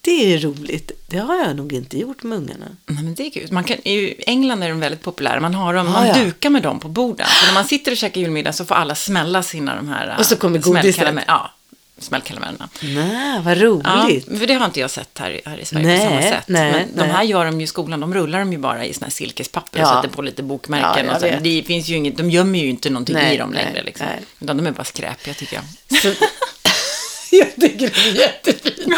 Det 0.00 0.34
är 0.34 0.38
roligt. 0.38 0.92
Det 1.06 1.18
har 1.18 1.34
jag 1.36 1.56
nog 1.56 1.72
inte 1.72 1.98
gjort 1.98 2.22
med 2.22 2.38
ungarna. 2.38 2.66
Nej, 2.86 3.02
men 3.04 3.14
det 3.14 3.26
är 3.26 3.30
kul. 3.30 3.52
Man 3.52 3.64
kan, 3.64 3.76
I 3.76 4.14
England 4.26 4.62
är 4.64 4.68
de 4.68 4.80
väldigt 4.80 5.02
populära. 5.02 5.40
Man, 5.40 5.54
har 5.54 5.74
dem, 5.74 5.86
Ah, 5.86 5.90
man 5.90 6.06
ja. 6.08 6.14
dukar 6.14 6.50
med 6.50 6.62
dem 6.62 6.80
på 6.80 6.88
borden. 6.88 7.26
Så 7.26 7.46
när 7.46 7.54
man 7.54 7.64
sitter 7.64 7.90
och 7.92 7.96
käkar 7.98 8.20
julmiddag 8.20 8.52
så 8.52 8.64
får 8.64 8.74
alla 8.74 8.94
smälla 8.94 9.42
sina 9.42 9.76
de 9.76 9.88
här 9.88 10.14
Och 10.18 10.26
så 10.26 10.36
kommer 10.36 10.58
godiset. 10.58 10.96
smällkaramell- 10.96 11.24
Ja, 11.26 11.50
smällkaramellerna. 11.98 12.68
Nej, 12.82 13.40
vad 13.42 13.56
Ja, 13.56 13.62
roligt. 13.64 14.38
för 14.38 14.46
det 14.46 14.54
har 14.54 14.66
inte 14.66 14.80
jag 14.80 14.90
sett 14.90 15.18
här, 15.18 15.40
här 15.44 15.58
i 15.58 15.64
Sverige 15.64 15.86
Nej, 15.86 15.98
på 15.98 16.04
samma 16.08 16.22
sätt. 16.22 16.44
nej, 16.48 16.72
Men 16.72 16.88
de 16.96 17.00
nej. 17.02 17.08
här 17.08 17.22
gör 17.22 17.44
de 17.44 17.60
ju 17.60 17.64
i 17.64 17.66
skolan, 17.66 18.00
de 18.00 18.14
rullar 18.14 18.38
de 18.38 18.52
ju 18.52 18.58
bara 18.58 18.84
i 18.84 18.94
såna 18.94 19.06
här 19.06 19.10
silkespapper 19.12 19.78
Ja. 19.80 19.88
och 19.98 20.02
sätter 20.04 20.16
på 20.16 20.22
lite 20.22 20.42
bokmärken. 20.42 21.06
Ja, 21.06 21.16
och 21.16 21.22
vet. 21.22 21.44
Det 21.44 21.62
finns 21.66 21.88
ju 21.88 21.96
inget, 21.96 22.16
de 22.16 22.30
gömmer 22.30 22.58
ju 22.58 22.66
inte 22.68 22.90
någonting 22.90 23.14
Nej, 23.14 23.34
i 23.34 23.38
dem 23.38 23.52
längre. 23.52 23.82
Liksom. 23.82 24.06
Utan 24.40 24.56
de 24.56 24.66
är 24.66 24.70
bara 24.70 24.84
skräpiga 24.84 25.34
tycker 25.34 25.56
jag. 25.56 26.00
Så, 26.02 26.08
jag 27.36 27.54
tycker 27.54 27.90
de 27.94 28.00
är 28.10 28.14
jättefina. 28.20 28.96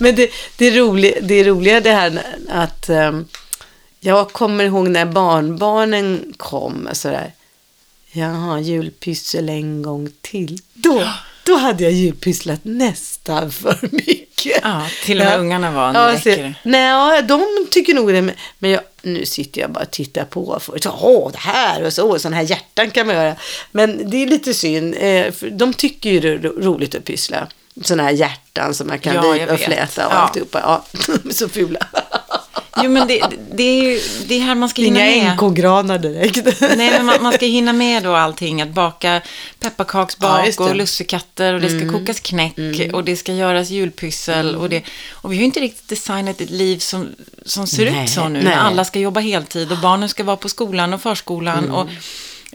Men 0.00 0.14
det, 0.14 0.30
det, 0.56 0.66
är 0.66 0.72
roligt, 0.72 1.18
det 1.22 1.34
är 1.34 1.44
roliga 1.44 1.80
det 1.80 1.92
här 1.92 2.22
att 2.48 2.88
um, 2.90 3.28
jag 4.00 4.32
kommer 4.32 4.64
ihåg 4.64 4.88
när 4.88 5.06
barnbarnen 5.06 6.34
kom. 6.36 6.88
Sådär, 6.92 7.32
Jaha, 8.12 8.60
julpyssel 8.60 9.48
en 9.48 9.82
gång 9.82 10.10
till. 10.20 10.58
Då, 10.74 11.02
då 11.44 11.56
hade 11.56 11.84
jag 11.84 11.92
julpysslat 11.92 12.60
nästan 12.62 13.50
för 13.50 13.78
mycket. 13.92 14.60
Ja, 14.62 14.86
till 15.04 15.20
och 15.20 15.24
med 15.26 15.40
ungarna 15.40 15.70
var, 15.70 15.92
nu 15.92 15.98
ja, 15.98 16.12
räcker 16.12 16.36
det. 16.42 16.54
Nej, 16.62 16.80
ja, 16.88 17.22
de 17.22 17.66
tycker 17.70 17.94
nog 17.94 18.12
det. 18.12 18.22
men- 18.58 18.70
jag, 18.70 18.80
nu 19.02 19.26
sitter 19.26 19.60
jag 19.60 19.70
bara 19.70 19.84
och 19.84 19.90
tittar 19.90 20.24
på. 20.24 20.58
För, 20.60 20.78
så, 20.78 20.90
Åh, 21.00 21.32
det 21.32 21.38
här 21.38 21.82
och 21.84 21.92
så. 21.92 22.18
Sådana 22.18 22.36
här 22.36 22.42
hjärtan 22.44 22.90
kan 22.90 23.06
man 23.06 23.16
göra. 23.16 23.36
Men 23.72 24.10
det 24.10 24.16
är 24.22 24.26
lite 24.26 24.54
synd. 24.54 24.94
Eh, 24.98 25.26
de 25.52 25.74
tycker 25.74 26.10
ju 26.10 26.20
det 26.20 26.28
är 26.28 26.38
ro- 26.38 26.60
roligt 26.62 26.94
att 26.94 27.04
pyssla. 27.04 27.46
Sådana 27.82 28.02
här 28.02 28.10
hjärtan 28.10 28.74
som 28.74 28.86
man 28.86 28.98
kan 28.98 29.14
Ja, 29.14 29.36
ja, 29.36 29.52
och 29.52 29.60
fläta 29.60 30.06
och 30.06 30.12
Ja. 30.12 30.16
alltihopa. 30.16 30.60
Ja, 30.60 30.84
de 31.06 31.12
är 31.28 31.32
så 31.34 31.48
fula. 31.48 31.86
Jo, 32.76 32.90
men 32.90 33.08
det, 33.08 33.22
det 33.52 33.62
är 33.62 33.82
ju 33.82 34.00
det 34.26 34.34
är 34.34 34.40
här 34.40 34.54
man 34.54 34.68
ska 34.68 34.82
hinna 34.82 35.06
Inga 35.10 35.24
med. 35.24 35.36
NK-granar 35.36 35.98
direkt. 35.98 36.60
Nej, 36.60 36.90
men 36.90 37.06
man, 37.06 37.22
man 37.22 37.32
ska 37.32 37.46
hinna 37.46 37.72
med 37.72 38.02
då 38.02 38.14
allting. 38.14 38.62
Att 38.62 38.68
baka 38.68 39.14
Ja, 39.14 39.20
pepparkaksbak. 39.60 40.58
Mm. 40.58 40.70
och 40.70 40.76
lussekatter 40.76 41.54
och 41.54 41.60
det 41.60 41.68
ska 41.70 41.92
kokas 41.92 42.20
knäck 42.20 42.54
och 42.92 43.04
det 43.04 43.16
ska 43.16 43.32
göras 43.32 43.70
julpyssel. 43.70 44.56
Och, 44.56 44.68
det, 44.68 44.82
och 45.10 45.32
vi 45.32 45.36
har 45.36 45.40
ju 45.40 45.44
inte 45.46 45.60
riktigt 45.60 45.88
designat 45.88 46.40
ett 46.40 46.50
liv 46.50 46.78
som, 46.78 47.08
som 47.44 47.66
ser 47.66 47.90
Nej, 47.90 48.04
ut 48.04 48.10
så 48.10 48.28
nu. 48.28 48.32
nej. 48.32 48.42
När 48.44 48.56
alla 48.56 48.84
ska 48.84 48.98
jobba 48.98 49.20
heltid 49.20 49.72
och 49.72 49.78
barnen 49.78 50.08
ska 50.08 50.24
vara 50.24 50.36
på 50.36 50.48
skolan 50.48 50.94
och 50.94 51.02
förskolan. 51.02 51.58
Mm. 51.58 51.74
Och 51.74 51.88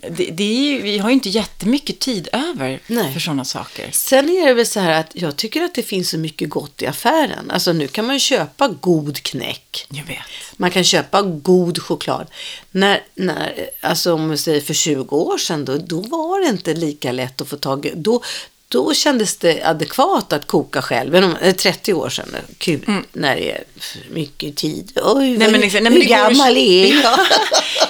det, 0.09 0.25
det 0.31 0.43
är 0.43 0.71
ju, 0.71 0.81
vi 0.81 0.97
har 0.97 1.09
ju 1.09 1.13
inte 1.13 1.29
jättemycket 1.29 1.99
tid 1.99 2.27
över 2.33 2.79
Nej. 2.87 3.13
för 3.13 3.19
sådana 3.19 3.45
saker. 3.45 3.89
Sen 3.91 4.29
är 4.29 4.45
det 4.45 4.53
väl 4.53 4.65
så 4.65 4.79
här 4.79 4.99
att 4.99 5.11
jag 5.13 5.35
tycker 5.35 5.61
att 5.61 5.75
det 5.75 5.83
finns 5.83 6.09
så 6.09 6.17
mycket 6.17 6.49
gott 6.49 6.81
i 6.81 6.87
affären. 6.87 7.51
Alltså 7.51 7.73
nu 7.73 7.87
kan 7.87 8.05
man 8.05 8.15
ju 8.15 8.19
köpa 8.19 8.67
god 8.67 9.23
knäck. 9.23 9.87
Jag 9.89 10.05
vet. 10.05 10.17
Man 10.57 10.71
kan 10.71 10.83
köpa 10.83 11.21
god 11.21 11.81
choklad. 11.81 12.27
När, 12.71 13.03
när, 13.15 13.69
alltså 13.81 14.13
om 14.13 14.29
vi 14.29 14.37
säger 14.37 14.61
för 14.61 14.73
20 14.73 15.15
år 15.15 15.37
sedan, 15.37 15.65
då, 15.65 15.77
då 15.77 16.01
var 16.01 16.43
det 16.43 16.49
inte 16.49 16.73
lika 16.73 17.11
lätt 17.11 17.41
att 17.41 17.47
få 17.47 17.57
tag 17.57 17.85
i. 17.85 17.93
Då, 17.95 18.23
då 18.67 18.93
kändes 18.93 19.37
det 19.37 19.63
adekvat 19.63 20.33
att 20.33 20.47
koka 20.47 20.81
själv. 20.81 21.11
Men 21.11 21.23
om- 21.23 21.35
eh, 21.41 21.55
30 21.55 21.93
år 21.93 22.09
sedan, 22.09 22.25
kul, 22.57 22.79
när 23.13 23.35
det 23.35 23.51
är 23.51 23.63
mycket 24.11 24.55
tid. 24.55 24.91
Oj, 25.03 25.25
Mm. 25.27 25.39
Nej, 25.39 25.51
men 25.51 25.63
exakt. 25.63 25.83
Nej, 25.83 25.91
men 25.91 25.93
hur 25.93 25.99
det 25.99 26.05
går 26.05 26.17
ju- 26.17 26.23
gammal 26.35 26.57
är 26.57 26.85
jag? 27.03 27.17
Nej, 27.17 27.27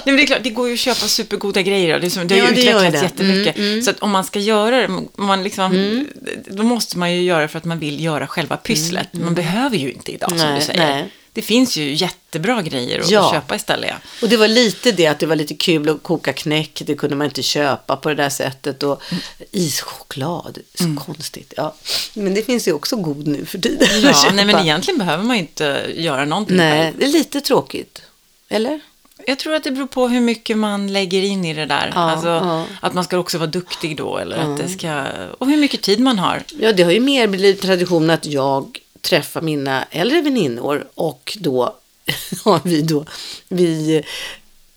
men 0.04 0.16
det 0.16 0.22
är 0.22 0.26
klart, 0.26 0.42
det 0.42 0.50
går 0.50 0.68
ju 0.68 0.74
att 0.74 0.80
köpa 0.80 1.06
supergoda 1.08 1.62
grejer. 1.62 1.98
Det, 2.00 2.06
är 2.06 2.10
som, 2.10 2.28
det 2.28 2.34
har 2.40 2.48
Ja, 2.48 2.54
ju 2.54 2.62
gör 2.62 2.78
utvecklats 2.86 3.12
det. 3.16 3.24
Mm, 3.24 3.36
jättemycket. 3.44 3.84
Så 3.84 3.90
att 3.90 3.98
om 4.00 4.10
man 4.10 4.24
ska 4.24 4.38
göra 4.38 4.76
det, 4.88 4.88
man 5.16 5.42
liksom, 5.42 6.06
då 6.46 6.62
måste 6.62 6.98
man 6.98 7.12
ju 7.14 7.22
göra 7.22 7.48
för 7.48 7.58
att 7.58 7.64
man 7.64 7.78
vill 7.78 8.04
göra 8.04 8.26
själva 8.26 8.56
pysslet. 8.56 9.08
Man 9.12 9.34
behöver 9.34 9.76
ju 9.76 9.92
inte 9.92 10.12
idag, 10.12 10.30
som 10.30 10.38
Mm, 10.40 10.50
Nej, 10.50 10.60
du 10.60 10.66
säger. 10.66 10.80
nej. 10.86 11.10
Det 11.36 11.42
finns 11.42 11.76
ju 11.76 11.94
jättebra 11.94 12.62
grejer 12.62 13.00
att, 13.00 13.10
Ja. 13.10 13.30
köpa 13.32 13.56
istället. 13.56 13.92
Och 14.22 14.28
det 14.28 14.36
var 14.36 14.48
lite 14.48 14.92
det 14.92 15.06
att 15.06 15.18
det 15.18 15.26
var 15.26 15.36
lite 15.36 15.54
kul 15.54 15.88
att 15.88 16.02
koka 16.02 16.32
knäck. 16.32 16.82
Det 16.86 16.94
kunde 16.94 17.16
man 17.16 17.24
inte 17.24 17.42
köpa 17.42 17.96
på 17.96 18.08
det 18.08 18.14
där 18.14 18.28
sättet. 18.30 18.82
Och 18.82 19.02
Mm. 19.10 19.22
ischoklad, 19.52 20.58
så 20.74 20.84
konstigt. 21.06 21.54
Ja. 21.56 21.74
Men 22.14 22.34
det 22.34 22.42
finns 22.42 22.68
ju 22.68 22.72
också 22.72 22.96
god 22.96 23.26
nu 23.26 23.44
för 23.44 23.58
tiden. 23.58 23.88
Ja, 24.00 24.30
nej, 24.34 24.44
men 24.44 24.58
egentligen 24.58 24.98
behöver 24.98 25.24
man 25.24 25.36
inte 25.36 25.86
göra 25.96 26.24
någonting 26.24 26.56
Nej, 26.56 26.82
själv. 26.84 26.98
det 26.98 27.04
är 27.04 27.08
lite 27.08 27.40
tråkigt. 27.40 28.02
Eller? 28.48 28.80
Jag 29.26 29.38
tror 29.38 29.54
att 29.54 29.64
det 29.64 29.70
beror 29.70 29.86
på 29.86 30.08
hur 30.08 30.20
mycket 30.20 30.56
man 30.58 30.92
lägger 30.92 31.22
in 31.22 31.44
i 31.44 31.54
det 31.54 31.66
där. 31.66 31.92
Ja, 31.94 32.00
alltså, 32.00 32.28
ja. 32.28 32.64
Att 32.80 32.94
man 32.94 33.04
ska 33.04 33.18
också 33.18 33.38
vara 33.38 33.50
duktig 33.50 33.96
då. 33.96 34.18
Eller 34.18 34.36
att 34.36 34.56
det 34.56 34.68
ska, 34.68 35.04
och 35.38 35.46
hur 35.46 35.56
mycket 35.56 35.82
tid 35.82 36.00
man 36.00 36.18
har. 36.18 36.42
Ja, 36.60 36.72
det 36.72 36.82
har 36.82 36.92
ju 36.92 37.00
mer 37.00 37.26
blivit 37.26 37.62
tradition 37.62 38.10
att 38.10 38.26
jag 38.26 38.78
träffar 39.06 39.40
mina 39.40 39.84
äldre 39.90 40.20
väninnor 40.20 40.86
och 40.94 41.36
då 41.40 41.76
har 42.44 42.60
vi 42.64 42.82
då, 42.82 43.04
vi, 43.48 44.02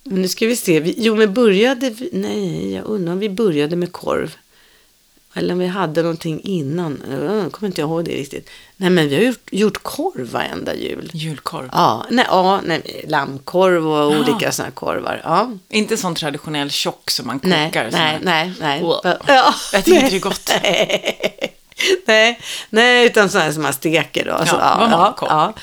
nu 0.03 0.27
ska 0.27 0.47
vi 0.47 0.55
se, 0.55 0.79
vi, 0.79 0.95
jo 0.97 1.15
men 1.15 1.33
började 1.33 1.89
vi, 1.89 2.09
nej, 2.13 2.73
jag 2.73 2.85
undrar 2.85 3.13
om 3.13 3.19
vi 3.19 3.29
började 3.29 3.75
med 3.75 3.91
korv. 3.91 4.35
Eller 5.33 5.53
om 5.53 5.59
vi 5.59 5.67
hade 5.67 6.01
någonting 6.01 6.41
innan, 6.43 7.03
jag 7.11 7.51
kommer 7.51 7.67
inte 7.67 7.81
ihåg 7.81 8.05
det 8.05 8.11
riktigt. 8.11 8.49
Nej 8.77 8.89
men 8.89 9.09
vi 9.09 9.15
har 9.15 9.21
gjort, 9.23 9.47
gjort 9.51 9.83
korv 9.83 10.31
varenda 10.31 10.75
jul. 10.75 11.11
Julkorv. 11.13 11.69
Ja, 11.71 12.05
nej, 12.09 12.25
ja, 12.29 12.61
nej, 12.65 13.05
lammkorv 13.07 13.87
och 13.87 14.19
olika 14.19 14.51
sådana 14.51 14.71
korvar. 14.71 15.21
Ja. 15.23 15.51
Inte 15.69 15.97
sån 15.97 16.15
traditionell 16.15 16.69
tjock 16.71 17.09
som 17.09 17.27
man 17.27 17.39
Nej, 17.43 17.69
kokar. 17.69 17.89
nej, 17.91 18.01
här. 18.01 18.19
nej, 18.23 18.53
nej. 18.59 18.81
Wow. 18.81 18.99
Ja, 19.27 19.53
Jag 19.73 19.85
tycker 19.85 20.01
nej. 20.01 20.13
inte 20.13 20.15
det 20.15 20.17
är 20.17 20.21
gott. 20.21 21.53
nej, 22.05 22.39
nej, 22.69 23.05
utan 23.05 23.29
sådana 23.29 23.53
som 23.53 23.63
man 23.63 23.73
steker 23.73 24.25
då. 24.25 24.45
Så, 24.45 24.55
Ja, 24.55 24.75
vad 24.79 24.89
man 24.89 25.13
kom. 25.13 25.27
ja. 25.31 25.53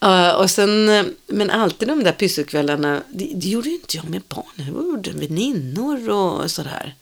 Ja, 0.00 0.36
och 0.36 0.50
sen, 0.50 0.88
eh, 0.88 1.04
men 1.26 1.50
alltid 1.50 1.88
de 1.88 2.04
där 2.04 2.12
pysselkvällarna, 2.12 3.02
det, 3.08 3.30
det 3.34 3.48
gjorde 3.48 3.68
ju 3.68 3.74
inte 3.74 3.96
jag 3.96 4.08
med 4.10 4.22
barnen. 4.28 4.50
Det 4.56 4.64
gjorde 4.64 5.10
väninnor 5.10 6.10
och 6.10 6.50
sådär. 6.50 6.94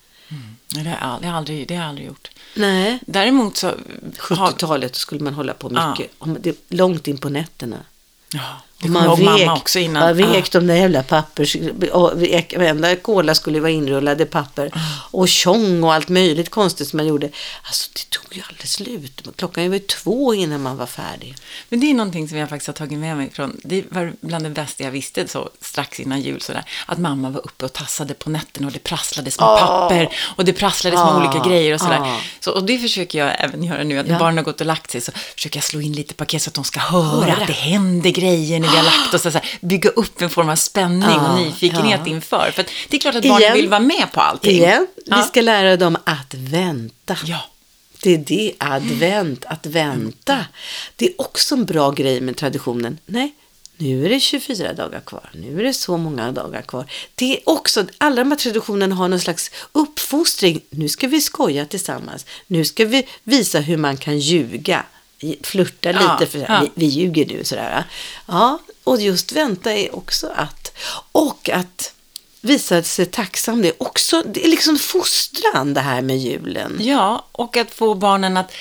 Nej, 0.75 0.85
det 0.85 0.90
har 0.90 0.96
jag 0.96 1.03
aldrig, 1.05 1.18
det 1.22 1.27
har 1.27 1.33
jag 1.33 1.38
aldrig, 1.38 1.68
det 1.68 1.75
har 1.75 1.83
jag 1.83 1.88
aldrig 1.88 2.07
gjort. 2.07 2.29
Nej, 2.55 2.99
Däremot 3.07 3.57
så... 3.57 3.66
har- 3.66 3.77
70-talet 4.18 4.92
då 4.92 4.96
skulle 4.99 5.25
man 5.25 5.35
hålla 5.35 5.55
på 5.55 5.70
Ja. 5.75 5.90
mycket. 5.90 6.12
Om 6.18 6.37
det, 6.40 6.57
långt 6.68 7.09
in 7.09 7.18
på 7.18 7.29
nätterna. 7.29 7.77
Ja, 8.33 8.40
det 8.79 8.89
jag 8.89 9.05
ihåg 9.05 9.19
mamma 9.21 9.53
också 9.57 9.79
innan. 9.79 10.17
Man 10.17 10.25
Ah. 10.29 10.33
vek 10.33 10.53
de 10.53 10.67
där 10.67 10.75
jävla 10.75 11.03
pappers... 11.03 11.57
Vek, 12.15 12.55
varenda 12.57 12.97
kola 12.97 13.35
skulle 13.35 13.61
vara 13.61 13.71
inrullade 13.71 14.27
papper. 14.27 14.71
Ah. 14.75 14.79
Och 15.11 15.29
tjong 15.29 15.85
och 15.85 15.95
allt 15.95 16.09
möjligt 16.09 16.51
konstigt 16.51 16.89
som 16.89 16.97
man 16.97 17.07
gjorde. 17.07 17.31
Alltså 17.62 17.91
det 17.95 18.11
tog 18.11 18.37
ju 18.37 18.43
aldrig 18.49 18.69
slut. 18.69 19.29
Klockan 19.37 19.69
var 19.69 19.75
ju 19.77 19.81
två 19.81 20.35
innan 20.35 20.62
man 20.62 20.77
var 20.77 20.87
färdig. 20.87 21.35
Men 21.69 21.81
det 21.81 21.91
är 21.91 21.95
någonting 21.95 22.29
som 22.29 22.39
jag 22.39 22.49
faktiskt 22.49 22.67
har 22.67 22.75
tagit 22.75 22.99
med 22.99 23.17
mig 23.17 23.31
från, 23.33 23.61
det 23.65 23.85
var 23.91 24.12
bland 24.21 24.45
det 24.45 24.51
bästa 24.51 24.85
jag 24.85 24.91
visste 24.91 25.29
så 25.29 25.51
strax 25.61 26.01
innan 26.01 26.21
jul 26.21 26.41
sådär, 26.41 26.65
att 26.87 26.99
mamma 26.99 27.31
var 27.31 27.41
uppe 27.47 27.65
och 27.65 27.73
tassade 27.73 28.15
på 28.15 28.31
nätterna 28.31 28.67
och 28.67 28.73
det 28.73 28.79
prasslades 28.79 29.41
med 29.41 29.49
Ah. 29.49 29.57
papper 29.59 30.09
och 30.37 30.45
det 30.45 30.53
prasslades 30.53 30.99
med 30.99 31.09
Ah. 31.09 31.17
olika 31.31 31.49
grejer 31.49 31.75
och 31.75 31.81
sådär. 31.81 32.01
Ah. 32.01 32.17
Så, 32.41 32.51
och 32.51 32.65
det 32.65 32.79
försöker 32.79 33.19
jag 33.19 33.33
även 33.39 33.65
göra 33.65 33.83
nu, 33.85 33.99
att 33.99 34.07
Ja. 34.09 34.19
barnen 34.19 34.37
har 34.39 34.45
gått 34.45 34.61
och 34.61 34.67
lagt 34.67 34.91
sig 34.91 35.01
så 35.01 35.12
försöker 35.35 35.57
jag 35.57 35.65
slå 35.65 35.81
in 35.81 35.93
lite 35.93 36.15
paket 36.15 36.43
så 36.43 36.51
att 36.51 36.55
de 36.55 36.65
ska 36.65 36.81
höra 36.81 37.03
Höra. 37.07 37.33
att 37.33 37.47
det 37.47 37.53
händer 37.53 38.11
grejer 38.11 38.61
vi 38.72 39.16
oss, 39.16 39.26
och 39.26 39.33
så 39.33 39.38
här, 39.38 39.59
bygga 39.61 39.90
upp 39.90 40.22
en 40.22 40.31
form 40.31 40.48
av 40.48 40.57
spänning 40.57 41.02
Ah, 41.09 41.33
och 41.33 41.40
nyfikenhet 41.40 42.00
ja. 42.05 42.11
inför. 42.11 42.50
För 42.55 42.64
det 42.88 42.96
är 42.96 43.00
klart 43.00 43.14
att 43.14 43.22
barnen 43.22 43.40
Igen. 43.42 43.55
vill 43.55 43.68
vara 43.68 43.81
med 43.81 44.12
på 44.12 44.20
allting. 44.20 44.50
Igen, 44.57 44.87
vi 44.96 45.02
Ja. 45.07 45.22
ska 45.22 45.40
lära 45.40 45.76
dem 45.76 45.96
att 46.05 46.35
vänta. 46.35 47.16
Ja. 47.24 47.38
Det 48.02 48.14
är 48.14 48.18
det, 48.18 48.52
advent, 48.59 49.44
att 49.44 49.66
vänta. 49.66 50.44
Det 50.96 51.07
är 51.07 51.12
också 51.20 51.55
en 51.55 51.64
bra 51.64 51.90
grej 51.90 52.20
med 52.20 52.37
traditionen. 52.37 52.98
Nej, 53.07 53.35
nu 53.76 54.05
är 54.05 54.09
det 54.09 54.20
24 54.20 54.72
dagar 54.72 55.00
kvar. 55.00 55.31
Nu 55.35 55.61
är 55.61 55.64
det 55.64 55.74
så 55.74 55.96
många 55.96 56.33
dagar 56.33 56.62
kvar. 56.62 56.87
Det 57.14 57.37
är 57.37 57.40
också, 57.48 57.85
alla 57.98 58.16
de 58.16 58.31
här 58.31 58.38
traditionerna 58.38 58.94
har 58.94 59.09
någon 59.09 59.20
slags 59.20 59.50
uppfostring. 59.72 60.61
Nu 60.70 60.88
ska 60.88 61.07
vi 61.09 61.20
skoja 61.20 61.66
tillsammans. 61.66 62.26
Nu 62.46 62.64
ska 62.64 62.85
vi 62.85 63.07
visa 63.22 63.61
hur 63.61 63.76
man 63.76 63.96
kan 63.96 64.18
ljuga. 64.18 64.85
Flirta 65.43 65.91
Ja, 65.91 66.19
lite, 66.19 66.33
för 66.33 66.39
ja. 66.39 66.61
vi, 66.62 66.71
vi 66.75 66.87
ljuger 66.87 67.27
nu 67.27 67.45
sådär. 67.45 67.85
Ja, 68.27 68.59
och 68.85 69.01
just 69.01 69.33
vänta 69.33 69.73
är 69.73 69.97
också 69.97 70.33
att, 70.37 70.73
och 71.12 71.51
att 71.51 71.93
visa 72.41 72.83
sig 72.83 73.07
tacksam. 73.07 73.62
Det 73.62 73.69
är 73.69 73.83
också, 73.83 74.23
det 74.23 74.45
är 74.45 74.49
liksom 74.49 74.79
fostran 74.79 75.75
det 75.75 75.81
här 75.81 76.03
med 76.03 76.19
julen. 76.19 76.77
Ja, 76.81 77.27
och 77.33 77.57
att 77.57 77.71
få 77.71 77.95
barnen 77.95 78.37
att, 78.37 78.53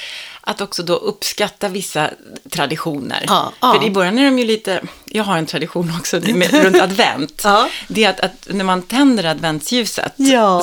att 0.48 0.62
också 0.62 0.84
då 0.84 0.96
uppskatta 0.96 1.68
vissa 1.68 2.10
traditioner. 2.50 3.26
Ja, 3.28 3.52
ja. 3.60 3.74
För 3.74 3.88
i 3.88 3.90
början 3.90 4.20
är 4.20 4.26
de 4.26 4.40
ju 4.40 4.46
lite, 4.46 4.82
jag 5.06 5.24
har 5.24 5.38
en 5.38 5.46
tradition 5.46 5.94
också 6.00 6.20
med, 6.20 6.54
runt 6.54 6.82
advent. 6.82 7.42
Ja. 7.46 7.70
Det 7.88 8.04
är 8.04 8.10
att, 8.10 8.20
att 8.20 8.48
när 8.50 8.64
man 8.64 8.82
tänder 8.82 9.24
adventsljuset 9.24 10.14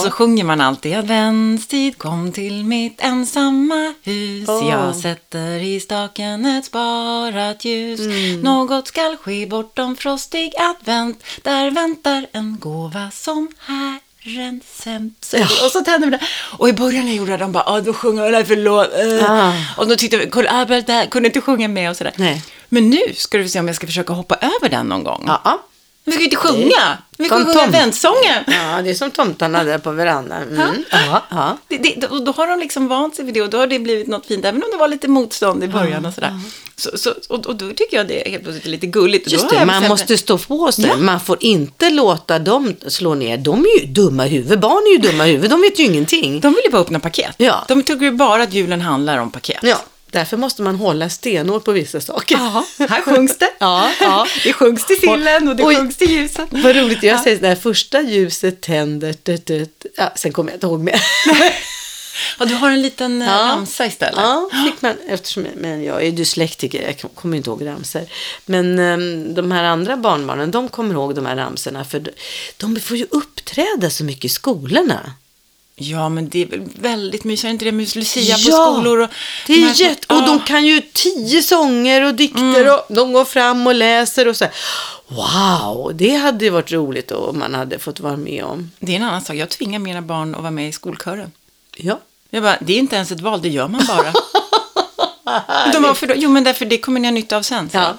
så 0.03 0.11
sjunger 0.11 0.45
man 0.45 0.61
alltid 0.61 0.95
adventstid 0.95 1.99
kom 1.99 2.33
till 2.33 2.65
mitt 2.65 3.01
ensamma 3.01 3.95
hus. 4.03 4.49
Åh. 4.49 4.69
Jag 4.69 4.97
sätter 4.97 5.59
i 5.59 5.81
staken 5.81 6.47
ett 6.47 6.65
sparat 6.65 7.65
ljus. 7.65 8.01
Mm. 8.01 8.41
Något 8.41 8.89
skall 8.89 9.17
ske 9.17 9.47
bortom 9.47 9.97
frostig 9.97 10.53
advent. 10.59 11.25
Där 11.43 11.71
väntar 11.71 12.27
en 12.33 12.59
gåva 12.61 13.11
som 13.11 13.49
Herren 13.59 14.01
sänt. 14.65 15.15
Så- 15.25 15.37
Och 15.43 15.71
så 15.73 15.81
tänder 15.85 16.11
vi 16.11 16.17
det. 16.17 16.23
Och 16.59 16.69
i 16.69 16.73
början 16.73 17.01
när 17.05 17.09
jag 17.13 17.17
gjorde 17.17 17.31
det, 17.33 17.37
de 17.39 17.53
bara, 17.53 17.65
ah, 17.67 17.81
då 17.81 17.93
sjunger 17.93 18.23
jag, 18.23 18.33
nej 18.33 18.45
förlåt. 18.45 18.89
Eh. 19.23 19.31
Ah. 19.31 19.53
Och 19.77 19.89
då 19.89 19.97
tyckte 19.97 20.17
vi, 20.17 20.31
"Kolla, 20.31 20.51
Albert, 20.51 20.89
här 20.89 21.07
kunde 21.07 21.29
inte 21.29 21.41
sjunga 21.41 21.69
med 21.69 21.91
och 21.91 21.97
sådär. 21.97 22.13
Nej. 22.17 22.43
Men 22.69 22.91
nu 22.91 23.01
ska 23.17 23.39
du 23.39 23.49
se 23.49 23.61
om 23.61 23.67
jag 23.67 23.77
ska 23.77 23.87
försöka 23.87 24.13
hoppa 24.13 24.35
över 24.37 24.69
den 24.69 24.87
någon 24.87 25.05
gång. 25.05 25.25
Ja. 25.27 25.61
Vi 26.05 26.13
ska 26.13 26.21
ju 26.21 26.25
inte 26.25 26.37
sjunga. 26.37 26.99
Vi 27.19 27.29
Som 27.29 27.45
sjunga 27.45 27.61
adventssången. 27.61 28.45
ja, 28.47 28.83
det 28.83 28.91
är 28.91 28.95
som 28.95 29.11
tomtarna 29.11 29.65
där 29.65 29.79
på 29.79 29.91
verandan. 29.91 30.43
Mm. 30.43 30.85
Ja, 30.91 31.23
ja. 31.31 31.59
Det, 31.69 31.77
det, 31.77 31.95
då, 32.09 32.19
då 32.19 32.33
har 32.33 32.47
de 32.47 32.59
liksom 32.59 32.89
vant 32.89 33.17
sig 33.17 33.25
vid 33.25 33.35
det 33.35 33.43
och 33.43 33.51
då 33.51 33.59
har 33.59 33.67
det 33.67 33.79
blivit 33.79 34.07
något 34.07 34.27
fint, 34.27 34.45
även 34.45 34.63
om 34.63 34.71
det 34.73 34.77
var 34.77 34.89
lite 34.89 35.09
motstånd 35.09 35.65
i 35.65 35.69
början 35.69 36.07
och 36.07 36.15
sådär. 36.15 36.41
Så, 36.77 36.99
så, 36.99 37.15
och, 37.29 37.47
och 37.47 37.57
då 37.57 37.69
tycker 37.69 37.97
jag 37.97 38.09
det 38.09 38.27
är 38.27 38.31
helt 38.31 38.45
plötsligt 38.45 38.67
lite 38.67 38.87
gulligt. 38.87 39.27
Och 39.27 39.33
Just 39.33 39.51
det, 39.51 39.65
man 39.65 39.89
måste 39.89 40.19
stå 40.19 40.39
på 40.39 40.73
sig. 40.73 40.87
Ja. 40.87 40.97
Man 40.97 41.21
får 41.21 41.37
inte 41.41 41.91
låta 41.91 42.39
dem 42.39 42.75
slå 42.87 43.15
ner. 43.15 43.37
De 43.39 43.65
är 43.65 43.81
ju 43.81 43.87
dumma 43.87 44.27
i 44.27 44.29
huvudet. 44.29 44.61
Barn 44.61 44.83
är 44.87 44.93
ju 44.93 45.11
dumma 45.11 45.29
i 45.29 45.31
huvudet. 45.31 45.51
De 45.51 45.61
vet 45.61 45.79
ju 45.79 45.85
ingenting. 45.85 46.41
De 46.41 46.53
vill 46.55 46.65
ju 46.65 46.71
bara 46.71 46.83
öppna 46.83 47.01
paket. 47.01 47.35
Ja. 47.37 47.65
De 47.69 47.83
tycker 47.83 48.05
ju 48.05 48.13
bara 48.13 48.43
att 48.43 48.53
julen 48.53 48.81
handlar 48.81 49.19
om 49.19 49.31
paket. 49.31 49.59
Ja, 49.63 49.77
därför 50.13 50.37
måste 50.37 50.63
man 50.63 50.75
hålla 50.77 51.09
stenhår 51.11 51.61
på 51.61 51.73
vissa 51.73 52.01
saker. 52.01 52.37
Jaha, 52.37 52.65
här 52.79 53.01
sjungs 53.05 53.39
det. 53.39 53.51
Ja, 53.59 53.91
ja. 54.01 54.27
Det 54.45 54.53
sjungs 54.53 54.87
till 54.87 55.01
sillen 55.01 55.49
och 55.49 55.57
det 55.57 55.65
Oj. 55.65 55.77
sjungs 55.77 55.97
till 55.97 56.11
ljuset. 56.11 56.49
Vad 56.51 56.77
roligt, 56.77 57.03
jag 57.03 57.21
säger 57.21 57.41
när 57.41 57.55
första 57.57 58.01
ljuset 58.01 58.61
tänder, 58.61 59.15
dut, 59.23 59.47
dut. 59.47 59.87
Ja, 59.97 60.13
sen 60.17 60.33
kommer 60.33 60.51
jag 60.51 60.57
inte 60.57 60.67
ihåg 60.67 60.81
mer. 60.81 61.01
Ja, 62.39 62.45
du 62.45 62.55
har 62.55 62.71
en 62.71 62.83
liten 62.83 63.23
eh, 63.23 63.29
Ja. 63.29 63.35
ramsa 63.35 63.87
istället. 63.87 64.15
Ja, 64.21 64.51
fick 64.67 64.83
man, 64.83 64.95
eftersom 65.09 65.47
men 65.57 65.85
jag 65.85 66.03
är 66.07 66.11
dyslektiker, 66.13 66.83
jag 66.83 67.15
kommer 67.15 67.37
inte 67.37 67.51
ihåg 67.51 67.67
ramsor. 67.67 68.03
Men 68.47 68.79
ehm, 68.79 69.35
de 69.35 69.53
här 69.53 69.65
andra 69.65 69.97
barnbarnen, 69.97 70.51
de 70.51 70.69
kommer 70.69 70.95
ihåg 70.95 71.15
de 71.15 71.27
här 71.27 71.37
ramsorna. 71.37 71.85
För 71.85 72.01
de, 72.01 72.11
de 72.57 72.81
får 72.81 72.97
ju 72.97 73.07
uppträda 73.11 73.91
så 73.91 74.05
mycket 74.05 74.25
i 74.25 74.29
skolorna. 74.29 75.13
Ja, 75.83 76.09
men 76.09 76.29
det 76.29 76.43
är 76.43 76.47
väl 76.47 76.63
väldigt 76.81 77.25
mysigt. 77.25 77.45
Är 77.45 77.49
inte 77.51 77.65
det 77.65 77.73
med 77.73 77.97
Lucia 77.97 78.35
på 78.35 78.41
Ja, 78.41 78.73
skolor? 78.75 78.99
Och 79.01 79.09
Det 79.47 79.53
är 79.53 79.81
jätte... 79.81 80.15
Och 80.15 80.27
de 80.27 80.41
kan 80.41 80.67
ju 80.67 80.81
tio 80.93 81.43
sånger 81.43 82.03
och 82.05 82.15
dikter 82.15 82.75
och 82.75 82.95
de 82.95 83.13
går 83.13 83.25
fram 83.25 83.67
och 83.67 83.75
läser 83.75 84.29
och 84.29 84.37
så 84.37 84.45
här. 84.45 84.55
Wow, 85.09 85.91
det 85.95 86.15
hade 86.15 86.51
varit 86.51 86.73
roligt 86.73 87.09
då 87.09 87.17
om 87.17 87.39
man 87.39 87.55
hade 87.55 87.79
fått 87.79 88.01
vara 88.01 88.17
med 88.17 88.45
om. 88.45 88.71
Det 88.79 88.93
är 88.93 88.97
en 88.97 89.03
annan 89.03 89.23
sak. 89.23 89.37
Jag 89.37 89.49
tvingar 89.49 89.79
mina 89.79 90.03
barn 90.03 90.35
att 90.35 90.41
vara 90.41 90.51
med 90.51 90.69
i 90.69 90.73
skolkören. 90.73 91.33
Ja. 91.77 92.01
Jag 92.31 92.43
bara, 92.43 92.59
det 92.61 92.73
är 92.73 92.79
inte 92.79 92.97
ens 92.97 93.11
ett 93.11 93.21
val, 93.21 93.43
det 93.43 93.49
gör 93.49 93.69
man 93.69 93.85
bara. 93.89 94.13
De 95.73 95.83
bara, 95.83 95.95
för 95.95 96.07
då, 96.07 96.15
jo, 96.17 96.31
men 96.31 96.45
därför 96.45 96.65
det 96.65 96.79
kommer 96.79 97.01
ni 97.01 97.07
ha 97.09 97.13
nytta 97.13 97.37
av 97.37 97.43
sen. 97.43 97.71
Så. 97.71 97.77
Ja. 97.77 97.95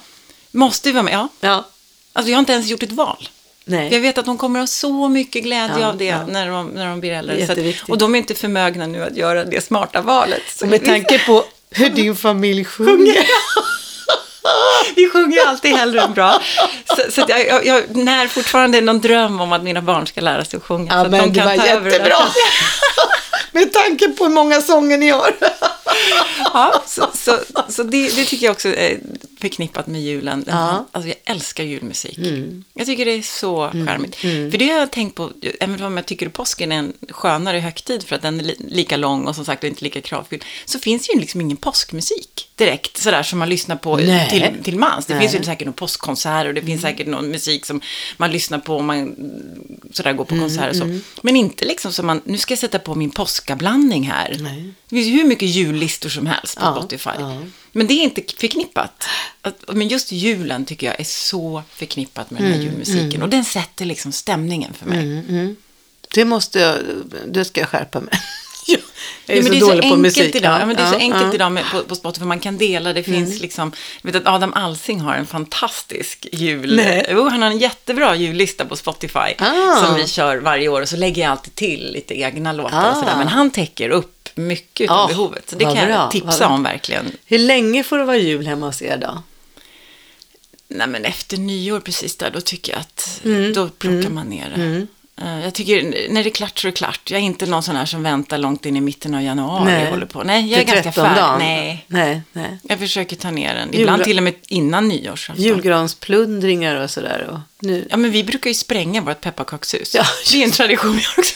Måste 0.50 0.88
vi 0.88 0.92
vara 0.92 1.02
med? 1.02 1.14
Ja. 1.14 1.28
Ja. 1.40 1.64
Alltså, 2.12 2.30
jag 2.30 2.36
har 2.36 2.40
inte 2.40 2.52
ens 2.52 2.66
gjort 2.66 2.82
ett 2.82 2.92
val. 2.92 3.28
Nej. 3.64 3.92
Jag 3.94 4.00
vet 4.00 4.18
att 4.18 4.24
de 4.26 4.38
kommer 4.38 4.60
ha 4.60 4.66
så 4.66 5.08
mycket 5.08 5.42
glädje 5.42 5.76
Ja, 5.80 5.88
av 5.88 5.96
det 5.96 6.04
ja. 6.04 6.26
när, 6.26 6.48
de, 6.50 6.66
när 6.68 6.86
de 6.86 7.00
blir 7.00 7.12
äldre. 7.12 7.46
Så 7.46 7.52
att, 7.52 7.58
och 7.90 7.98
de 7.98 8.14
är 8.14 8.18
inte 8.18 8.34
förmögna 8.34 8.86
nu 8.86 9.04
att 9.04 9.16
göra 9.16 9.44
det 9.44 9.64
smarta 9.64 10.00
valet. 10.00 10.42
Så 10.56 10.66
med 10.66 10.84
tanke 10.84 11.18
på 11.26 11.44
hur 11.70 11.88
din 11.88 12.16
familj 12.16 12.64
sjunger. 12.64 13.26
Vi 14.96 15.08
sjunger 15.10 15.36
ju 15.36 15.42
alltid 15.42 15.76
hellre 15.76 16.00
än 16.02 16.12
bra. 16.14 16.42
Så, 16.96 17.10
så 17.12 17.22
att 17.22 17.28
jag, 17.28 17.46
jag, 17.46 17.66
jag 17.66 17.96
när 17.96 18.28
fortfarande 18.28 18.80
någon 18.80 19.00
dröm 19.00 19.40
om 19.40 19.52
att 19.52 19.62
mina 19.62 19.82
barn 19.82 20.06
ska 20.06 20.20
lära 20.20 20.44
sig 20.44 20.56
att 20.56 20.62
sjunga. 20.62 20.90
så 20.90 20.96
Ja, 20.96 21.00
att 21.04 21.10
men 21.10 21.20
de 21.32 21.40
det 21.40 21.46
var 21.46 21.56
ta 21.56 21.66
över 21.66 21.84
det 21.84 21.90
där. 21.90 21.92
jättebra. 21.98 22.16
med 23.52 23.72
tanke 23.72 24.08
på 24.08 24.24
hur 24.24 24.30
många 24.32 24.60
sånger 24.60 24.98
ni 24.98 25.08
har. 25.10 25.34
Ja, 26.54 26.82
så, 26.86 27.10
så, 27.14 27.38
så 27.68 27.82
det, 27.82 28.16
det 28.16 28.24
tycker 28.24 28.46
jag 28.46 28.52
också 28.52 28.68
är 28.68 28.98
förknippat 29.48 29.86
med 29.86 30.02
julen. 30.02 30.44
Ja. 30.46 30.70
Mm. 30.70 30.84
Alltså 30.92 31.08
jag 31.08 31.16
älskar 31.24 31.64
julmusik. 31.64 32.18
Jag 32.74 32.86
tycker 32.86 33.04
det 33.04 33.10
är 33.10 33.22
så 33.22 33.70
charmigt. 33.70 34.16
För 34.16 34.58
det 34.58 34.68
har 34.68 34.78
jag 34.78 34.90
tänkt 34.92 35.14
på, 35.14 35.30
även 35.60 35.82
om 35.82 35.96
jag 35.96 36.06
tycker 36.06 36.26
att 36.26 36.32
påsken 36.32 36.72
är 36.72 36.76
en 36.76 36.92
skönare 37.10 37.58
högtid 37.58 38.02
för 38.02 38.16
att 38.16 38.22
den 38.22 38.40
är 38.40 38.44
li, 38.44 38.56
lika 38.68 38.96
lång 38.96 39.26
och 39.26 39.34
som 39.34 39.44
sagt 39.44 39.64
inte 39.64 39.84
lika 39.84 40.00
kravfylld, 40.00 40.44
så 40.64 40.78
finns 40.78 41.10
ju 41.14 41.20
liksom 41.20 41.40
ingen 41.40 41.56
påskmusik 41.56 42.48
direkt 42.56 42.96
sådär 42.96 43.22
som 43.22 43.38
man 43.38 43.48
lyssnar 43.48 43.76
på 43.76 43.96
Nej. 43.96 44.30
till, 44.30 44.64
till 44.64 44.78
mans. 44.78 45.06
Det 45.06 45.14
Nej. 45.14 45.20
Mm. 45.22 45.30
finns 45.32 45.42
ju 45.42 45.46
säkert 45.46 45.64
någon 45.66 45.74
påskkonsert 45.74 46.46
och 46.46 46.54
det 46.54 46.62
finns 46.62 46.82
säkert 46.82 47.06
någon 47.06 47.30
musik 47.30 47.66
som 47.66 47.80
man 48.16 48.30
lyssnar 48.32 48.58
på 48.58 48.76
om 48.76 48.86
man 48.86 49.14
sådär 49.92 50.12
går 50.12 50.24
på 50.24 50.34
Mm, 50.34 50.44
konsert 50.48 50.70
och 50.70 50.76
så. 50.76 50.98
Men 51.22 51.36
inte 51.36 51.64
liksom 51.64 51.92
som 51.92 52.06
man, 52.06 52.20
nu 52.24 52.38
ska 52.38 52.52
jag 52.52 52.58
sätta 52.58 52.78
på 52.78 52.94
min 52.94 53.10
påskablandning 53.10 54.02
här. 54.10 54.36
Nej. 54.40 54.72
Det 54.88 54.96
finns 54.96 55.08
ju 55.08 55.12
hur 55.12 55.24
mycket 55.24 55.48
jullistor 55.48 56.08
som 56.08 56.26
helst 56.26 56.56
på 56.56 56.62
Ja, 56.64 56.76
Spotify. 56.78 57.10
ja. 57.18 57.38
Men 57.76 57.86
det 57.86 57.94
är 57.94 58.02
inte 58.02 58.22
förknippat. 58.40 59.04
Men 59.68 59.88
just 59.88 60.12
julen 60.12 60.64
tycker 60.64 60.86
jag 60.86 61.00
är 61.00 61.04
så 61.04 61.62
förknippat 61.70 62.30
med 62.30 62.42
den 62.42 62.52
Mm, 62.52 62.58
här 62.60 62.66
julmusiken. 62.70 63.22
Och 63.22 63.28
den 63.28 63.44
sätter 63.44 63.84
liksom 63.84 64.12
stämningen 64.12 64.72
för 64.74 64.86
mig. 64.86 65.54
Det 66.14 66.24
måste 66.24 66.58
jag, 66.60 66.76
det 67.26 67.44
ska 67.44 67.60
jag 67.60 67.68
skärpa 67.68 68.00
mig. 68.00 68.10
jag 68.66 68.78
är 68.78 68.82
Ja, 69.26 69.34
men 69.34 69.44
så 69.44 69.50
det 69.52 69.56
är 69.58 69.60
så 69.60 69.94
enkelt 69.94 70.34
idag. 70.34 70.60
Ja, 70.60 70.66
men 70.66 70.76
det 70.76 70.82
är 70.82 70.86
så 70.86 70.94
Ja, 70.94 70.98
enkelt 70.98 71.20
ja. 71.20 71.24
Mm. 71.24 71.34
idag 71.34 71.52
med, 71.52 71.64
på, 71.72 71.82
på 71.84 71.94
Spotify. 71.94 72.24
Man 72.26 72.40
kan 72.40 72.58
dela. 72.58 72.92
Det 72.92 73.02
finns 73.02 73.40
liksom... 73.40 73.72
Jag 74.02 74.12
vet 74.12 74.22
att 74.22 74.34
Adam 74.34 74.52
Alsing 74.52 75.00
har 75.00 75.14
en 75.14 75.26
fantastisk 75.26 76.26
jul... 76.32 76.76
Nej. 76.76 77.06
Jo, 77.10 77.28
han 77.28 77.42
har 77.42 77.50
en 77.50 77.58
jättebra 77.58 78.16
jullista 78.16 78.64
på 78.64 78.76
Spotify. 78.76 79.34
Ah. 79.38 79.76
Som 79.86 79.94
vi 79.96 80.06
kör 80.06 80.36
varje 80.36 80.68
år. 80.68 80.80
Och 80.82 80.88
så 80.88 80.96
lägger 80.96 81.22
jag 81.22 81.30
alltid 81.30 81.54
till 81.54 81.92
lite 81.92 82.14
egna 82.20 82.52
låtar 82.52 82.90
och 82.90 82.96
Ah. 82.96 83.00
sådär. 83.00 83.16
Men 83.18 83.28
han 83.28 83.50
täcker 83.50 83.90
upp 83.90 84.13
mycket 84.36 84.90
av 84.90 84.96
Ah, 84.98 85.06
behovet. 85.08 85.50
Så 85.50 85.56
det 85.56 85.64
kan 85.64 85.74
bra, 85.74 85.88
jag 85.88 86.10
tipsa 86.10 86.48
om 86.48 86.62
verkligen. 86.62 87.12
Hur 87.26 87.38
länge 87.38 87.84
får 87.84 87.98
det 87.98 88.04
vara 88.04 88.16
jul 88.16 88.46
hemma 88.46 88.66
hos 88.66 88.82
er 88.82 88.96
då? 88.96 89.22
Nej, 90.68 90.86
men 90.86 91.04
efter 91.04 91.36
nyår 91.36 91.80
precis 91.80 92.16
där, 92.16 92.30
då 92.30 92.40
tycker 92.40 92.72
jag 92.72 92.80
att 92.80 93.20
Mm. 93.24 93.52
då 93.52 93.68
plockar 93.68 94.10
man 94.10 94.26
ner 94.26 94.52
det. 94.56 94.86
Eh, 95.24 95.44
Jag 95.44 95.54
tycker, 95.54 96.06
när 96.10 96.22
det 96.24 96.28
är 96.28 96.34
klart 96.34 96.58
så 96.58 96.66
är 96.66 96.72
det 96.72 96.76
klart. 96.76 97.10
Jag 97.10 97.20
är 97.20 97.24
inte 97.24 97.46
någon 97.46 97.62
sån 97.62 97.76
här 97.76 97.86
som 97.86 98.02
väntar 98.02 98.38
långt 98.38 98.66
in 98.66 98.76
i 98.76 98.80
mitten 98.80 99.14
av 99.14 99.22
januari 99.22 99.84
och 99.86 99.90
håller 99.90 100.06
på. 100.06 100.22
Nej, 100.22 100.50
jag 100.50 100.60
är 100.60 100.64
ganska 100.64 100.92
13 100.92 101.04
färdig. 101.14 101.44
Nej, 101.44 101.84
Nej, 101.88 102.22
nej. 102.32 102.58
jag 102.62 102.78
försöker 102.78 103.16
ta 103.16 103.30
ner 103.30 103.54
den. 103.54 103.74
Ibland 103.74 104.04
till 104.04 104.16
och 104.18 104.22
med 104.24 104.34
innan 104.48 104.88
nyårsafton. 104.88 105.44
Julgransplundringar 105.44 106.76
och 106.76 106.90
sådär. 106.90 107.26
Och 107.30 107.38
nu. 107.66 107.86
Ja, 107.90 107.96
men 107.96 108.10
vi 108.10 108.24
brukar 108.24 108.50
ju 108.50 108.54
spränga 108.54 109.00
vårt 109.00 109.20
pepparkakshus. 109.20 109.94
Ja. 109.94 110.04
Det 110.32 110.40
är 110.40 110.44
en 110.44 110.50
tradition 110.50 110.96
vi 110.96 111.02
också. 111.18 111.34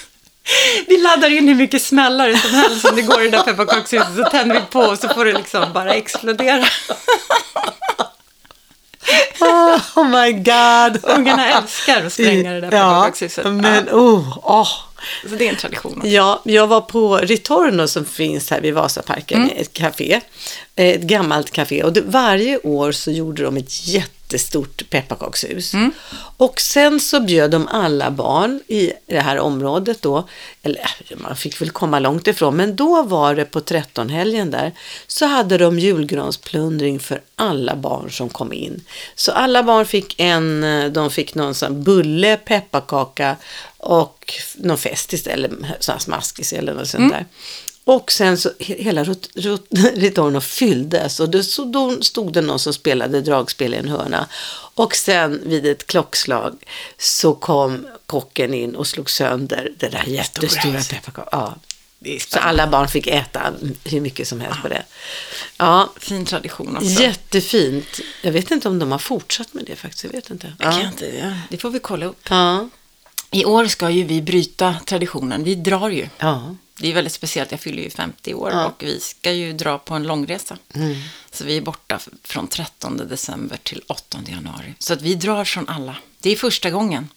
Vi 0.87 0.97
laddar 0.97 1.31
in 1.31 1.49
hur 1.49 1.55
mycket 1.55 1.83
smällare 1.83 2.39
som 2.39 2.51
helst 2.51 2.87
som 2.87 2.97
det 2.97 3.03
går 3.03 3.23
i 3.23 3.29
det 3.29 3.37
där 3.37 3.43
pepparkakshuset. 3.45 4.17
Så 4.17 4.25
tänder 4.25 4.55
vi 4.55 4.61
på 4.71 4.81
och 4.81 4.99
så 4.99 5.09
får 5.09 5.25
det 5.25 5.33
liksom 5.33 5.73
bara 5.73 5.95
explodera. 5.95 6.65
Oh 9.97 10.05
my 10.09 10.33
god! 10.33 11.05
Ungarna 11.19 11.49
älskar 11.59 12.05
att 12.07 12.13
spränga 12.13 12.53
det 12.53 12.61
där 12.61 12.71
pepparkakshuset. 12.71 13.45
Ja, 13.45 13.51
men 13.51 13.89
oh, 13.89 14.39
oh. 14.39 14.69
Så 15.29 15.35
det 15.39 15.45
är 15.47 15.51
en 15.51 15.57
tradition. 15.57 16.01
Ja, 16.05 16.41
jag 16.45 16.67
var 16.67 16.81
på 16.81 17.17
Ritorno 17.17 17.89
som 17.89 18.05
finns 18.05 18.51
här 18.51 18.61
vid 18.61 18.75
Vasaparken, 18.75 19.43
Mm. 19.43 19.57
ett 19.57 19.73
café. 19.73 20.21
Ett 20.77 21.01
gammalt 21.01 21.51
café. 21.51 21.83
Och 21.83 21.93
det, 21.93 22.01
varje 22.01 22.59
år 22.59 22.93
så 22.93 23.11
gjorde 23.11 23.43
de 23.43 23.57
ett 23.57 23.89
jättestort 24.29 24.91
pepparkakshus. 24.91 25.75
Mm. 25.75 25.93
Och 26.37 26.61
sen 26.61 27.01
så 27.01 27.21
bjöd 27.21 27.51
de 27.51 27.69
alla 27.69 28.11
barn 28.11 28.61
i 28.69 28.93
det 29.07 29.21
här 29.21 29.39
området 29.39 30.03
då, 30.03 30.29
eller 30.63 30.83
man 31.17 31.37
fick 31.37 31.61
väl 31.61 31.71
komma 31.71 31.99
långt 31.99 32.27
ifrån, 32.27 32.57
men 32.57 32.77
då 32.77 33.03
var 33.03 33.35
det 33.35 33.45
på 33.45 33.61
13-helgen 33.61 34.51
där, 34.51 34.73
så 35.07 35.27
hade 35.27 35.59
de 35.59 35.79
julgransplundring 35.79 37.01
för 37.01 37.21
alla 37.37 37.77
barn 37.77 38.11
som 38.11 38.29
kom 38.29 38.53
in. 38.53 38.85
Så 39.15 39.33
alla 39.33 39.63
barn 39.63 39.87
fick 39.87 40.21
en, 40.21 40.65
de 40.93 41.11
fick 41.11 41.35
någon 41.35 41.55
sån 41.55 41.83
bulle, 41.83 42.37
pepparkaka 42.37 43.37
och 43.79 44.35
någon 44.57 44.79
festis 44.79 45.27
eller 45.27 45.51
sån 45.81 46.01
smaskis 46.01 46.53
eller 46.53 46.75
något 46.75 46.89
sånt 46.89 47.13
där. 47.13 47.27
Och 47.89 48.13
sen 48.13 48.39
så 48.39 48.49
he- 48.59 48.83
hela 48.83 49.05
Ritorno 49.95 50.41
fylldes 50.41 51.21
och 51.21 51.29
det, 51.29 51.45
så 51.45 51.65
då 51.65 52.03
stod 52.03 52.33
det 52.33 52.41
någon 52.41 52.59
som 52.59 52.73
spelade 52.73 53.21
dragspel 53.21 53.75
i 53.75 53.77
en 53.77 53.89
hörna. 53.89 54.27
Och 54.75 54.95
sen 54.97 55.41
vid 55.45 55.67
ett 55.67 55.87
klockslag 55.87 56.65
så 56.99 57.35
kom 57.35 57.87
kocken 58.07 58.55
in 58.55 58.75
och 58.77 58.87
slog 58.87 59.11
sönder 59.11 59.73
det 59.79 59.89
där 59.89 60.05
jättestora 60.07 60.81
pepparkakan. 60.91 61.29
Ja. 62.03 62.19
Så 62.29 62.39
alla 62.39 62.67
barn 62.67 62.89
fick 62.89 63.07
äta 63.07 63.53
hur 63.85 64.01
mycket 64.01 64.29
som 64.29 64.41
helst 64.41 64.63
på 64.63 64.69
det. 64.69 64.83
Ja, 65.57 65.93
Fin 65.97 66.25
tradition 66.25 66.77
också. 66.77 67.03
jättefint. 67.03 68.01
Jag 68.23 68.33
vet 68.33 68.51
inte 68.51 68.69
om 68.69 68.79
de 68.79 68.93
har 68.93 68.99
fortsatt 68.99 69.55
med 69.55 69.65
det 69.65 69.77
faktiskt. 69.77 70.05
Jag 70.05 70.11
vet 70.11 70.31
inte. 70.31 70.53
Jag 70.59 70.73
Ja. 70.75 70.81
inte, 70.87 71.07
ja, 71.19 71.33
det 71.51 71.59
får 71.59 71.71
vi 71.71 71.79
kolla 71.79 72.07
upp. 72.07 72.27
Ja. 72.31 72.69
I 73.31 73.45
år 73.45 73.67
ska 73.67 73.91
ju 73.91 74.05
vi 74.05 74.23
bryta 74.23 74.77
traditionen. 74.87 75.45
Vi 75.45 75.55
drar 75.55 75.91
ju. 75.91 76.09
ja. 76.19 76.57
Det 76.81 76.89
är 76.91 76.95
väldigt 76.95 77.13
speciellt. 77.13 77.51
Jag 77.51 77.61
fyller 77.61 77.83
ju 77.83 77.91
50 77.91 78.35
år 78.35 78.51
Ja. 78.51 78.67
och 78.67 78.83
vi 78.83 79.01
ska 79.01 79.33
ju 79.33 79.53
dra 79.53 79.79
på 79.79 79.95
en 79.95 80.03
långresa. 80.03 80.59
Mm. 80.75 80.97
Så 81.31 81.45
vi 81.45 81.57
är 81.57 81.61
borta 81.61 81.99
från 82.23 82.49
13 82.49 82.97
december 82.97 83.59
till 83.63 83.83
8 83.87 84.19
januari. 84.27 84.75
Så 84.79 84.93
att 84.93 85.03
vi 85.03 85.15
drar 85.15 85.45
från 85.45 85.69
alla. 85.69 85.97
Det 86.21 86.31
är 86.31 86.37
första 86.37 86.71
gången. 86.71 87.09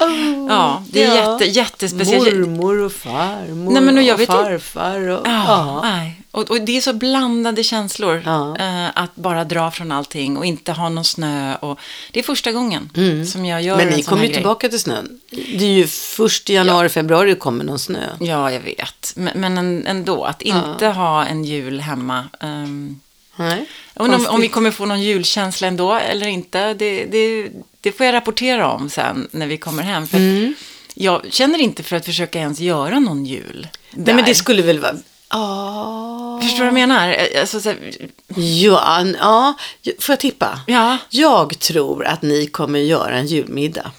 Oh, 0.00 0.46
Ja, 0.48 0.82
det 0.90 1.02
är 1.02 1.14
jätte, 1.14 1.44
jättespeciellt. 1.44 2.34
Mormor 2.36 2.78
och 2.80 2.92
farmor 2.92 3.72
Nej, 3.72 3.82
men 3.82 3.96
och 3.96 4.02
jag 4.02 4.14
och 4.14 4.20
vet 4.20 4.26
farfar. 4.26 5.00
Och, 5.08 5.26
Ja, 5.26 5.44
ja. 5.46 5.80
nej. 5.84 6.20
Och, 6.30 6.50
och 6.50 6.60
det 6.60 6.76
är 6.76 6.80
så 6.80 6.92
blandade 6.92 7.64
känslor. 7.64 8.22
Ja. 8.26 8.56
eh, 8.58 8.86
att 8.94 9.14
bara 9.16 9.44
dra 9.44 9.70
från 9.70 9.92
allting 9.92 10.36
och 10.36 10.46
inte 10.46 10.72
ha 10.72 10.88
någon 10.88 11.04
snö. 11.04 11.54
Och 11.56 11.78
det 12.12 12.18
är 12.20 12.24
första 12.24 12.52
gången 12.52 12.90
som 13.32 13.44
jag 13.44 13.62
gör 13.62 13.74
Mm. 13.74 13.84
Men 13.86 13.92
en 13.94 13.98
ni 13.98 14.02
kommer 14.02 14.22
ju 14.22 14.28
grej. 14.28 14.36
tillbaka 14.36 14.68
till 14.68 14.80
snön. 14.80 15.20
Det 15.30 15.64
är 15.64 15.72
ju 15.74 15.86
först 15.86 16.50
i 16.50 16.54
januari, 16.54 16.88
februari 16.88 17.30
det 17.30 17.36
kommer 17.36 17.64
någon 17.64 17.78
snö. 17.78 18.06
Ja, 18.20 18.52
jag 18.52 18.60
vet. 18.60 19.12
Men, 19.16 19.40
men 19.40 19.58
en- 19.58 19.86
ändå, 19.86 20.24
att 20.24 20.42
inte 20.42 20.86
ha 20.86 21.24
en 21.24 21.44
jul 21.44 21.80
hemma. 21.80 22.24
Um, 22.40 23.00
Nej. 23.36 23.66
om, 23.94 24.26
om 24.28 24.40
vi 24.40 24.48
kommer 24.48 24.70
få 24.70 24.86
någon 24.86 25.02
julkänsla 25.02 25.68
ändå 25.68 25.94
eller 25.94 26.26
inte. 26.26 26.74
Det, 26.74 27.04
det, 27.04 27.48
det 27.86 27.92
får 27.92 28.06
jag 28.06 28.12
rapportera 28.12 28.68
om 28.72 28.90
sen 28.90 29.28
när 29.30 29.46
vi 29.46 29.56
kommer 29.58 29.82
hem. 29.82 30.06
För 30.06 30.18
Mm. 30.18 30.54
Jag 30.94 31.26
känner 31.32 31.58
inte 31.58 31.82
för 31.82 31.96
att 31.96 32.04
försöka 32.04 32.38
ens 32.38 32.60
göra 32.60 32.98
någon 32.98 33.24
jul. 33.24 33.68
Nej, 33.90 34.06
men 34.14 34.16
det 34.16 34.22
där. 34.22 34.34
skulle 34.34 34.62
väl 34.62 34.78
vara... 34.78 34.94
Ja. 35.30 36.40
Förstår 36.42 36.64
du 36.64 36.70
vad 36.70 36.80
jag 36.80 36.88
menar? 36.88 37.16
Alltså, 37.40 37.60
så 37.60 37.68
här, 37.68 37.92
Ja, 38.36 39.04
ja, 39.20 39.54
får 40.00 40.12
jag 40.12 40.20
tippa? 40.20 40.60
ja, 40.66 40.98
Jag 41.10 41.58
tror 41.58 42.04
att 42.06 42.22
ni 42.22 42.46
kommer 42.46 42.78
göra 42.78 43.18
en 43.18 43.26
julmiddag. 43.26 43.90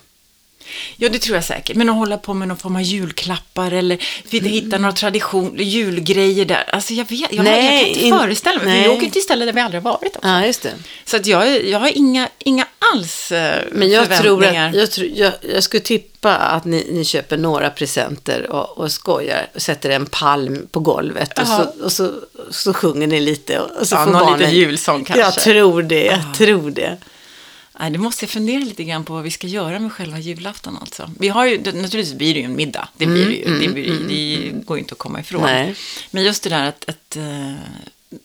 Ja, 0.97 1.09
det 1.09 1.19
tror 1.19 1.35
jag 1.35 1.43
säkert. 1.43 1.75
Men 1.75 1.89
att 1.89 1.95
hålla 1.95 2.17
på 2.17 2.33
med 2.33 2.47
någon 2.47 2.57
form 2.57 2.75
av 2.75 2.81
julklappar 2.81 3.71
eller 3.71 3.97
vi 4.29 4.39
Mm. 4.39 4.51
hitta 4.51 4.77
några 4.77 4.91
tradition, 4.93 5.55
julgrejer 5.57 6.45
där. 6.45 6.69
Alltså 6.73 6.93
jag 6.93 7.09
vet, 7.09 7.33
jag, 7.33 7.43
Nej, 7.43 7.65
jag 7.65 7.79
kan 7.79 7.87
inte 7.89 7.99
in- 8.05 8.17
föreställa 8.19 8.59
mig. 8.63 8.67
Nej. 8.79 8.83
vi 8.89 8.97
åker 8.97 9.09
till 9.09 9.21
ställen 9.21 9.45
där 9.47 9.53
vi 9.53 9.61
aldrig 9.61 9.83
har 9.83 9.91
varit 9.91 10.15
också. 10.15 10.27
Ja, 10.27 10.45
just 10.45 10.61
det. 10.61 10.73
Så 11.05 11.15
att 11.17 11.25
jag, 11.27 11.65
jag 11.65 11.79
har 11.79 11.97
inga, 11.97 12.29
inga 12.39 12.65
alls 12.93 13.31
eh, 13.31 13.61
Men 13.71 13.89
jag 13.91 14.05
tror 14.05 14.17
förväntningar. 14.17 14.69
att, 14.69 14.75
jag, 14.75 14.91
tror, 14.91 15.07
jag, 15.15 15.31
jag 15.53 15.63
skulle 15.63 15.81
tippa 15.83 16.35
att 16.35 16.65
ni, 16.65 16.87
ni 16.91 17.05
köper 17.05 17.37
några 17.37 17.69
presenter 17.69 18.51
och, 18.51 18.77
och 18.77 18.91
skojar 18.91 19.47
och 19.55 19.61
sätter 19.61 19.89
en 19.89 20.05
palm 20.05 20.67
på 20.71 20.79
golvet 20.79 21.39
och, 21.39 21.47
så, 21.47 21.65
och 21.83 21.91
så, 21.91 22.11
så 22.51 22.73
sjunger 22.73 23.07
ni 23.07 23.19
lite 23.19 23.59
och, 23.59 23.87
så 23.87 23.95
Ja, 23.95 24.03
får 24.05 24.11
någon 24.11 24.21
barnen... 24.21 24.39
liten 24.39 24.55
julsång 24.55 25.03
kanske. 25.05 25.21
Jag 25.21 25.33
tror 25.33 25.81
det, 25.83 26.05
jag 26.05 26.33
tror 26.37 26.71
det. 26.71 26.97
Nej, 27.79 27.91
det 27.91 27.97
måste 27.97 28.25
jag 28.25 28.29
fundera 28.29 28.59
lite 28.59 28.83
grann 28.83 29.05
på 29.05 29.13
vad 29.13 29.23
vi 29.23 29.31
ska 29.31 29.47
göra 29.47 29.79
med 29.79 29.93
själva 29.93 30.19
julafton 30.19 30.77
alltså. 30.81 31.11
Vi 31.19 31.27
har 31.27 31.45
ju, 31.45 31.57
naturligtvis 31.57 32.13
blir 32.13 32.33
det 32.33 32.39
ju 32.39 32.45
en 32.45 32.55
middag. 32.55 32.89
Det 32.97 33.05
blir 33.05 33.25
det 33.25 33.33
ju. 33.33 33.59
det, 33.59 33.67
blir, 33.73 33.99
det 34.07 34.51
går 34.65 34.77
ju 34.77 34.81
inte 34.81 34.93
att 34.93 34.97
komma 34.99 35.19
ifrån. 35.19 35.41
Nej. 35.41 35.75
Men 36.11 36.23
just 36.23 36.43
det 36.43 36.49
där 36.49 36.67
att, 36.67 36.89
att 36.89 37.15
eh, 37.15 37.53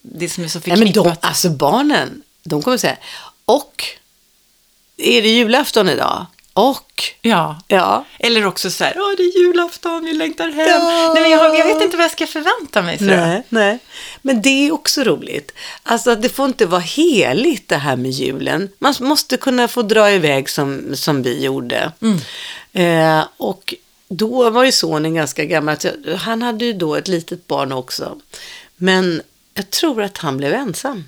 det 0.03 0.29
som 0.29 0.45
är 0.45 0.49
så 0.49 0.61
Nej, 0.65 0.77
men 0.77 0.87
de, 0.87 0.95
förknippat. 0.95 1.25
alltså 1.25 1.51
barnen, 1.51 2.23
de 2.45 2.63
kommer 2.63 2.77
säga, 2.77 2.97
och 3.45 3.85
är 4.97 5.23
det 5.23 5.29
julafton 5.29 5.89
idag? 5.89 6.27
Och, 6.55 7.03
Ja. 7.21 7.61
ja. 7.69 8.05
Eller 8.19 8.47
också 8.47 8.71
så 8.71 8.85
här, 8.85 8.95
åh 8.97 9.15
det 9.17 9.23
är 9.23 9.39
julafton, 9.39 10.05
vi 10.05 10.13
längtar 10.13 10.51
hem. 10.51 10.69
Ja. 10.69 11.11
Nej, 11.15 11.23
men 11.23 11.31
jag, 11.31 11.59
jag 11.59 11.67
vet 11.67 11.83
inte 11.83 11.97
vad 11.97 12.05
jag 12.05 12.11
ska 12.13 12.27
förvänta 12.27 12.83
mig. 12.83 12.99
Så 12.99 13.05
Nej, 13.05 13.43
nej. 13.49 13.79
Men 14.23 14.43
det 14.43 14.49
är 14.49 14.73
också 14.73 15.05
roligt. 15.05 15.53
Alltså 15.83 16.15
det 16.15 16.29
får 16.29 16.47
inte 16.47 16.67
vara 16.67 16.81
heligt 16.81 17.69
det 17.69 17.77
här 17.77 17.97
med 17.97 18.11
julen. 18.11 18.69
Man 18.79 18.95
måste 19.01 19.37
kunna 19.37 19.69
få 19.69 19.83
dra 19.83 20.11
iväg 20.11 20.51
som, 20.51 20.97
som 20.97 21.23
vi 21.23 21.45
gjorde. 21.45 21.93
Eh, 22.73 23.25
och 23.37 23.75
då 24.09 24.51
var 24.51 24.65
ju 24.65 24.73
sonen 24.73 25.15
ganska 25.15 25.45
gammal. 25.45 25.77
Han 26.19 26.43
hade 26.43 26.65
ju 26.65 26.73
då 26.73 26.97
ett 26.97 27.09
litet 27.09 27.47
barn 27.47 27.73
också. 27.73 28.21
Men 28.77 29.23
jag 29.55 29.71
tror 29.71 30.03
att 30.03 30.19
han 30.19 30.37
blev 30.37 30.53
ensam. 30.55 31.05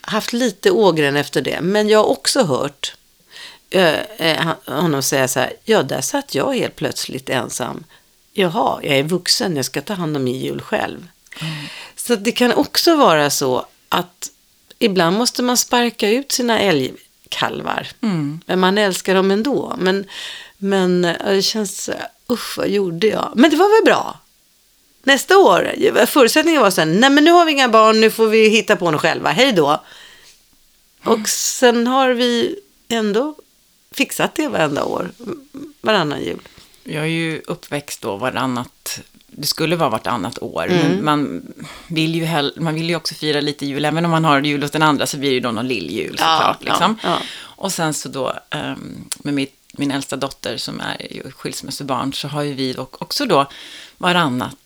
Haft 0.00 0.32
lite 0.32 0.70
ågren 0.70 1.16
efter 1.16 1.40
det. 1.40 1.60
Men 1.60 1.88
jag 1.88 1.98
har 1.98 2.06
också 2.10 2.42
hört 2.42 2.94
honom 4.66 5.02
säga 5.02 5.28
så 5.28 5.40
här. 5.40 5.52
Ja, 5.64 5.82
där 5.82 6.00
satt 6.00 6.34
jag 6.34 6.54
helt 6.54 6.76
plötsligt 6.76 7.28
ensam. 7.28 7.84
Jaha, 8.32 8.80
jag 8.82 8.98
är 8.98 9.02
vuxen, 9.02 9.56
jag 9.56 9.64
ska 9.64 9.80
ta 9.80 9.94
hand 9.94 10.16
om 10.16 10.24
min 10.24 10.40
jul 10.40 10.60
själv. 10.60 11.08
Så 11.96 12.14
det 12.14 12.32
kan 12.32 12.52
också 12.52 12.96
vara 12.96 13.30
så 13.30 13.66
att 13.88 14.30
ibland 14.78 15.18
måste 15.18 15.42
man 15.42 15.56
sparka 15.56 16.10
ut 16.10 16.32
sina 16.32 16.60
älgkalvar. 16.60 17.88
Men 18.46 18.60
man 18.60 18.78
älskar 18.78 19.14
dem 19.14 19.30
ändå. 19.30 19.74
Men, 19.78 20.06
men 20.58 21.02
det 21.02 21.42
känns, 21.42 21.84
så 21.84 21.92
här, 21.92 22.08
usch 22.30 22.58
vad 22.58 22.68
gjorde 22.68 23.06
jag? 23.06 23.32
Men 23.36 23.50
det 23.50 23.56
var 23.56 23.80
väl 23.80 23.84
bra? 23.84 24.20
Nästa 25.02 25.38
år, 25.38 25.72
förutsättningen 26.06 26.62
var 26.62 26.70
sen, 26.70 27.00
nej 27.00 27.10
men 27.10 27.24
nu 27.24 27.30
har 27.30 27.44
vi 27.44 27.52
inga 27.52 27.68
barn, 27.68 28.00
nu 28.00 28.10
får 28.10 28.26
vi 28.26 28.48
hitta 28.48 28.76
på 28.76 28.90
något 28.90 29.00
själva, 29.00 29.30
hej 29.30 29.52
då. 29.52 29.82
Och 31.04 31.28
sen 31.28 31.86
har 31.86 32.10
vi 32.10 32.56
ändå 32.88 33.34
fixat 33.94 34.34
det 34.34 34.48
varenda 34.48 34.84
år, 34.84 35.10
varannan 35.80 36.22
jul. 36.24 36.40
Jag 36.84 37.02
är 37.02 37.08
ju 37.08 37.42
uppväxt 37.46 38.00
då 38.02 38.16
varannat, 38.16 39.00
det 39.26 39.46
skulle 39.46 39.76
vara 39.76 39.88
vartannat 39.90 40.38
år, 40.42 40.66
Mm. 40.70 40.86
men 40.86 41.04
man 41.04 41.42
vill, 41.86 42.14
ju 42.14 42.24
hell, 42.24 42.52
man 42.56 42.74
vill 42.74 42.88
ju 42.88 42.96
också 42.96 43.14
fira 43.14 43.40
lite 43.40 43.66
jul, 43.66 43.84
även 43.84 44.04
om 44.04 44.10
man 44.10 44.24
har 44.24 44.40
jul 44.42 44.62
hos 44.62 44.70
den 44.70 44.82
andra 44.82 45.06
så 45.06 45.16
blir 45.16 45.28
det 45.30 45.34
ju 45.34 45.40
då 45.40 45.50
någon 45.50 45.68
lilljul 45.68 46.16
Ja, 46.18 46.36
såklart. 46.36 46.56
ja, 46.60 46.70
liksom. 46.70 46.98
ja. 47.02 47.18
Och 47.42 47.72
sen 47.72 47.94
så 47.94 48.08
då 48.08 48.32
ehm, 48.50 49.04
med 49.18 49.34
mitt, 49.34 49.54
min 49.72 49.90
äldsta 49.90 50.16
dotter 50.16 50.56
som 50.56 50.80
är 50.80 51.12
ju 51.12 51.30
skilsmässobarn 51.30 52.12
så 52.12 52.28
har 52.28 52.42
ju 52.42 52.52
vi 52.54 52.74
också 52.78 53.26
då 53.26 53.46
varannat 53.98 54.56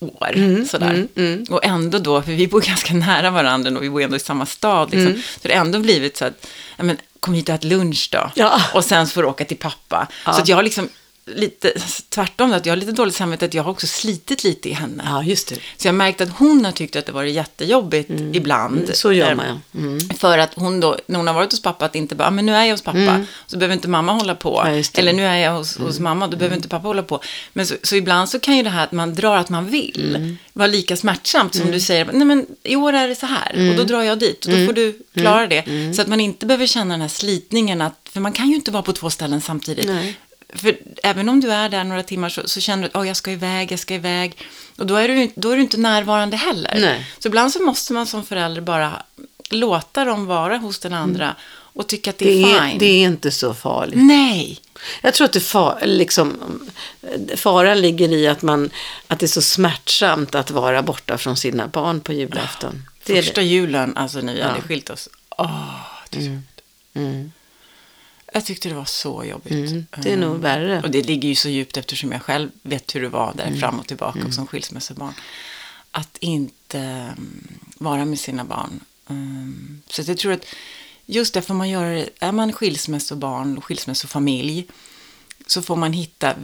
år. 0.00 0.32
Mm, 0.34 0.66
sådär. 0.66 1.06
Och 1.50 1.64
ändå 1.64 1.98
då, 1.98 2.22
för 2.22 2.32
vi 2.32 2.46
bor 2.48 2.60
ganska 2.60 2.94
nära 3.06 3.30
varandra 3.30 3.70
och 3.76 3.82
vi 3.82 3.90
bor 3.90 4.02
ändå 4.02 4.16
i 4.16 4.20
samma 4.20 4.46
stad. 4.46 4.90
Liksom, 4.90 5.06
Mm. 5.08 5.22
Så 5.42 5.48
det 5.48 5.54
har 5.54 5.60
ändå 5.60 5.78
blivit 5.78 6.16
så 6.16 6.24
att, 6.24 6.46
ja, 6.76 6.84
men, 6.84 6.96
kom 7.20 7.34
hit 7.34 7.48
och 7.48 7.54
ät 7.54 7.64
lunch 7.64 8.08
då. 8.12 8.30
Ja. 8.34 8.60
Och 8.74 8.84
sen 8.84 9.06
får 9.06 9.22
du 9.22 9.28
åka 9.28 9.44
till 9.44 9.56
pappa. 9.56 10.06
Så 10.24 10.30
att 10.30 10.48
jag 10.48 10.56
har 10.56 10.62
liksom 10.62 10.88
lite, 11.26 11.72
tvärtom, 12.08 12.52
att 12.52 12.66
jag 12.66 12.72
har 12.72 12.76
lite 12.76 12.92
dåligt 12.92 13.14
samvete 13.14 13.44
att 13.44 13.54
jag 13.54 13.62
har 13.62 13.70
också 13.70 13.86
slitit 13.86 14.44
lite 14.44 14.68
i 14.68 14.72
henne. 14.72 15.02
Ja, 15.06 15.22
just 15.22 15.48
det. 15.48 15.54
Så 15.54 15.86
jag 15.88 15.92
har 15.92 15.96
märkt 15.96 16.20
att 16.20 16.28
hon 16.38 16.64
har 16.64 16.72
tyckt 16.72 16.96
att 16.96 17.06
det 17.06 17.12
varit 17.12 17.34
jättejobbigt 17.34 18.10
ibland. 18.32 18.78
Mm, 18.78 18.90
så 18.94 19.12
gör 19.12 19.30
Eh, 19.30 19.36
man, 19.36 19.46
ja. 19.72 19.78
Mm. 19.80 20.00
För 20.00 20.38
att 20.38 20.50
hon 20.54 20.80
då, 20.80 20.96
när 21.06 21.16
hon 21.18 21.26
har 21.26 21.34
varit 21.34 21.50
hos 21.52 21.62
pappa, 21.62 21.84
att 21.84 21.94
inte 21.94 22.14
bara, 22.14 22.28
"Ah, 22.28 22.30
men 22.30 22.46
nu 22.46 22.54
är 22.54 22.64
jag 22.64 22.70
hos 22.74 22.82
pappa, 22.82 23.24
så 23.46 23.56
behöver 23.56 23.74
inte 23.74 23.88
mamma 23.88 24.12
hålla 24.12 24.34
på. 24.34 24.60
Mm. 24.60 24.66
Ja. 24.66 24.70
Mm. 24.72 24.84
Eller 24.94 25.12
nu 25.12 25.24
är 25.26 25.36
jag 25.36 25.52
hos, 25.52 25.76
hos 25.76 25.98
mamma, 25.98 26.26
då 26.28 26.36
behöver 26.36 26.56
inte 26.56 26.68
pappa 26.68 26.86
hålla 26.88 27.02
på. 27.02 27.20
Men 27.52 27.66
så, 27.66 27.74
så 27.82 27.96
ibland 27.96 28.28
så 28.28 28.38
kan 28.38 28.56
ju 28.56 28.62
det 28.62 28.70
här 28.70 28.84
att 28.84 28.92
man 28.92 29.14
drar 29.14 29.36
att 29.36 29.48
man 29.48 29.66
vill 29.66 30.14
Mm. 30.16 30.38
vara 30.52 30.66
lika 30.68 30.96
smärtsamt 30.96 31.54
som 31.54 31.70
du 31.70 31.80
säger, 31.80 32.04
nej 32.12 32.24
men 32.26 32.46
i 32.62 32.76
år 32.76 32.92
är 32.92 33.08
det 33.08 33.14
så 33.14 33.26
här 33.26 33.52
Mm. 33.54 33.70
och 33.70 33.76
då 33.76 33.84
drar 33.84 34.02
jag 34.02 34.18
dit 34.18 34.44
och 34.46 34.52
då 34.52 34.66
får 34.66 34.72
du 34.72 34.98
klara 35.14 35.46
det. 35.46 35.64
Så 35.96 36.02
att 36.02 36.08
man 36.08 36.20
inte 36.20 36.46
behöver 36.46 36.66
känna 36.66 36.94
den 36.94 37.00
här 37.00 37.08
slitningen, 37.08 37.80
att, 37.80 38.08
för 38.12 38.20
man 38.20 38.32
kan 38.32 38.48
ju 38.48 38.54
inte 38.54 38.70
vara 38.70 38.82
på 38.82 38.92
två 38.92 39.10
ställen 39.10 39.40
samtidigt. 39.40 39.86
Nej. 39.86 40.16
För 40.54 40.76
även 41.02 41.28
om 41.28 41.40
du 41.40 41.52
är 41.52 41.68
där 41.68 41.84
några 41.84 42.02
timmar 42.02 42.28
så, 42.28 42.48
så 42.48 42.60
känner 42.60 42.82
du 42.82 42.88
att 42.88 42.96
oh, 42.96 43.06
jag 43.08 43.16
ska 43.16 43.30
iväg, 43.32 43.72
jag 43.72 43.78
ska 43.78 43.94
iväg. 43.94 44.38
Och 44.78 44.86
då 44.86 44.94
är, 44.96 45.08
du, 45.08 45.30
då 45.34 45.50
är 45.50 45.56
du 45.56 45.62
inte 45.62 45.76
närvarande 45.76 46.36
heller. 46.36 46.76
Nej. 46.80 47.06
Så 47.18 47.28
ibland 47.28 47.52
så 47.52 47.62
måste 47.62 47.92
man 47.92 48.06
som 48.06 48.24
förälder 48.24 48.60
bara 48.60 49.02
låta 49.50 50.04
dem 50.04 50.26
vara 50.26 50.56
hos 50.56 50.78
den 50.78 50.94
andra 50.94 51.34
och 51.50 51.86
tycka 51.86 52.10
att 52.10 52.18
det 52.18 52.42
är 52.42 52.46
Mm. 52.46 52.50
Det 52.50 52.56
är, 52.66 52.68
fine. 52.70 52.78
det 52.78 52.86
är 52.86 53.02
inte 53.06 53.30
så 53.30 53.54
farligt. 53.54 53.96
Nej, 54.02 54.60
Jag 55.02 55.14
tror 55.14 55.24
att 55.24 55.32
det 55.32 55.40
far, 55.40 55.78
liksom, 55.84 56.60
faran 57.36 57.80
ligger 57.80 58.12
i 58.12 58.28
att, 58.28 58.42
man, 58.42 58.70
att 59.06 59.18
det 59.18 59.26
är 59.26 59.28
så 59.28 59.42
smärtsamt 59.42 60.34
att 60.34 60.50
vara 60.50 60.82
borta 60.82 61.18
från 61.18 61.36
sina 61.36 61.68
barn 61.68 62.00
på 62.00 62.12
julafton. 62.12 62.82
Är 63.06 63.14
första 63.22 63.40
det. 63.40 63.46
julen, 63.46 63.96
alltså 63.96 64.18
när 64.20 64.34
vi 64.34 64.42
hade 64.42 64.54
Ja. 64.56 64.62
skilt 64.68 64.90
oss. 64.90 65.08
Åh, 65.38 65.70
det 66.10 66.18
är 66.18 66.22
så 66.22 66.26
jobbigt. 66.28 66.60
Mm. 66.94 67.32
Jag 68.36 68.44
tyckte 68.44 68.68
det 68.68 68.74
var 68.74 68.84
så 68.84 69.24
jobbigt. 69.24 69.70
Mm, 69.70 69.86
det 70.02 70.12
är 70.12 70.16
nog 70.16 70.30
Mm. 70.30 70.40
värre. 70.40 70.82
Och 70.82 70.90
det 70.90 71.02
ligger 71.02 71.28
ju 71.28 71.34
så 71.34 71.48
djupt 71.48 71.76
eftersom 71.76 72.12
jag 72.12 72.22
själv 72.22 72.50
vet 72.62 72.94
hur 72.94 73.02
det 73.02 73.08
var 73.08 73.34
där 73.34 73.46
Mm. 73.46 73.60
fram 73.60 73.78
och 73.80 73.86
tillbaka 73.86 74.24
och 74.26 74.34
som 74.34 74.46
skilsmässobarn. 74.46 75.14
Att 75.90 76.16
inte 76.20 76.78
mm, 76.78 77.48
vara 77.78 78.04
med 78.04 78.18
sina 78.18 78.44
barn. 78.44 78.80
Mm, 79.08 79.82
så 79.88 80.02
jag 80.06 80.18
tror 80.18 80.32
att 80.32 80.46
just 81.06 81.34
det 81.34 81.42
får 81.42 81.54
man 81.54 81.68
det, 81.68 82.08
är 82.18 82.32
man 82.32 82.52
skilsmässobarn 82.52 83.58
och 83.58 83.64
skilsmässofamilj 83.64 84.66
så 85.46 85.62
får 85.62 85.76
man 85.76 85.92
hitta 85.92 86.34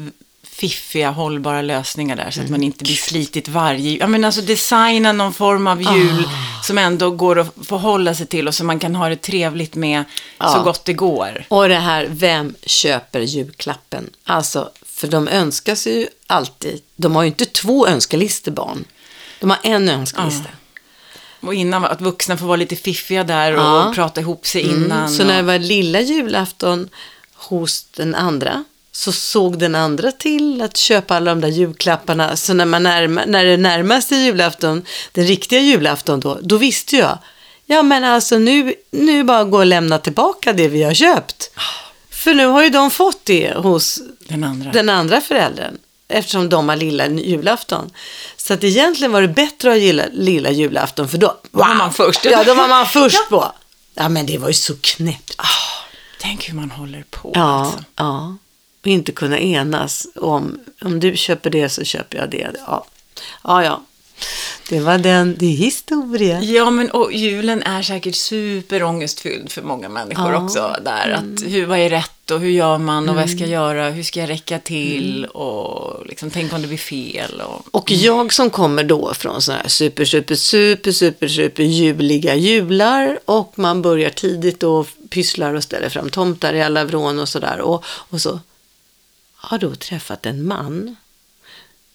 fiffiga, 0.52 1.10
hållbara 1.10 1.62
lösningar 1.62 2.16
där 2.16 2.30
så 2.30 2.40
att 2.40 2.50
man 2.50 2.62
inte 2.62 2.84
blir 2.84 2.94
slitit 2.94 3.48
varje 3.48 3.98
Ja 3.98 4.06
men 4.06 4.24
alltså 4.24 4.40
designa 4.40 5.12
någon 5.12 5.32
form 5.34 5.66
av 5.66 5.82
jul 5.82 6.28
som 6.62 6.78
ändå 6.78 7.10
går 7.10 7.38
att 7.38 7.54
förhålla 7.66 8.14
sig 8.14 8.26
till 8.26 8.48
och 8.48 8.54
som 8.54 8.66
man 8.66 8.78
kan 8.78 8.94
ha 8.94 9.08
det 9.08 9.16
trevligt 9.16 9.74
med 9.74 10.04
så 10.38 10.44
Ja. 10.46 10.62
gott 10.64 10.84
det 10.84 10.92
går. 10.92 11.44
Och 11.48 11.68
det 11.68 11.74
här, 11.78 12.06
vem 12.10 12.54
köper 12.66 13.20
julklappen? 13.20 14.10
Alltså, 14.24 14.70
för 14.86 15.08
de 15.08 15.28
önskar 15.28 15.74
sig 15.74 15.98
ju 15.98 16.06
alltid. 16.26 16.80
De 16.96 17.16
har 17.16 17.22
ju 17.22 17.28
inte 17.28 17.44
två 17.44 17.86
önskelistor 17.86 18.52
barn. 18.52 18.84
De 19.40 19.50
har 19.50 19.58
en 19.62 19.88
önskelista. 19.88 20.48
Och 21.40 21.54
innan, 21.54 21.84
att 21.84 22.00
vuxna 22.00 22.36
får 22.36 22.46
vara 22.46 22.56
lite 22.56 22.76
fiffiga 22.76 23.24
där 23.24 23.52
och 23.52 23.62
Ja. 23.62 23.92
prata 23.94 24.20
ihop 24.20 24.46
sig 24.46 24.62
innan. 24.62 24.98
Mm. 24.98 25.08
Så 25.08 25.24
när 25.24 25.36
det 25.36 25.42
var 25.42 25.58
lilla 25.58 26.00
julafton 26.00 26.88
hos 27.34 27.84
den 27.96 28.14
andra 28.14 28.64
så 28.92 29.12
såg 29.12 29.58
den 29.58 29.74
andra 29.74 30.12
till 30.12 30.62
att 30.62 30.76
köpa 30.76 31.16
alla 31.16 31.30
de 31.30 31.40
där 31.40 31.48
julklapparna. 31.48 32.36
Så 32.36 32.54
när, 32.54 32.64
man 32.64 32.82
närma, 32.82 33.22
när 33.26 33.44
det 33.44 33.56
närmade 33.56 34.02
sig 34.02 34.18
julafton, 34.24 34.82
den 35.12 35.26
riktiga 35.26 35.60
julafton 35.60 36.20
då, 36.20 36.38
då 36.42 36.56
visste 36.56 36.96
jag. 36.96 37.18
Ja 37.66 37.82
men 37.82 38.04
alltså 38.04 38.38
nu, 38.38 38.74
nu 38.90 39.24
bara 39.24 39.44
gå 39.44 39.58
och 39.58 39.66
lämna 39.66 39.98
tillbaka 39.98 40.52
det 40.52 40.68
vi 40.68 40.82
har 40.82 40.94
köpt. 40.94 41.50
För 42.10 42.34
nu 42.34 42.46
har 42.46 42.62
ju 42.62 42.70
de 42.70 42.90
fått 42.90 43.24
det 43.24 43.54
hos 43.56 43.98
den 44.18 44.44
andra. 44.44 44.70
den 44.70 44.88
andra 44.88 45.20
föräldern. 45.20 45.78
Eftersom 46.08 46.48
de 46.48 46.68
har 46.68 46.76
lilla 46.76 47.06
julafton. 47.08 47.90
Så 48.36 48.54
att 48.54 48.64
egentligen 48.64 49.12
var 49.12 49.22
det 49.22 49.28
bättre 49.28 49.68
att 49.68 49.74
ha 49.74 49.80
lilla, 49.80 50.04
lilla 50.12 50.50
julafton. 50.50 51.08
För 51.08 51.18
då 51.18 51.36
var 51.50 51.74
man 51.74 51.92
först. 51.92 52.24
Ja, 52.24 52.44
då 52.44 52.54
var 52.54 52.68
man 52.68 52.86
först 52.92 53.28
på. 53.28 53.52
Ja, 53.94 54.08
men 54.08 54.26
det 54.26 54.38
var 54.38 54.48
ju 54.48 54.54
så 54.54 54.74
knäppt. 54.80 55.36
Tänk 56.20 56.48
hur 56.48 56.54
man 56.54 56.70
håller 56.70 57.04
på. 57.10 57.32
Ja, 57.34 57.60
Alltså. 57.60 57.84
ja. 57.96 58.36
Och 58.82 58.86
inte 58.86 59.12
kunna 59.12 59.38
enas 59.38 60.06
om, 60.14 60.58
om 60.82 61.00
du 61.00 61.16
köper 61.16 61.50
det 61.50 61.68
så 61.68 61.84
köper 61.84 62.18
jag 62.18 62.30
det. 62.30 62.50
Ja, 62.66 62.84
ja. 63.44 63.64
ja. 63.64 63.82
Det 64.68 64.80
var 64.80 64.98
den, 64.98 65.36
det 65.38 65.46
är 65.46 65.56
historia. 65.56 66.40
Ja, 66.40 66.70
men 66.70 66.90
och 66.90 67.12
julen 67.12 67.62
är 67.62 67.82
säkert 67.82 68.14
superångestfylld 68.14 69.50
för 69.52 69.62
många 69.62 69.88
människor 69.88 70.24
Ja. 70.24 70.30
Mm. 70.30 70.44
också. 70.44 70.76
Där, 70.84 71.10
att 71.10 71.52
hur, 71.52 71.66
vad 71.66 71.78
är 71.78 71.90
rätt 71.90 72.30
och 72.30 72.40
hur 72.40 72.50
gör 72.50 72.78
man 72.78 73.08
och 73.08 73.14
vad 73.14 73.30
ska 73.30 73.38
jag 73.38 73.48
göra, 73.48 73.90
hur 73.90 74.02
ska 74.02 74.20
jag 74.20 74.28
räcka 74.30 74.58
till 74.58 75.18
Mm. 75.18 75.30
och 75.30 76.06
liksom, 76.06 76.30
tänk 76.30 76.52
om 76.52 76.62
det 76.62 76.68
blir 76.68 76.78
fel. 76.78 77.40
Och, 77.46 77.66
Och 77.70 77.90
jag 77.90 78.32
som 78.32 78.50
kommer 78.50 78.84
då 78.84 79.14
från 79.14 79.42
sådana 79.42 79.62
här 79.62 79.68
super, 79.68 80.04
super, 80.04 80.34
super, 80.34 80.92
super, 80.92 81.28
super 81.28 81.62
juliga 81.62 82.34
jular 82.34 83.18
och 83.24 83.52
man 83.56 83.82
börjar 83.82 84.10
tidigt 84.10 84.62
och 84.62 84.86
pysslar 85.10 85.54
och 85.54 85.62
ställer 85.62 85.88
fram 85.88 86.10
tomtar 86.10 86.54
i 86.54 86.62
alla 86.62 86.84
vrån 86.84 87.18
och 87.18 87.28
sådär. 87.28 87.60
Och, 87.60 87.84
och 87.86 88.20
så 88.20 88.40
har 89.42 89.58
då 89.58 89.74
träffat 89.74 90.26
en 90.26 90.46
man 90.46 90.96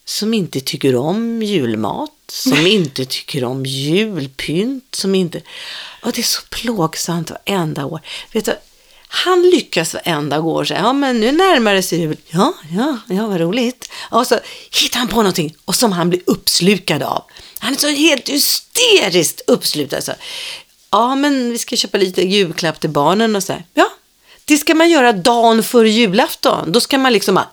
som 0.05 0.33
inte 0.33 0.59
tycker 0.59 0.95
om 0.95 1.41
julmat, 1.43 2.11
som 2.31 2.67
inte 2.67 3.05
tycker 3.05 3.43
om 3.43 3.65
julpynt, 3.65 4.95
som 4.95 5.15
inte... 5.15 5.41
Och 6.01 6.11
det 6.11 6.21
är 6.21 6.23
så 6.23 6.41
plågsamt 6.49 7.31
varenda 7.31 7.85
år. 7.85 8.01
Vet 8.31 8.45
du, 8.45 8.55
han 9.07 9.41
lyckas 9.41 9.93
varenda 9.93 10.41
år 10.41 10.65
säga, 10.65 10.79
ja 10.79 10.93
men 10.93 11.19
nu 11.19 11.31
närmar 11.31 11.73
det 11.73 11.83
sig 11.83 11.99
jul. 11.99 12.17
Ja, 12.29 12.53
ja, 12.71 12.97
ja 13.07 13.27
vad 13.27 13.39
roligt. 13.39 13.91
Och 14.11 14.27
så 14.27 14.39
hittar 14.71 14.99
han 14.99 15.07
på 15.07 15.17
någonting 15.17 15.55
och 15.65 15.75
som 15.75 15.91
han 15.91 16.09
blir 16.09 16.21
uppslukad 16.25 17.03
av. 17.03 17.23
Han 17.59 17.73
är 17.73 17.77
så 17.77 17.87
helt 17.87 18.29
hysteriskt 18.29 19.41
uppslukad. 19.47 20.03
Så, 20.03 20.11
ja 20.91 21.15
men 21.15 21.51
vi 21.51 21.57
ska 21.57 21.75
köpa 21.75 21.97
lite 21.97 22.21
julklapp 22.21 22.79
till 22.79 22.89
barnen 22.89 23.35
och 23.35 23.43
så 23.43 23.53
här. 23.53 23.65
Ja, 23.73 23.89
Det 24.47 24.57
ska 24.57 24.75
man 24.75 24.89
göra 24.89 25.13
dagen 25.13 25.63
före 25.63 25.89
julafton. 25.89 26.71
Då 26.71 26.79
ska 26.79 26.97
man 26.97 27.13
liksom 27.13 27.35
bara... 27.35 27.47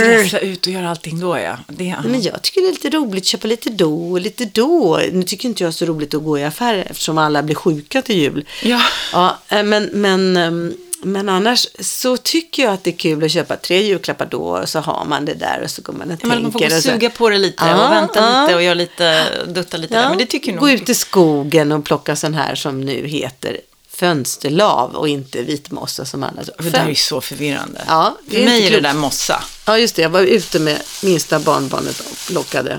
Stressa 0.00 0.38
ut 0.38 0.66
och 0.66 0.72
göra 0.72 0.90
allting 0.90 1.20
då, 1.20 1.38
ja. 1.38 1.58
Det, 1.66 1.96
Men 2.04 2.22
jag 2.22 2.42
tycker 2.42 2.60
det 2.60 2.66
är 2.68 2.72
lite 2.72 2.90
roligt 2.90 3.22
att 3.22 3.26
köpa 3.26 3.48
lite 3.48 3.70
då 3.70 4.10
och 4.10 4.20
lite 4.20 4.44
då. 4.44 5.00
Nu 5.12 5.22
tycker 5.22 5.48
inte 5.48 5.62
jag 5.62 5.68
är 5.68 5.72
så 5.72 5.84
roligt 5.84 6.14
att 6.14 6.24
gå 6.24 6.38
i 6.38 6.44
affärer 6.44 6.86
eftersom 6.90 7.18
alla 7.18 7.42
blir 7.42 7.54
sjuka 7.54 8.02
till 8.02 8.16
jul. 8.16 8.44
Ja. 8.62 8.80
Ja, 9.12 9.38
eh, 9.48 9.62
men, 9.62 9.84
men, 9.92 10.36
ehm, 10.36 10.74
men 11.02 11.28
annars 11.28 11.66
så 11.80 12.16
tycker 12.16 12.62
jag 12.62 12.72
att 12.72 12.84
det 12.84 12.90
är 12.90 12.96
kul 12.96 13.24
att 13.24 13.30
köpa 13.30 13.56
tre 13.56 13.82
julklappar 13.82 14.26
då 14.30 14.38
och 14.42 14.68
så 14.68 14.78
har 14.78 15.04
man 15.04 15.24
det 15.24 15.34
där 15.34 15.60
och 15.64 15.70
så 15.70 15.82
går 15.82 15.92
man 15.92 16.10
och 16.10 16.18
Ja, 16.22 16.26
men 16.26 16.42
man 16.42 16.52
får 16.52 16.58
tänker. 16.60 16.76
och 16.76 16.82
så- 16.82 16.88
suga 16.90 17.10
på 17.10 17.28
det 17.30 17.38
lite 17.38 17.64
Ja, 17.66 17.86
och 17.86 17.92
vänta 17.92 18.20
ja. 18.20 18.42
lite 18.42 18.54
och 18.54 18.62
göra 18.62 18.74
lite, 18.74 19.24
dutta 19.46 19.76
lite 19.76 19.94
där. 19.94 20.08
Men 20.08 20.18
det 20.18 20.26
tycker 20.26 20.52
nog 20.52 20.60
Gå 20.60 20.70
ut 20.70 20.88
i 20.88 20.94
skogen 20.94 21.72
och 21.72 21.84
plocka 21.84 22.16
sån 22.16 22.34
här 22.34 22.54
som 22.54 22.80
nu 22.80 23.06
heter 23.06 23.56
fönsterlav 23.98 24.94
och 24.94 25.08
inte 25.08 25.42
vitmossa 25.42 26.04
som 26.04 26.22
alla 26.22 26.44
tror. 26.44 26.56
Det 26.58 26.70
där 26.70 26.84
är 26.84 26.88
ju 26.88 26.94
så 26.94 27.20
förvirrande. 27.20 27.84
Ja, 27.86 28.18
För 28.30 28.44
mig 28.44 28.66
är 28.66 28.70
det 28.70 28.80
där 28.80 28.94
mossa. 28.94 29.44
Ja, 29.66 29.78
just 29.78 29.96
det. 29.96 30.02
Jag 30.02 30.10
var 30.10 30.20
ute 30.20 30.58
med 30.58 30.82
minsta 31.02 31.38
barnbarnet 31.38 32.00
och 32.00 32.16
plockade 32.26 32.72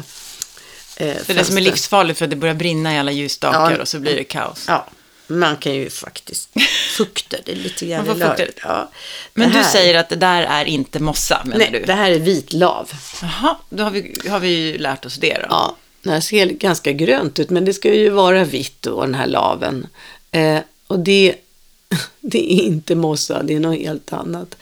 eh, 0.96 1.16
Det 1.26 1.30
är 1.30 1.34
det 1.34 1.46
som 1.46 1.58
är 1.58 1.62
livsfarligt 1.62 2.18
för 2.20 2.26
att 2.26 2.30
det 2.30 2.36
börjar 2.36 2.56
brinna 2.56 2.96
i 2.96 2.98
alla 3.00 3.12
ljusstakar 3.12 3.72
Ja. 3.72 3.82
och 3.82 3.88
så 3.88 4.00
blir 4.00 4.16
det 4.16 4.24
kaos. 4.24 4.66
Ja, 4.68 4.88
man 5.28 5.58
kan 5.58 5.74
ju 5.74 5.90
faktiskt 5.90 6.50
fukta 6.98 7.38
det 7.46 7.56
lite 7.56 7.86
grann. 7.86 8.06
Man 8.08 8.20
får 8.20 8.28
fukta 8.28 8.46
det. 8.46 8.52
Ja. 8.64 8.92
Men 9.34 9.52
Det 9.52 9.58
du 9.58 9.64
säger 9.64 9.96
att 10.00 10.10
det 10.10 10.16
där 10.16 10.42
är 10.44 10.66
inte 10.66 11.00
mossa, 11.00 11.42
menar 11.46 11.58
Nej, 11.58 11.70
du? 11.72 11.86
det 11.86 11.94
här 11.94 12.12
är 12.12 12.20
vitlav. 12.20 12.92
Jaha, 13.22 13.56
då 13.70 13.84
har 13.84 13.92
vi, 13.92 14.16
har 14.30 14.40
vi 14.40 14.50
ju 14.50 14.78
lärt 14.78 15.06
oss 15.06 15.16
det 15.16 15.34
då. 15.34 15.46
Ja, 15.50 15.76
det 16.04 16.10
här 16.12 16.22
ser 16.22 16.46
ganska 16.46 16.92
grönt 16.92 17.40
ut, 17.40 17.50
men 17.50 17.66
det 17.66 17.74
ska 17.74 17.94
ju 17.94 18.10
vara 18.10 18.44
vitt 18.44 18.82
då, 18.82 19.02
den 19.02 19.16
här 19.16 19.28
laven. 19.28 19.88
Eh, 20.32 20.60
och 20.90 21.00
det, 21.00 21.36
det 22.22 22.54
är 22.54 22.64
inte 22.64 22.96
mossa, 22.96 23.44
det 23.44 23.54
är 23.54 23.60
något 23.60 23.80
helt 23.80 24.14
annat. 24.14 24.56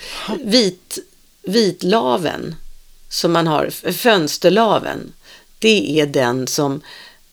Vit, 0.43 0.99
vitlaven, 1.41 2.55
som 3.09 3.31
man 3.31 3.47
har, 3.47 3.69
fönsterlaven, 3.91 5.13
det 5.59 5.99
är 5.99 6.05
den 6.05 6.47
som 6.47 6.81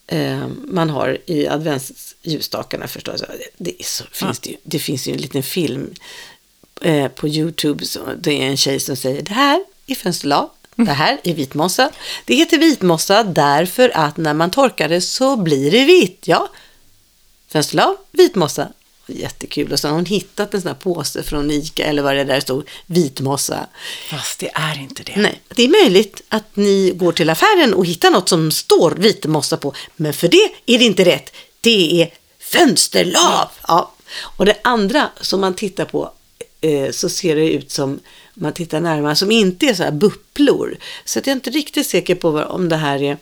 eh, 0.06 0.48
man 0.48 0.90
har 0.90 1.18
i 1.26 1.48
adventsljusstakarna 1.48 2.88
förstås. 2.88 3.22
Det, 3.56 3.84
så, 3.84 4.04
finns 4.12 4.38
det, 4.38 4.50
ju, 4.50 4.56
det 4.62 4.78
finns 4.78 5.08
ju 5.08 5.12
en 5.12 5.20
liten 5.20 5.42
film 5.42 5.94
eh, 6.80 7.08
på 7.08 7.28
YouTube, 7.28 7.84
så 7.84 8.00
det 8.18 8.42
är 8.42 8.46
en 8.46 8.56
tjej 8.56 8.80
som 8.80 8.96
säger 8.96 9.22
det 9.22 9.34
här 9.34 9.64
är 9.86 9.94
fönsterlav, 9.94 10.50
det 10.74 10.92
här 10.92 11.20
är 11.24 11.34
vitmossa. 11.34 11.90
Det 12.24 12.34
heter 12.34 12.58
vitmossa 12.58 13.24
därför 13.24 13.96
att 13.96 14.16
när 14.16 14.34
man 14.34 14.50
torkar 14.50 14.88
det 14.88 15.00
så 15.00 15.36
blir 15.36 15.70
det 15.70 15.84
vitt. 15.84 16.28
Ja, 16.28 16.48
fönsterlav, 17.48 17.96
vitmossa. 18.10 18.68
Jättekul. 19.06 19.72
Och 19.72 19.80
så 19.80 19.88
har 19.88 19.94
hon 19.94 20.06
hittat 20.06 20.54
en 20.54 20.60
sån 20.60 20.68
här 20.68 20.74
påse 20.74 21.22
från 21.22 21.50
Ica 21.50 21.84
eller 21.84 22.02
vad 22.02 22.16
det 22.16 22.24
där 22.24 22.40
stod, 22.40 22.68
vitmossa. 22.86 23.66
Fast 24.10 24.38
det 24.38 24.50
är 24.54 24.80
inte 24.80 25.02
det. 25.02 25.16
Nej, 25.16 25.40
det 25.48 25.62
är 25.62 25.84
möjligt 25.84 26.22
att 26.28 26.56
ni 26.56 26.92
går 26.96 27.12
till 27.12 27.30
affären 27.30 27.74
och 27.74 27.86
hittar 27.86 28.10
något 28.10 28.28
som 28.28 28.50
står 28.50 28.90
vitmossa 28.90 29.56
på, 29.56 29.74
men 29.96 30.14
för 30.14 30.28
det 30.28 30.50
är 30.66 30.78
det 30.78 30.84
inte 30.84 31.04
rätt. 31.04 31.34
Det 31.60 32.02
är 32.02 32.10
fönsterlav. 32.38 33.48
Ja. 33.68 33.94
Och 34.36 34.46
det 34.46 34.56
andra 34.62 35.10
som 35.20 35.40
man 35.40 35.54
tittar 35.54 35.84
på 35.84 36.12
eh, 36.60 36.90
så 36.90 37.08
ser 37.08 37.36
det 37.36 37.52
ut 37.52 37.70
som, 37.70 37.90
om 37.90 38.00
man 38.34 38.52
tittar 38.52 38.80
närmare, 38.80 39.16
som 39.16 39.30
inte 39.30 39.66
är 39.66 39.74
så 39.74 39.82
här 39.82 39.92
bupplor. 39.92 40.76
Så 41.04 41.18
att 41.18 41.26
jag 41.26 41.32
är 41.32 41.36
inte 41.36 41.50
riktigt 41.50 41.86
säker 41.86 42.14
på 42.14 42.30
vad, 42.30 42.44
om 42.44 42.68
det 42.68 42.76
här 42.76 43.02
är, 43.02 43.16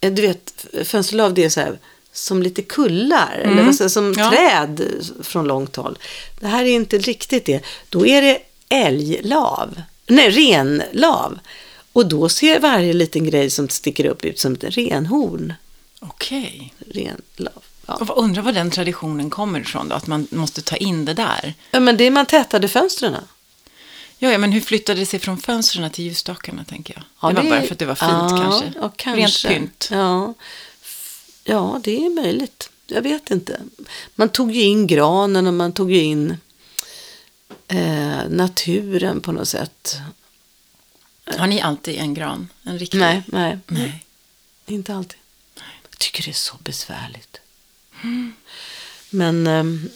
eh, 0.00 0.12
du 0.12 0.22
vet, 0.22 0.66
fönsterlav 0.84 1.34
det 1.34 1.44
är 1.44 1.48
så 1.48 1.60
här 1.60 1.78
som 2.18 2.42
lite 2.42 2.62
kullar, 2.62 3.40
eller 3.44 3.62
vad 3.62 3.74
säger, 3.74 3.88
som 3.88 4.14
Ja. 4.18 4.30
träd 4.30 4.82
från 5.22 5.44
långt 5.46 5.76
håll. 5.76 5.98
Det 6.40 6.46
här 6.46 6.64
är 6.64 6.68
inte 6.70 6.98
riktigt 6.98 7.44
det. 7.44 7.60
Då 7.88 8.06
är 8.06 8.22
det 8.22 8.38
älglav, 8.68 9.82
nej 10.06 10.30
renlav. 10.30 11.38
Och 11.92 12.06
då 12.08 12.28
ser 12.28 12.60
varje 12.60 12.92
liten 12.92 13.24
grej 13.30 13.50
som 13.50 13.68
sticker 13.68 14.06
upp 14.06 14.24
ut 14.24 14.38
som 14.38 14.52
ett 14.52 14.64
renhorn. 14.64 15.54
Okej. 16.00 16.74
Renlav. 16.90 17.62
Ja. 17.86 17.94
Och 17.94 18.18
undrar 18.24 18.42
var 18.42 18.52
den 18.52 18.70
traditionen 18.70 19.30
kommer 19.30 19.60
ifrån 19.60 19.88
då? 19.88 19.94
Att 19.94 20.06
man 20.06 20.26
måste 20.30 20.62
ta 20.62 20.76
in 20.76 21.04
det 21.04 21.14
där. 21.14 21.54
ja, 21.70 21.80
men 21.80 21.96
det 21.96 22.04
är 22.04 22.10
man 22.10 22.26
tätade 22.26 22.68
fönstren. 22.68 23.16
Ja, 24.18 24.30
ja, 24.32 24.38
men 24.38 24.52
hur 24.52 24.60
flyttade 24.60 25.00
det 25.00 25.06
sig 25.06 25.20
från 25.20 25.38
fönstren 25.38 25.90
till 25.90 26.04
ljusstakarna, 26.04 26.64
tänker 26.64 26.94
jag? 26.94 27.02
Ja, 27.22 27.28
det 27.28 27.34
var 27.34 27.42
det- 27.42 27.50
bara 27.50 27.62
för 27.62 27.72
att 27.72 27.78
det 27.78 27.86
var 27.86 27.94
fint 27.94 28.10
ja, 28.12 28.42
kanske. 28.42 28.72
Kanske. 28.96 29.48
Rent 29.48 29.54
pynt. 29.60 29.88
Ja. 29.92 30.34
Ja, 31.46 31.80
det 31.84 32.06
är 32.06 32.10
möjligt. 32.10 32.70
Jag 32.86 33.02
vet 33.02 33.30
inte. 33.30 33.60
Man 34.14 34.28
tog 34.28 34.52
ju 34.52 34.62
in 34.62 34.86
granen 34.86 35.46
och 35.46 35.54
man 35.54 35.72
tog 35.72 35.92
ju 35.92 36.02
in 36.02 36.36
eh, 37.68 38.28
naturen 38.28 39.20
på 39.20 39.32
något 39.32 39.48
sätt. 39.48 39.96
Har 41.38 41.46
ni 41.46 41.60
alltid 41.60 41.96
en 41.98 42.14
gran? 42.14 42.48
En 42.62 42.78
riktig? 42.78 42.98
Nej, 42.98 43.22
nej, 43.26 43.58
Nej. 43.66 44.04
inte 44.66 44.94
alltid. 44.94 45.18
Jag 45.90 45.98
tycker 45.98 46.22
det 46.22 46.30
är 46.30 46.32
så 46.34 46.56
besvärligt. 46.60 47.40
Men 49.10 49.46
ehm, 49.46 49.88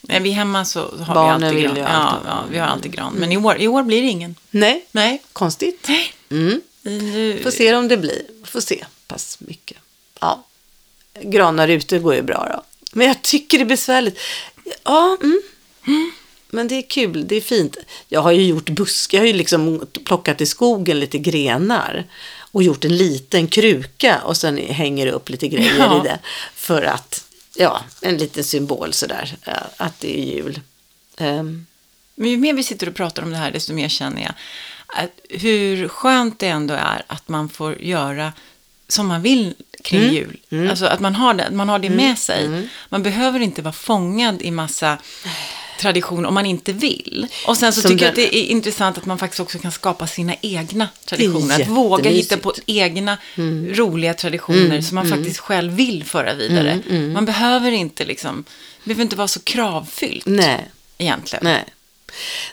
Nej, 0.00 0.20
vi 0.20 0.30
hemma 0.30 0.64
så 0.64 0.80
har 0.80 0.98
vi 0.98 1.04
Barnen 1.04 1.44
alltid 1.44 1.54
vill 1.54 1.64
gran. 1.64 1.76
ju 1.76 1.82
Ja, 1.82 1.86
alltid- 1.88 2.28
ja, 2.30 2.44
vi 2.50 2.58
har 2.58 2.66
alltid 2.66 2.92
gran. 2.92 3.14
Men 3.14 3.32
i 3.32 3.36
år, 3.36 3.56
i 3.60 3.68
år 3.68 3.82
blir 3.82 4.02
det 4.02 4.08
ingen. 4.08 4.34
nej, 4.50 4.86
Nej. 4.92 5.22
konstigt. 5.32 5.86
Nej. 5.88 6.14
Mm. 6.30 6.60
Nu, 6.82 7.40
Får 7.42 7.50
se 7.50 7.74
om 7.74 7.88
det 7.88 7.96
blir. 7.96 8.22
Får 8.44 8.60
se. 8.60 8.84
Pass 9.06 9.36
mycket. 9.40 9.78
Ja. 10.24 10.44
Granar 11.22 11.68
ute 11.68 11.98
går 11.98 12.14
ju 12.14 12.22
bra 12.22 12.48
då. 12.52 12.62
Men 12.92 13.06
jag 13.06 13.22
tycker 13.22 13.58
det 13.58 13.64
är 13.64 13.66
besvärligt. 13.66 14.18
Ja, 14.84 15.16
mm. 15.22 15.40
Men 16.48 16.68
det 16.68 16.74
är 16.74 16.82
kul, 16.82 17.26
det 17.28 17.36
är 17.36 17.40
fint. 17.40 17.76
Jag 18.08 18.20
har 18.22 18.32
ju 18.32 18.46
gjort 18.46 18.68
buskar, 18.70 19.18
jag 19.18 19.22
har 19.22 19.26
ju 19.26 19.32
liksom 19.32 19.86
plockat 20.04 20.40
i 20.40 20.46
skogen 20.46 21.00
lite 21.00 21.18
grenar 21.18 22.04
och 22.52 22.62
gjort 22.62 22.84
en 22.84 22.96
liten 22.96 23.48
kruka 23.48 24.20
och 24.24 24.36
sen 24.36 24.56
hänger 24.58 25.06
upp 25.06 25.28
lite 25.28 25.48
grejer 25.48 25.78
Ja. 25.78 26.00
i 26.00 26.08
det. 26.08 26.18
För 26.54 26.82
att, 26.82 27.24
ja, 27.56 27.84
en 28.02 28.16
liten 28.16 28.44
symbol 28.44 28.92
sådär, 28.92 29.36
ja, 29.44 29.52
att 29.76 30.00
det 30.00 30.18
är 30.20 30.24
jul. 30.36 30.60
Ehm, 31.16 31.66
Men 32.14 32.30
ju 32.30 32.36
mer 32.36 32.52
vi 32.52 32.62
sitter 32.64 32.88
och 32.88 32.94
pratar 32.94 33.22
om 33.22 33.30
det 33.30 33.36
här, 33.36 33.50
desto 33.50 33.72
mer 33.72 33.88
känner 33.88 34.22
jag 34.22 34.34
att 34.86 35.10
hur 35.28 35.88
skönt 35.88 36.38
det 36.38 36.48
ändå 36.48 36.74
är 36.74 37.04
att 37.06 37.28
man 37.28 37.48
får 37.48 37.82
göra 37.82 38.32
som 38.88 39.06
man 39.06 39.22
vill 39.22 39.54
kring 39.84 40.00
Mm. 40.02 40.14
jul. 40.14 40.70
Alltså 40.70 40.86
att 40.86 41.00
man 41.00 41.14
har 41.14 41.34
det, 41.34 41.50
man 41.50 41.68
har 41.68 41.78
det 41.78 41.90
med 41.90 42.18
sig. 42.18 42.68
Man 42.88 43.02
behöver 43.02 43.40
inte 43.40 43.62
vara 43.62 43.72
fångad 43.72 44.42
i 44.42 44.50
massa 44.50 44.98
tradition 45.80 46.26
om 46.26 46.34
man 46.34 46.46
inte 46.46 46.72
vill. 46.72 47.26
Och 47.46 47.56
sen 47.56 47.72
så 47.72 47.80
Som 47.80 47.90
tycker 47.90 48.04
jag 48.04 48.10
att 48.10 48.16
den- 48.16 48.24
det 48.30 48.36
är 48.36 48.44
intressant 48.46 48.98
att 48.98 49.06
man 49.06 49.18
faktiskt 49.18 49.40
också 49.40 49.58
kan 49.58 49.72
skapa 49.72 50.06
sina 50.06 50.34
egna 50.40 50.88
traditioner. 51.04 51.62
Att 51.62 51.68
våga 51.68 52.10
hitta 52.10 52.36
på 52.36 52.52
egna 52.66 53.18
roliga 53.70 54.14
traditioner 54.14 54.80
som 54.80 54.94
man 54.94 55.08
faktiskt 55.08 55.38
själv 55.38 55.72
vill 55.72 56.04
föra 56.04 56.34
vidare. 56.34 56.80
Man 57.12 57.24
behöver 57.24 57.72
inte 57.72 58.04
liksom, 58.04 58.44
det 58.84 58.88
behöver 58.88 59.02
inte 59.02 59.16
vara 59.16 59.28
så 59.28 59.40
kravfyllt 59.40 60.26
nej. 60.26 60.68
egentligen. 60.98 61.44
Nej. 61.44 61.64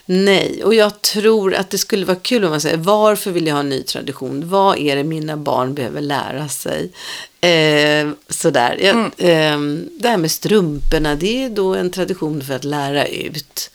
Nej, 0.06 0.64
och 0.64 0.74
jag 0.74 1.02
tror 1.02 1.54
att 1.54 1.70
det 1.70 1.78
skulle 1.78 2.06
vara 2.06 2.18
kul 2.18 2.44
om 2.44 2.50
man 2.50 2.60
säger 2.60 2.76
varför 2.76 3.30
vill 3.30 3.46
jag 3.46 3.54
ha 3.54 3.60
en 3.60 3.68
ny 3.68 3.82
tradition? 3.82 4.48
Vad 4.48 4.78
är 4.78 4.96
det 4.96 5.04
mina 5.04 5.36
barn 5.36 5.74
behöver 5.74 6.00
lära 6.00 6.48
sig? 6.48 6.92
Eh, 7.40 8.10
sådär. 8.28 8.78
Jag, 8.80 8.96
eh, 8.96 9.60
det 10.00 10.08
här 10.08 10.16
med 10.16 10.30
strumporna, 10.30 11.14
det 11.14 11.44
är 11.44 11.50
då 11.50 11.74
en 11.74 11.90
tradition 11.90 12.42
för 12.42 12.54
att 12.54 12.64
lära 12.64 13.06
ut 13.06 13.70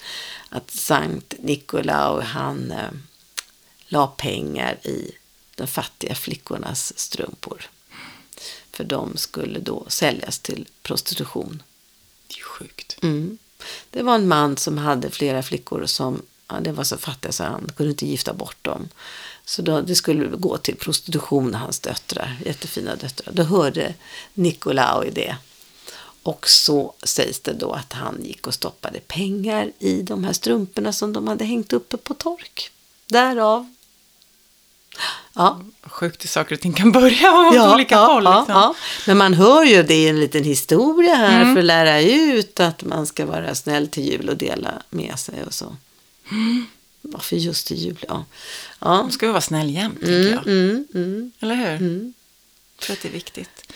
att 0.49 0.71
Sankt 0.71 1.33
Nikolaus, 1.39 2.25
han 2.25 2.71
eh, 2.71 2.91
la 3.87 4.07
pengar 4.07 4.77
i 4.83 5.11
de 5.55 5.67
fattiga 5.67 6.15
flickornas 6.15 6.99
strumpor. 6.99 7.69
För 8.71 8.83
de 8.83 9.17
skulle 9.17 9.59
då 9.59 9.85
säljas 9.87 10.39
till 10.39 10.67
prostitution. 10.81 11.63
Det 12.27 12.33
är 12.33 12.37
ju 12.37 12.43
sjukt. 12.43 12.97
Mm. 13.03 13.37
Det 13.89 14.03
var 14.03 14.15
en 14.15 14.27
man 14.27 14.57
som 14.57 14.77
hade 14.77 15.09
flera 15.09 15.43
flickor 15.43 15.85
som 15.85 16.21
ja, 16.47 16.59
det 16.61 16.71
var 16.71 16.83
så 16.83 16.97
fattiga 16.97 17.31
så 17.31 17.43
han 17.43 17.71
kunde 17.75 17.91
inte 17.91 18.07
gifta 18.07 18.33
bort 18.33 18.57
dem. 18.61 18.89
Så 19.45 19.61
då, 19.61 19.81
det 19.81 19.95
skulle 19.95 20.37
gå 20.37 20.57
till 20.57 20.75
prostitution, 20.75 21.53
hans 21.53 21.79
döttrar, 21.79 22.37
jättefina 22.45 22.95
döttrar. 22.95 23.33
Då 23.33 23.43
hörde 23.43 23.93
Nicolao 24.33 25.03
i 25.03 25.11
det. 25.11 25.37
Och 26.23 26.49
så 26.49 26.93
sägs 27.03 27.39
det 27.39 27.53
då 27.53 27.71
att 27.71 27.93
han 27.93 28.23
gick 28.23 28.47
och 28.47 28.53
stoppade 28.53 28.99
pengar 28.99 29.71
i 29.79 30.01
de 30.01 30.23
här 30.23 30.33
strumporna 30.33 30.93
som 30.93 31.13
de 31.13 31.27
hade 31.27 31.45
hängt 31.45 31.73
uppe 31.73 31.97
på 31.97 32.13
tork. 32.13 32.71
Därav. 33.05 33.73
Ja, 35.33 35.61
Sjukt 35.83 36.23
hur 36.23 36.27
saker 36.29 36.55
och 36.55 36.61
ting 36.61 36.73
kan 36.73 36.91
börja 36.91 37.31
åt 37.47 37.73
olika 37.73 37.97
håll. 37.97 38.23
ja, 38.23 38.39
Liksom. 38.39 38.55
ja. 38.55 38.75
Men 39.07 39.17
man 39.17 39.33
hör 39.33 39.63
ju, 39.63 39.83
det 39.83 39.93
är 39.93 40.09
en 40.09 40.19
liten 40.19 40.43
historia 40.43 41.15
här 41.15 41.53
för 41.53 41.59
att 41.59 41.65
lära 41.65 42.01
ut 42.01 42.59
att 42.59 42.83
man 42.83 43.07
ska 43.07 43.25
vara 43.25 43.55
snäll 43.55 43.87
till 43.87 44.03
jul 44.03 44.29
och 44.29 44.37
dela 44.37 44.71
med 44.89 45.19
sig 45.19 45.43
och 45.43 45.53
så. 45.53 45.75
Varför 47.01 47.35
just 47.35 47.67
till 47.67 47.77
jul? 47.77 48.05
Ja. 48.07 48.25
ja. 48.79 49.01
Då 49.05 49.09
ska 49.11 49.25
vi 49.25 49.31
vara 49.31 49.41
snäll 49.41 49.69
jämt, 49.69 49.99
tänker 49.99 50.29
jag. 50.31 50.47
Mm, 50.47 50.87
mm. 50.93 51.31
Eller 51.39 51.55
hur? 51.55 52.13
Jag 52.77 52.81
tror 52.85 52.93
att 52.95 53.01
det 53.01 53.07
är 53.07 53.13
viktigt. 53.13 53.73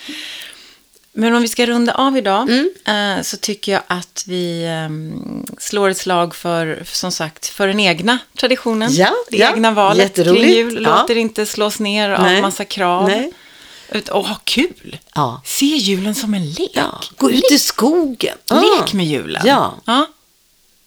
Men 1.13 1.35
om 1.35 1.41
vi 1.41 1.47
ska 1.47 1.65
runda 1.65 1.93
av 1.93 2.17
idag 2.17 2.49
Mm. 2.49 3.17
eh, 3.17 3.23
så 3.23 3.37
tycker 3.37 3.71
jag 3.71 3.81
att 3.87 4.23
vi 4.27 4.65
ehm, 4.65 5.45
slår 5.59 5.89
ett 5.89 5.97
slag 5.97 6.35
för, 6.35 6.83
som 6.85 7.11
sagt, 7.11 7.47
för 7.47 7.67
den 7.67 7.79
egna 7.79 8.19
traditionen. 8.37 8.89
Ja, 8.93 9.11
det 9.29 9.37
ja. 9.37 9.51
egna 9.53 9.71
valet 9.71 10.15
kring 10.15 10.49
jul. 10.49 10.83
Ja. 10.83 11.01
Låt 11.01 11.09
er 11.09 11.15
inte 11.15 11.45
slås 11.45 11.79
ner 11.79 12.09
av 12.09 12.21
Nej. 12.23 12.41
massa 12.41 12.65
krav. 12.65 13.07
Nej. 13.07 13.31
Ut- 13.91 14.09
Och 14.09 14.27
ha 14.27 14.35
kul. 14.43 14.97
Ja. 15.15 15.41
Se 15.45 15.65
julen 15.65 16.15
som 16.15 16.33
en 16.33 16.51
lek. 16.51 16.71
Ja, 16.73 17.01
gå 17.17 17.31
ut 17.31 17.51
i 17.51 17.59
skogen. 17.59 18.37
Lek 18.51 18.93
med 18.93 19.05
julen. 19.05 19.41
Ja. 19.45 20.07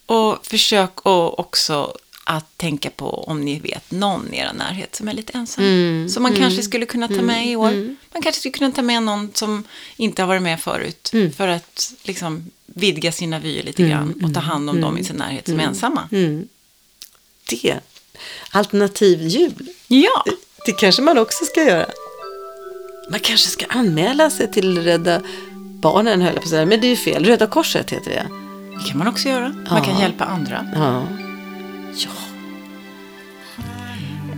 Och 0.07 0.47
försök 0.47 1.01
och 1.07 1.39
också 1.39 1.95
att 2.27 2.59
tänka 2.59 2.91
på 2.91 3.25
om 3.25 3.41
ni 3.45 3.59
vet 3.61 3.91
någon 3.91 4.35
i 4.35 4.39
er 4.39 4.51
närhet 4.55 4.95
som 4.95 5.09
är 5.09 5.13
lite 5.13 5.33
ensam. 5.39 5.65
Mm, 5.65 6.09
som 6.09 6.23
man 6.23 6.35
kanske 6.35 6.63
skulle 6.63 6.87
kunna 6.87 7.09
ta 7.09 7.23
med 7.23 7.47
i 7.47 7.57
år. 7.57 7.97
Man 8.13 8.23
kanske 8.23 8.39
skulle 8.41 8.53
kunna 8.53 8.71
ta 8.73 8.83
med 8.83 9.03
någon 9.03 9.31
som 9.35 9.65
inte 9.97 10.23
har 10.23 10.27
varit 10.27 10.43
med 10.43 10.61
förut. 10.61 11.11
Mm. 11.13 11.33
För 11.33 11.49
att 11.49 11.93
liksom 12.03 12.51
vidga 12.67 13.13
sina 13.13 13.39
vyer 13.39 13.63
lite 13.63 13.89
grann 13.89 14.25
och 14.25 14.35
ta 14.35 14.41
hand 14.41 14.71
om 14.71 14.81
dem 14.81 14.99
i 14.99 15.05
sin 15.05 15.17
närhet 15.17 15.47
som 15.49 15.61
är 15.61 15.65
ensamma. 15.65 16.09
Mm. 16.13 16.49
Det. 17.51 17.79
Alternativ 18.51 19.23
jul. 19.23 19.69
Ja, 19.87 20.25
Det 20.67 20.73
kanske 20.73 21.03
man 21.03 21.19
också 21.19 21.45
ska 21.45 21.63
göra. 21.63 21.87
Man 23.11 23.21
kanske 23.21 23.49
ska 23.51 23.67
anmäla 23.69 24.31
sig 24.31 24.53
till 24.53 24.83
Rädda 24.83 25.23
Barnen, 25.81 26.21
höll 26.23 26.33
jag 26.35 26.43
på 26.43 26.47
att 26.47 26.49
säga. 26.51 26.67
Men 26.67 26.81
det 26.81 26.87
är 26.87 26.89
ju 26.89 26.97
fel. 26.97 27.25
Röda 27.25 27.47
Korset 27.47 27.91
heter 27.93 28.11
det. 28.11 28.27
det 28.85 28.89
kan 28.89 28.99
man 28.99 29.09
också 29.09 29.29
göra. 29.29 29.49
Man 29.49 29.67
Ja. 29.71 29.85
kan 29.85 29.99
hjälpa 30.01 30.25
andra. 30.25 30.67
Ja. 30.75 31.07
Ja. 31.97 32.11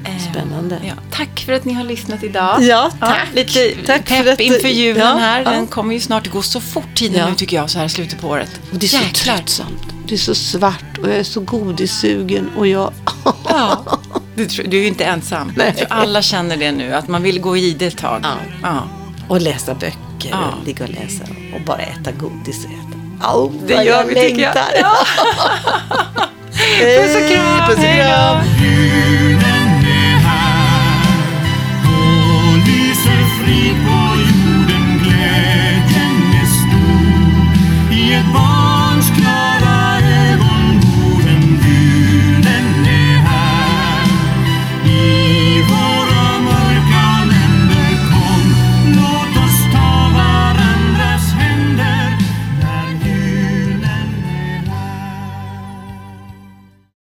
Eh, 0.05 0.31
Spännande. 0.33 0.79
Ja, 0.85 0.93
tack 1.11 1.41
för 1.41 1.53
att 1.53 1.65
ni 1.65 1.73
har 1.73 1.85
lyssnat 1.85 2.23
idag. 2.23 2.63
Ja, 2.63 2.91
tack. 3.01 3.29
lite 3.35 3.75
Tack 3.87 4.09
för 4.09 4.23
pepp 4.25 4.33
att- 4.33 4.41
inför 4.41 4.69
julen 4.69 5.07
ja, 5.07 5.17
här. 5.17 5.43
ja. 5.45 5.51
Den 5.51 5.67
kommer 5.67 5.95
ju 5.95 6.01
snart. 6.01 6.25
Det 6.25 6.31
går 6.31 6.43
så 6.43 6.61
fort 6.61 6.95
tiden 6.95 7.19
Ja. 7.19 7.29
nu 7.29 7.35
tycker 7.35 7.57
jag, 7.57 7.71
så 7.71 7.79
här 7.79 7.87
i 7.87 7.89
slutet 7.89 8.21
på 8.21 8.29
året. 8.29 8.61
Och 8.73 8.79
det 8.79 8.87
är 8.87 8.89
så 8.89 8.97
Jäklar. 8.97 9.35
tröttsamt. 9.37 9.83
Det 10.09 10.15
är 10.15 10.19
så 10.19 10.35
svart 10.35 10.99
och 11.03 11.09
jag 11.09 11.17
är 11.17 11.23
så 11.23 11.41
godissugen 11.41 12.51
och 12.57 12.67
jag... 12.67 12.93
Ja. 13.49 13.99
Du, 14.35 14.47
tror- 14.47 14.67
du 14.67 14.77
är 14.77 14.81
ju 14.81 14.87
inte 14.87 15.05
ensam. 15.05 15.53
Nej. 15.57 15.67
Jag 15.67 15.77
tror 15.77 15.99
alla 16.01 16.23
känner 16.23 16.57
det 16.57 16.73
nu, 16.73 16.95
att 16.95 17.09
man 17.09 17.23
vill 17.23 17.41
gå 17.41 17.57
i 17.57 17.73
det 17.75 17.87
ett 17.87 17.99
tag. 17.99 18.21
Ja. 18.23 18.35
Ja. 18.63 18.89
Och 19.29 19.41
läsa 19.41 19.75
böcker 19.75 19.97
Ja. 20.31 20.39
och 20.61 20.67
ligga 20.67 20.85
och 20.85 20.91
läsa 20.91 21.25
och 21.55 21.61
bara 21.67 21.79
äta 21.79 22.13
godis 22.13 22.65
och 22.65 22.71
äta. 22.71 23.33
Oh, 23.39 23.53
Det 23.67 23.85
gör 23.85 24.05
vi, 24.05 24.15
tycker 24.15 24.41
jag. 24.43 24.55
Ja. 26.81 27.03
Puss 27.03 27.17
och 27.17 27.29
kram, 27.29 27.69
Puss 27.69 27.79
och 27.79 29.66